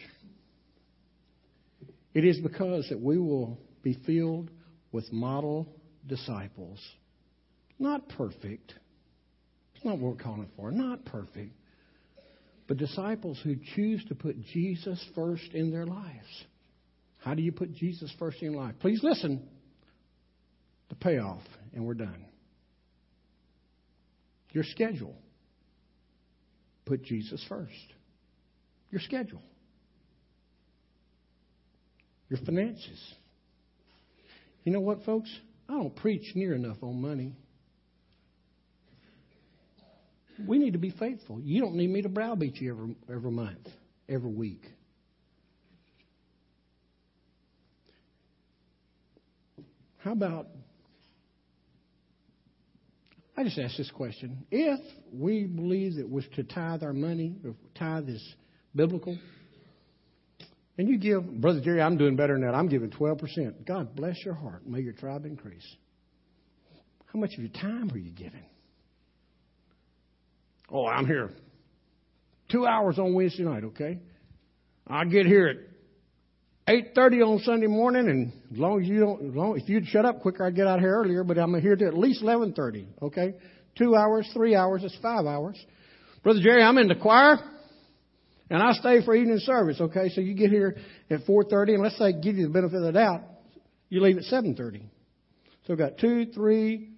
it 2.13 2.27
is 2.27 2.39
because 2.41 2.87
that 2.91 3.01
we 3.01 3.17
will 3.17 3.59
be 3.83 3.95
filled 4.05 4.51
with 4.93 5.11
model 5.11 5.67
disciples. 6.07 6.79
Not 7.79 8.11
perfect. 8.11 8.75
It's 9.75 9.85
not 9.85 9.99
what 9.99 10.17
we're 10.17 10.23
calling 10.23 10.51
for. 10.55 10.71
Not 10.71 11.07
perfect 11.07 11.57
but 12.67 12.77
disciples 12.77 13.41
who 13.43 13.57
choose 13.75 14.05
to 14.07 14.15
put 14.15 14.41
Jesus 14.47 15.05
first 15.15 15.53
in 15.53 15.71
their 15.71 15.87
lives. 15.87 16.45
How 17.19 17.35
do 17.35 17.43
you 17.43 17.53
put 17.53 17.75
Jesus 17.75 18.13
first 18.19 18.43
in 18.43 18.55
life? 18.55 18.75
Please 18.81 19.01
listen. 19.03 19.49
The 20.89 20.95
payoff, 20.97 21.43
and 21.75 21.87
we're 21.87 21.95
done. 21.95 22.27
Your 24.51 24.65
schedule. 24.65 25.15
Put 26.85 27.03
Jesus 27.05 27.45
first. 27.49 27.71
Your 28.91 29.01
schedule. 29.01 29.43
Your 32.29 32.41
finances. 32.45 33.15
You 34.65 34.73
know 34.73 34.81
what, 34.81 35.05
folks? 35.05 35.31
I 35.69 35.75
don't 35.75 35.95
preach 35.97 36.33
near 36.35 36.55
enough 36.55 36.77
on 36.83 37.01
money. 37.01 37.35
We 40.47 40.59
need 40.59 40.73
to 40.73 40.79
be 40.79 40.91
faithful. 40.91 41.41
You 41.41 41.61
don't 41.61 41.75
need 41.75 41.91
me 41.91 42.03
to 42.03 42.09
browbeat 42.09 42.57
you 42.57 42.73
every, 42.73 42.97
every 43.17 43.31
month, 43.31 43.69
every 44.09 44.31
week. 44.31 44.63
How 49.99 50.13
about, 50.13 50.49
I 53.37 53.45
just 53.45 53.59
ask 53.59 53.77
this 53.77 53.91
question. 53.93 54.45
If 54.51 54.81
we 55.13 55.45
believe 55.45 55.97
that 55.97 56.09
was 56.09 56.25
to 56.35 56.43
tithe 56.43 56.83
our 56.83 56.93
money, 56.93 57.37
if 57.45 57.55
tithe 57.79 58.09
is 58.09 58.35
biblical, 58.75 59.17
and 60.79 60.89
you 60.89 60.99
give, 60.99 61.41
Brother 61.41 61.61
Jerry, 61.61 61.81
I'm 61.81 61.97
doing 61.97 62.17
better 62.17 62.33
than 62.33 62.43
that. 62.43 62.55
I'm 62.55 62.69
giving 62.69 62.91
12%. 62.91 63.65
God 63.67 63.95
bless 63.95 64.17
your 64.25 64.35
heart. 64.35 64.67
May 64.67 64.81
your 64.81 64.95
tribe 64.95 65.25
increase. 65.25 65.67
How 67.13 67.21
much 67.21 67.35
of 67.35 67.41
your 67.41 67.53
time 67.53 67.91
are 67.93 67.99
you 67.99 68.11
giving? 68.11 68.45
Oh, 70.73 70.87
I'm 70.87 71.07
here. 71.07 71.31
Two 72.51 72.67
hours 72.67 72.99
on 72.99 73.13
Wednesday 73.15 73.43
night, 73.43 73.65
okay? 73.65 73.99
I 74.87 75.05
get 75.05 75.27
here 75.27 75.47
at 75.49 75.57
eight 76.67 76.93
thirty 76.95 77.21
on 77.21 77.41
Sunday 77.41 77.67
morning, 77.67 78.09
and 78.09 78.33
as 78.51 78.59
long 78.59 78.81
as 78.81 78.89
you 78.89 79.01
don't, 79.01 79.29
as 79.29 79.35
long, 79.35 79.59
if 79.59 79.69
you'd 79.69 79.87
shut 79.87 80.07
up 80.07 80.21
quicker, 80.21 80.45
I'd 80.47 80.57
get 80.57 80.67
out 80.67 80.81
here 80.81 80.95
earlier. 80.95 81.25
But 81.25 81.39
I'm 81.39 81.59
here 81.61 81.77
to 81.77 81.87
at 81.87 81.97
least 81.97 82.23
eleven 82.23 82.55
thirty. 82.55 82.89
Okay, 83.03 83.35
two 83.77 83.95
hours, 83.95 84.29
three 84.33 84.55
hours, 84.55 84.83
it's 84.83 84.97
five 85.03 85.27
hours. 85.27 85.63
Brother 86.23 86.41
Jerry, 86.43 86.63
I'm 86.63 86.79
in 86.79 86.89
the 86.89 86.95
choir, 86.95 87.39
and 88.49 88.63
I 88.63 88.73
stay 88.73 89.05
for 89.05 89.15
evening 89.15 89.41
service. 89.41 89.79
Okay, 89.79 90.09
so 90.09 90.21
you 90.21 90.35
get 90.35 90.51
here 90.51 90.77
at 91.11 91.25
four 91.27 91.45
thirty, 91.45 91.75
and 91.75 91.83
let's 91.83 91.99
say 91.99 92.13
give 92.13 92.37
you 92.37 92.47
the 92.47 92.53
benefit 92.53 92.77
of 92.77 92.83
the 92.83 92.93
doubt, 92.93 93.23
you 93.91 94.01
leave 94.01 94.17
at 94.17 94.25
seven 94.25 94.57
thirty. 94.57 94.81
So 95.67 95.75
we've 95.75 95.79
got 95.79 95.99
two, 95.99 96.27
three, 96.33 96.92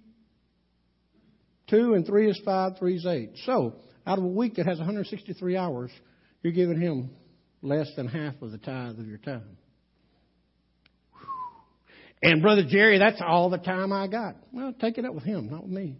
Two 1.67 1.93
and 1.93 2.05
three 2.05 2.29
is 2.29 2.39
five, 2.45 2.77
three 2.77 2.95
is 2.97 3.05
eight. 3.05 3.31
So, 3.45 3.75
out 4.05 4.17
of 4.17 4.23
a 4.23 4.27
week 4.27 4.55
that 4.55 4.67
has 4.67 4.77
163 4.77 5.57
hours, 5.57 5.91
you're 6.43 6.53
giving 6.53 6.79
him 6.79 7.09
less 7.61 7.89
than 7.95 8.07
half 8.07 8.39
of 8.41 8.51
the 8.51 8.59
tithe 8.59 8.99
of 8.99 9.07
your 9.07 9.17
time. 9.17 9.57
And 12.21 12.41
Brother 12.41 12.63
Jerry, 12.67 12.97
that's 12.97 13.21
all 13.25 13.49
the 13.49 13.57
time 13.57 13.91
I 13.91 14.07
got. 14.07 14.35
Well, 14.51 14.73
take 14.79 14.97
it 14.97 15.05
up 15.05 15.13
with 15.13 15.23
him, 15.23 15.49
not 15.49 15.63
with 15.63 15.71
me. 15.71 15.97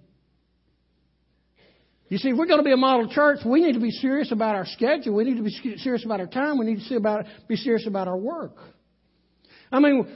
You 2.08 2.20
see, 2.20 2.30
if 2.30 2.38
we're 2.38 2.46
going 2.46 2.60
to 2.60 2.64
be 2.64 2.72
a 2.72 2.78
model 2.78 3.10
church, 3.10 3.40
we 3.46 3.62
need 3.62 3.74
to 3.74 3.80
be 3.80 3.90
serious 3.90 4.32
about 4.32 4.56
our 4.56 4.66
schedule. 4.66 5.16
We 5.16 5.24
need 5.24 5.38
to 5.38 5.44
be 5.44 5.78
serious 5.78 6.06
about 6.06 6.20
our 6.20 6.28
time. 6.28 6.60
We 6.60 6.66
need 6.66 6.80
to 6.88 6.96
about, 6.96 7.26
be 7.48 7.56
serious 7.56 7.88
about 7.88 8.08
our 8.08 8.18
work. 8.18 8.56
I 9.72 9.80
mean, 9.80 10.08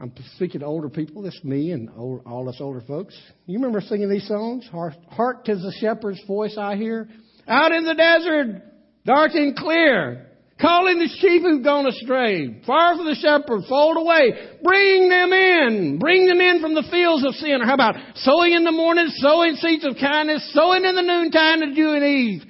I'm 0.00 0.12
speaking 0.36 0.60
to 0.60 0.66
older 0.66 0.88
people. 0.88 1.22
That's 1.22 1.42
me 1.44 1.72
and 1.72 1.88
all 1.90 2.48
us 2.48 2.56
older 2.60 2.82
folks. 2.82 3.16
You 3.46 3.58
remember 3.58 3.80
singing 3.80 4.08
these 4.08 4.26
songs? 4.26 4.68
Hark 4.70 5.44
to 5.44 5.54
the 5.54 5.72
shepherd's 5.80 6.22
voice 6.26 6.56
I 6.58 6.76
hear. 6.76 7.08
Out 7.46 7.72
in 7.72 7.84
the 7.84 7.94
desert, 7.94 8.62
Dark 9.04 9.32
and 9.34 9.54
clear. 9.54 10.30
Calling 10.60 10.98
the 10.98 11.08
sheep 11.18 11.42
who've 11.42 11.64
gone 11.64 11.86
astray. 11.86 12.62
Far 12.64 12.96
from 12.96 13.06
the 13.06 13.16
shepherd, 13.16 13.64
fold 13.68 13.96
away. 13.98 14.56
Bring 14.62 15.08
them 15.08 15.32
in. 15.32 15.98
Bring 15.98 16.26
them 16.26 16.40
in 16.40 16.60
from 16.60 16.74
the 16.74 16.86
fields 16.90 17.26
of 17.26 17.34
sin. 17.34 17.60
Or 17.60 17.66
how 17.66 17.74
about 17.74 17.96
sowing 18.14 18.54
in 18.54 18.62
the 18.62 18.72
morning, 18.72 19.08
sowing 19.16 19.56
seeds 19.56 19.84
of 19.84 19.96
kindness, 20.00 20.52
sowing 20.54 20.84
in 20.84 20.94
the 20.94 21.02
noontime 21.02 21.60
to 21.60 21.74
Jew 21.74 21.92
and 21.92 22.04
Eve. 22.04 22.42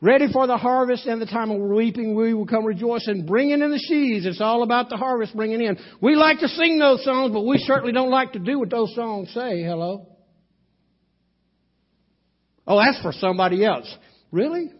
Ready 0.00 0.26
for 0.32 0.46
the 0.46 0.56
harvest 0.56 1.06
and 1.06 1.20
the 1.20 1.26
time 1.26 1.50
of 1.50 1.60
weeping, 1.60 2.14
we 2.14 2.32
will 2.32 2.46
come 2.46 2.64
rejoicing, 2.64 3.26
bringing 3.26 3.62
in 3.62 3.70
the 3.70 3.84
sheaves. 3.88 4.26
It's 4.26 4.40
all 4.40 4.62
about 4.62 4.90
the 4.90 4.96
harvest 4.96 5.34
bringing 5.34 5.60
in. 5.60 5.76
We 6.00 6.14
like 6.14 6.38
to 6.38 6.48
sing 6.48 6.78
those 6.78 7.04
songs, 7.04 7.32
but 7.32 7.42
we 7.42 7.58
certainly 7.58 7.92
don't 7.92 8.10
like 8.10 8.32
to 8.34 8.38
do 8.38 8.60
what 8.60 8.70
those 8.70 8.94
songs 8.94 9.32
say. 9.34 9.62
Hello? 9.62 10.06
Oh, 12.64 12.78
that's 12.78 13.02
for 13.02 13.12
somebody 13.12 13.64
else. 13.64 13.92
Really? 14.30 14.70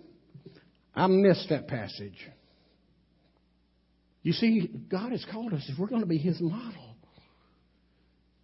I 0.94 1.08
missed 1.08 1.48
that 1.48 1.66
passage. 1.66 2.18
You 4.22 4.32
see, 4.32 4.70
God 4.88 5.10
has 5.10 5.24
called 5.32 5.52
us 5.52 5.64
if 5.68 5.78
we're 5.78 5.88
going 5.88 6.02
to 6.02 6.06
be 6.06 6.18
His 6.18 6.40
model. 6.40 6.96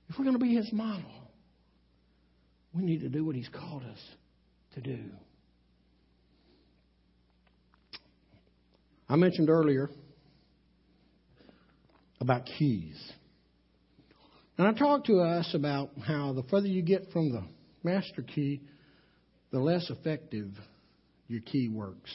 If 0.09 0.19
we're 0.19 0.25
going 0.25 0.39
to 0.39 0.45
be 0.45 0.55
His 0.55 0.73
model, 0.73 1.31
we 2.73 2.83
need 2.83 3.03
to 3.03 3.09
do 3.09 3.25
what 3.25 3.37
He's 3.37 3.49
called 3.49 3.85
us 3.85 3.99
to 4.75 4.81
do. 4.81 4.99
I 9.09 9.17
mentioned 9.17 9.51
earlier 9.51 9.91
about 12.21 12.47
keys. 12.47 13.13
And 14.57 14.67
I 14.67 14.73
talked 14.73 15.07
to 15.09 15.21
us 15.21 15.53
about 15.55 15.91
how 16.07 16.33
the 16.33 16.43
further 16.45 16.69
you 16.69 16.83
get 16.83 17.11
from 17.13 17.33
the 17.33 17.43
master 17.83 18.23
key, 18.23 18.63
the 19.51 19.59
less 19.59 19.91
effective 19.91 20.49
your 21.29 21.41
key 21.43 21.69
works. 21.69 22.11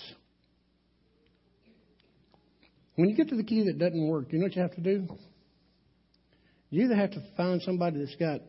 When 2.96 3.10
you 3.10 3.16
get 3.16 3.30
to 3.30 3.36
the 3.36 3.44
key 3.44 3.64
that 3.66 3.78
doesn't 3.78 4.08
work, 4.08 4.32
you 4.32 4.40
know 4.40 4.46
what 4.46 4.56
you 4.56 4.62
have 4.62 4.76
to 4.76 4.82
do? 4.82 5.08
You 6.70 6.86
either 6.86 6.96
have 6.96 7.12
to 7.12 7.24
find 7.38 7.62
somebody 7.62 8.00
that's 8.00 8.16
got, 8.16 8.42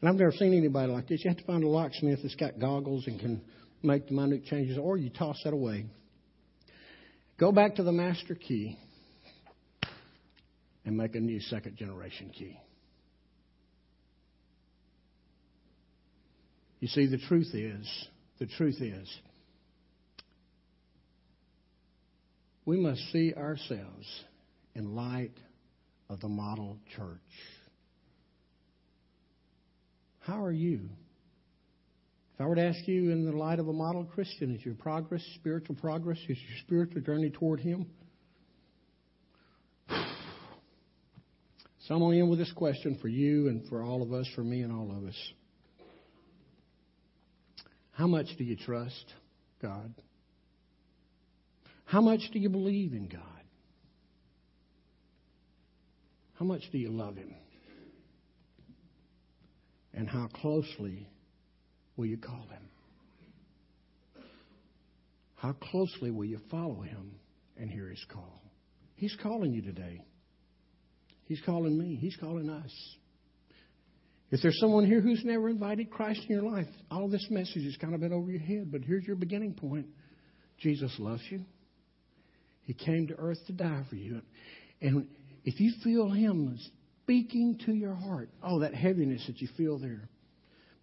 and 0.00 0.08
I've 0.08 0.14
never 0.14 0.32
seen 0.32 0.54
anybody 0.54 0.90
like 0.92 1.08
this, 1.08 1.24
you 1.24 1.30
have 1.30 1.38
to 1.38 1.44
find 1.44 1.64
a 1.64 1.68
locksmith 1.68 2.20
that's 2.22 2.34
got 2.34 2.58
goggles 2.58 3.06
and 3.06 3.20
can 3.20 3.42
make 3.82 4.08
the 4.08 4.14
minute 4.14 4.44
changes, 4.44 4.78
or 4.78 4.96
you 4.96 5.10
toss 5.10 5.40
that 5.44 5.52
away. 5.52 5.86
Go 7.42 7.50
back 7.50 7.74
to 7.74 7.82
the 7.82 7.90
master 7.90 8.36
key 8.36 8.78
and 10.84 10.96
make 10.96 11.16
a 11.16 11.18
new 11.18 11.40
second 11.40 11.74
generation 11.76 12.30
key. 12.30 12.56
You 16.78 16.86
see, 16.86 17.06
the 17.06 17.18
truth 17.18 17.52
is, 17.52 18.06
the 18.38 18.46
truth 18.46 18.80
is, 18.80 19.12
we 22.64 22.76
must 22.76 23.00
see 23.10 23.34
ourselves 23.34 24.24
in 24.76 24.94
light 24.94 25.34
of 26.08 26.20
the 26.20 26.28
model 26.28 26.78
church. 26.94 27.18
How 30.20 30.44
are 30.44 30.52
you? 30.52 30.90
If 32.34 32.40
I 32.40 32.46
were 32.46 32.54
to 32.54 32.62
ask 32.62 32.88
you 32.88 33.10
in 33.10 33.24
the 33.24 33.32
light 33.32 33.58
of 33.58 33.68
a 33.68 33.72
model 33.72 34.04
Christian, 34.04 34.54
is 34.54 34.64
your 34.64 34.74
progress, 34.74 35.22
spiritual 35.34 35.74
progress, 35.76 36.18
is 36.28 36.28
your 36.28 36.58
spiritual 36.60 37.02
journey 37.02 37.30
toward 37.30 37.60
Him? 37.60 37.86
So 41.88 41.94
I'm 41.94 42.00
going 42.00 42.12
to 42.12 42.20
end 42.20 42.30
with 42.30 42.38
this 42.38 42.52
question 42.52 42.96
for 43.02 43.08
you 43.08 43.48
and 43.48 43.68
for 43.68 43.82
all 43.82 44.02
of 44.02 44.12
us, 44.12 44.28
for 44.36 44.44
me 44.44 44.62
and 44.62 44.72
all 44.72 44.96
of 44.96 45.04
us. 45.04 45.32
How 47.90 48.06
much 48.06 48.26
do 48.38 48.44
you 48.44 48.54
trust 48.54 49.12
God? 49.60 49.92
How 51.84 52.00
much 52.00 52.20
do 52.32 52.38
you 52.38 52.48
believe 52.48 52.92
in 52.92 53.08
God? 53.08 53.20
How 56.38 56.44
much 56.44 56.62
do 56.70 56.78
you 56.78 56.90
love 56.90 57.16
Him? 57.16 57.34
And 59.92 60.08
how 60.08 60.28
closely 60.28 61.08
will 62.02 62.08
you 62.08 62.16
call 62.16 62.48
Him? 62.50 64.22
How 65.36 65.52
closely 65.52 66.10
will 66.10 66.24
you 66.24 66.40
follow 66.50 66.80
Him 66.80 67.14
and 67.56 67.70
hear 67.70 67.86
His 67.86 68.04
call? 68.12 68.42
He's 68.96 69.16
calling 69.22 69.52
you 69.52 69.62
today. 69.62 70.04
He's 71.26 71.40
calling 71.46 71.78
me. 71.78 71.94
He's 71.94 72.16
calling 72.16 72.50
us. 72.50 72.72
If 74.32 74.40
there's 74.42 74.58
someone 74.58 74.84
here 74.84 75.00
who's 75.00 75.22
never 75.24 75.48
invited 75.48 75.92
Christ 75.92 76.22
in 76.28 76.34
your 76.34 76.42
life, 76.42 76.66
all 76.90 77.08
this 77.08 77.24
message 77.30 77.62
has 77.66 77.76
kind 77.76 77.94
of 77.94 78.00
been 78.00 78.12
over 78.12 78.32
your 78.32 78.40
head, 78.40 78.72
but 78.72 78.80
here's 78.82 79.04
your 79.04 79.14
beginning 79.14 79.54
point 79.54 79.86
Jesus 80.58 80.92
loves 80.98 81.22
you. 81.30 81.44
He 82.62 82.74
came 82.74 83.06
to 83.06 83.14
earth 83.14 83.38
to 83.46 83.52
die 83.52 83.84
for 83.88 83.94
you. 83.94 84.22
And 84.80 85.06
if 85.44 85.60
you 85.60 85.72
feel 85.84 86.10
Him 86.10 86.58
speaking 87.04 87.60
to 87.66 87.72
your 87.72 87.94
heart, 87.94 88.28
oh, 88.42 88.58
that 88.58 88.74
heaviness 88.74 89.24
that 89.28 89.40
you 89.40 89.46
feel 89.56 89.78
there. 89.78 90.08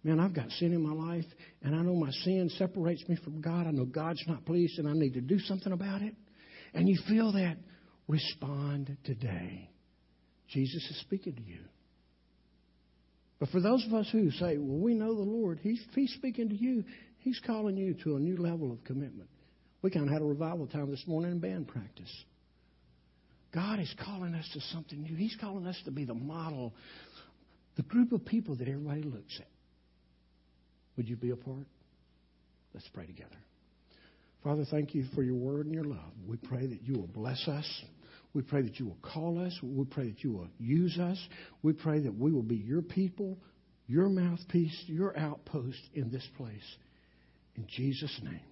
Man, 0.02 0.18
I've 0.18 0.34
got 0.34 0.50
sin 0.52 0.72
in 0.72 0.82
my 0.82 0.94
life, 0.94 1.26
and 1.62 1.74
I 1.74 1.82
know 1.82 1.94
my 1.94 2.10
sin 2.10 2.50
separates 2.56 3.06
me 3.08 3.16
from 3.22 3.40
God. 3.40 3.66
I 3.66 3.70
know 3.70 3.84
God's 3.84 4.22
not 4.26 4.46
pleased, 4.46 4.78
and 4.78 4.88
I 4.88 4.92
need 4.94 5.14
to 5.14 5.20
do 5.20 5.38
something 5.40 5.72
about 5.72 6.00
it. 6.00 6.14
And 6.72 6.88
you 6.88 6.98
feel 7.06 7.32
that, 7.32 7.58
respond 8.08 8.96
today. 9.04 9.68
Jesus 10.48 10.82
is 10.90 11.00
speaking 11.00 11.34
to 11.34 11.42
you. 11.42 11.60
But 13.38 13.50
for 13.50 13.60
those 13.60 13.84
of 13.86 13.94
us 13.94 14.08
who 14.10 14.30
say, 14.30 14.56
well, 14.58 14.78
we 14.78 14.94
know 14.94 15.14
the 15.14 15.22
Lord, 15.22 15.60
He's, 15.62 15.82
he's 15.94 16.12
speaking 16.14 16.48
to 16.48 16.54
you, 16.54 16.84
He's 17.18 17.40
calling 17.46 17.76
you 17.76 17.94
to 18.04 18.16
a 18.16 18.18
new 18.18 18.36
level 18.36 18.72
of 18.72 18.82
commitment. 18.84 19.28
We 19.82 19.90
kind 19.90 20.06
of 20.06 20.12
had 20.12 20.22
a 20.22 20.26
revival 20.26 20.66
time 20.66 20.90
this 20.90 21.04
morning 21.06 21.32
in 21.32 21.38
band 21.40 21.68
practice. 21.68 22.12
God 23.52 23.80
is 23.80 23.92
calling 24.04 24.34
us 24.34 24.48
to 24.54 24.60
something 24.72 25.02
new. 25.02 25.14
He's 25.14 25.36
calling 25.40 25.66
us 25.66 25.80
to 25.84 25.90
be 25.90 26.04
the 26.04 26.14
model, 26.14 26.74
the 27.76 27.82
group 27.82 28.12
of 28.12 28.24
people 28.24 28.56
that 28.56 28.68
everybody 28.68 29.02
looks 29.02 29.38
at. 29.40 29.49
Would 31.00 31.08
you 31.08 31.16
be 31.16 31.30
a 31.30 31.36
part? 31.36 31.66
Let's 32.74 32.86
pray 32.92 33.06
together. 33.06 33.38
Father, 34.44 34.66
thank 34.70 34.94
you 34.94 35.06
for 35.14 35.22
your 35.22 35.34
word 35.34 35.64
and 35.64 35.74
your 35.74 35.84
love. 35.84 36.12
We 36.28 36.36
pray 36.36 36.66
that 36.66 36.82
you 36.82 36.92
will 36.92 37.06
bless 37.06 37.48
us. 37.48 37.64
We 38.34 38.42
pray 38.42 38.60
that 38.60 38.78
you 38.78 38.84
will 38.84 38.98
call 39.00 39.42
us. 39.42 39.58
We 39.62 39.86
pray 39.86 40.10
that 40.10 40.22
you 40.22 40.32
will 40.32 40.48
use 40.58 40.98
us. 40.98 41.18
We 41.62 41.72
pray 41.72 42.00
that 42.00 42.14
we 42.14 42.32
will 42.32 42.42
be 42.42 42.56
your 42.56 42.82
people, 42.82 43.38
your 43.86 44.10
mouthpiece, 44.10 44.78
your 44.88 45.18
outpost 45.18 45.80
in 45.94 46.10
this 46.10 46.28
place. 46.36 46.76
In 47.56 47.66
Jesus' 47.66 48.20
name. 48.22 48.42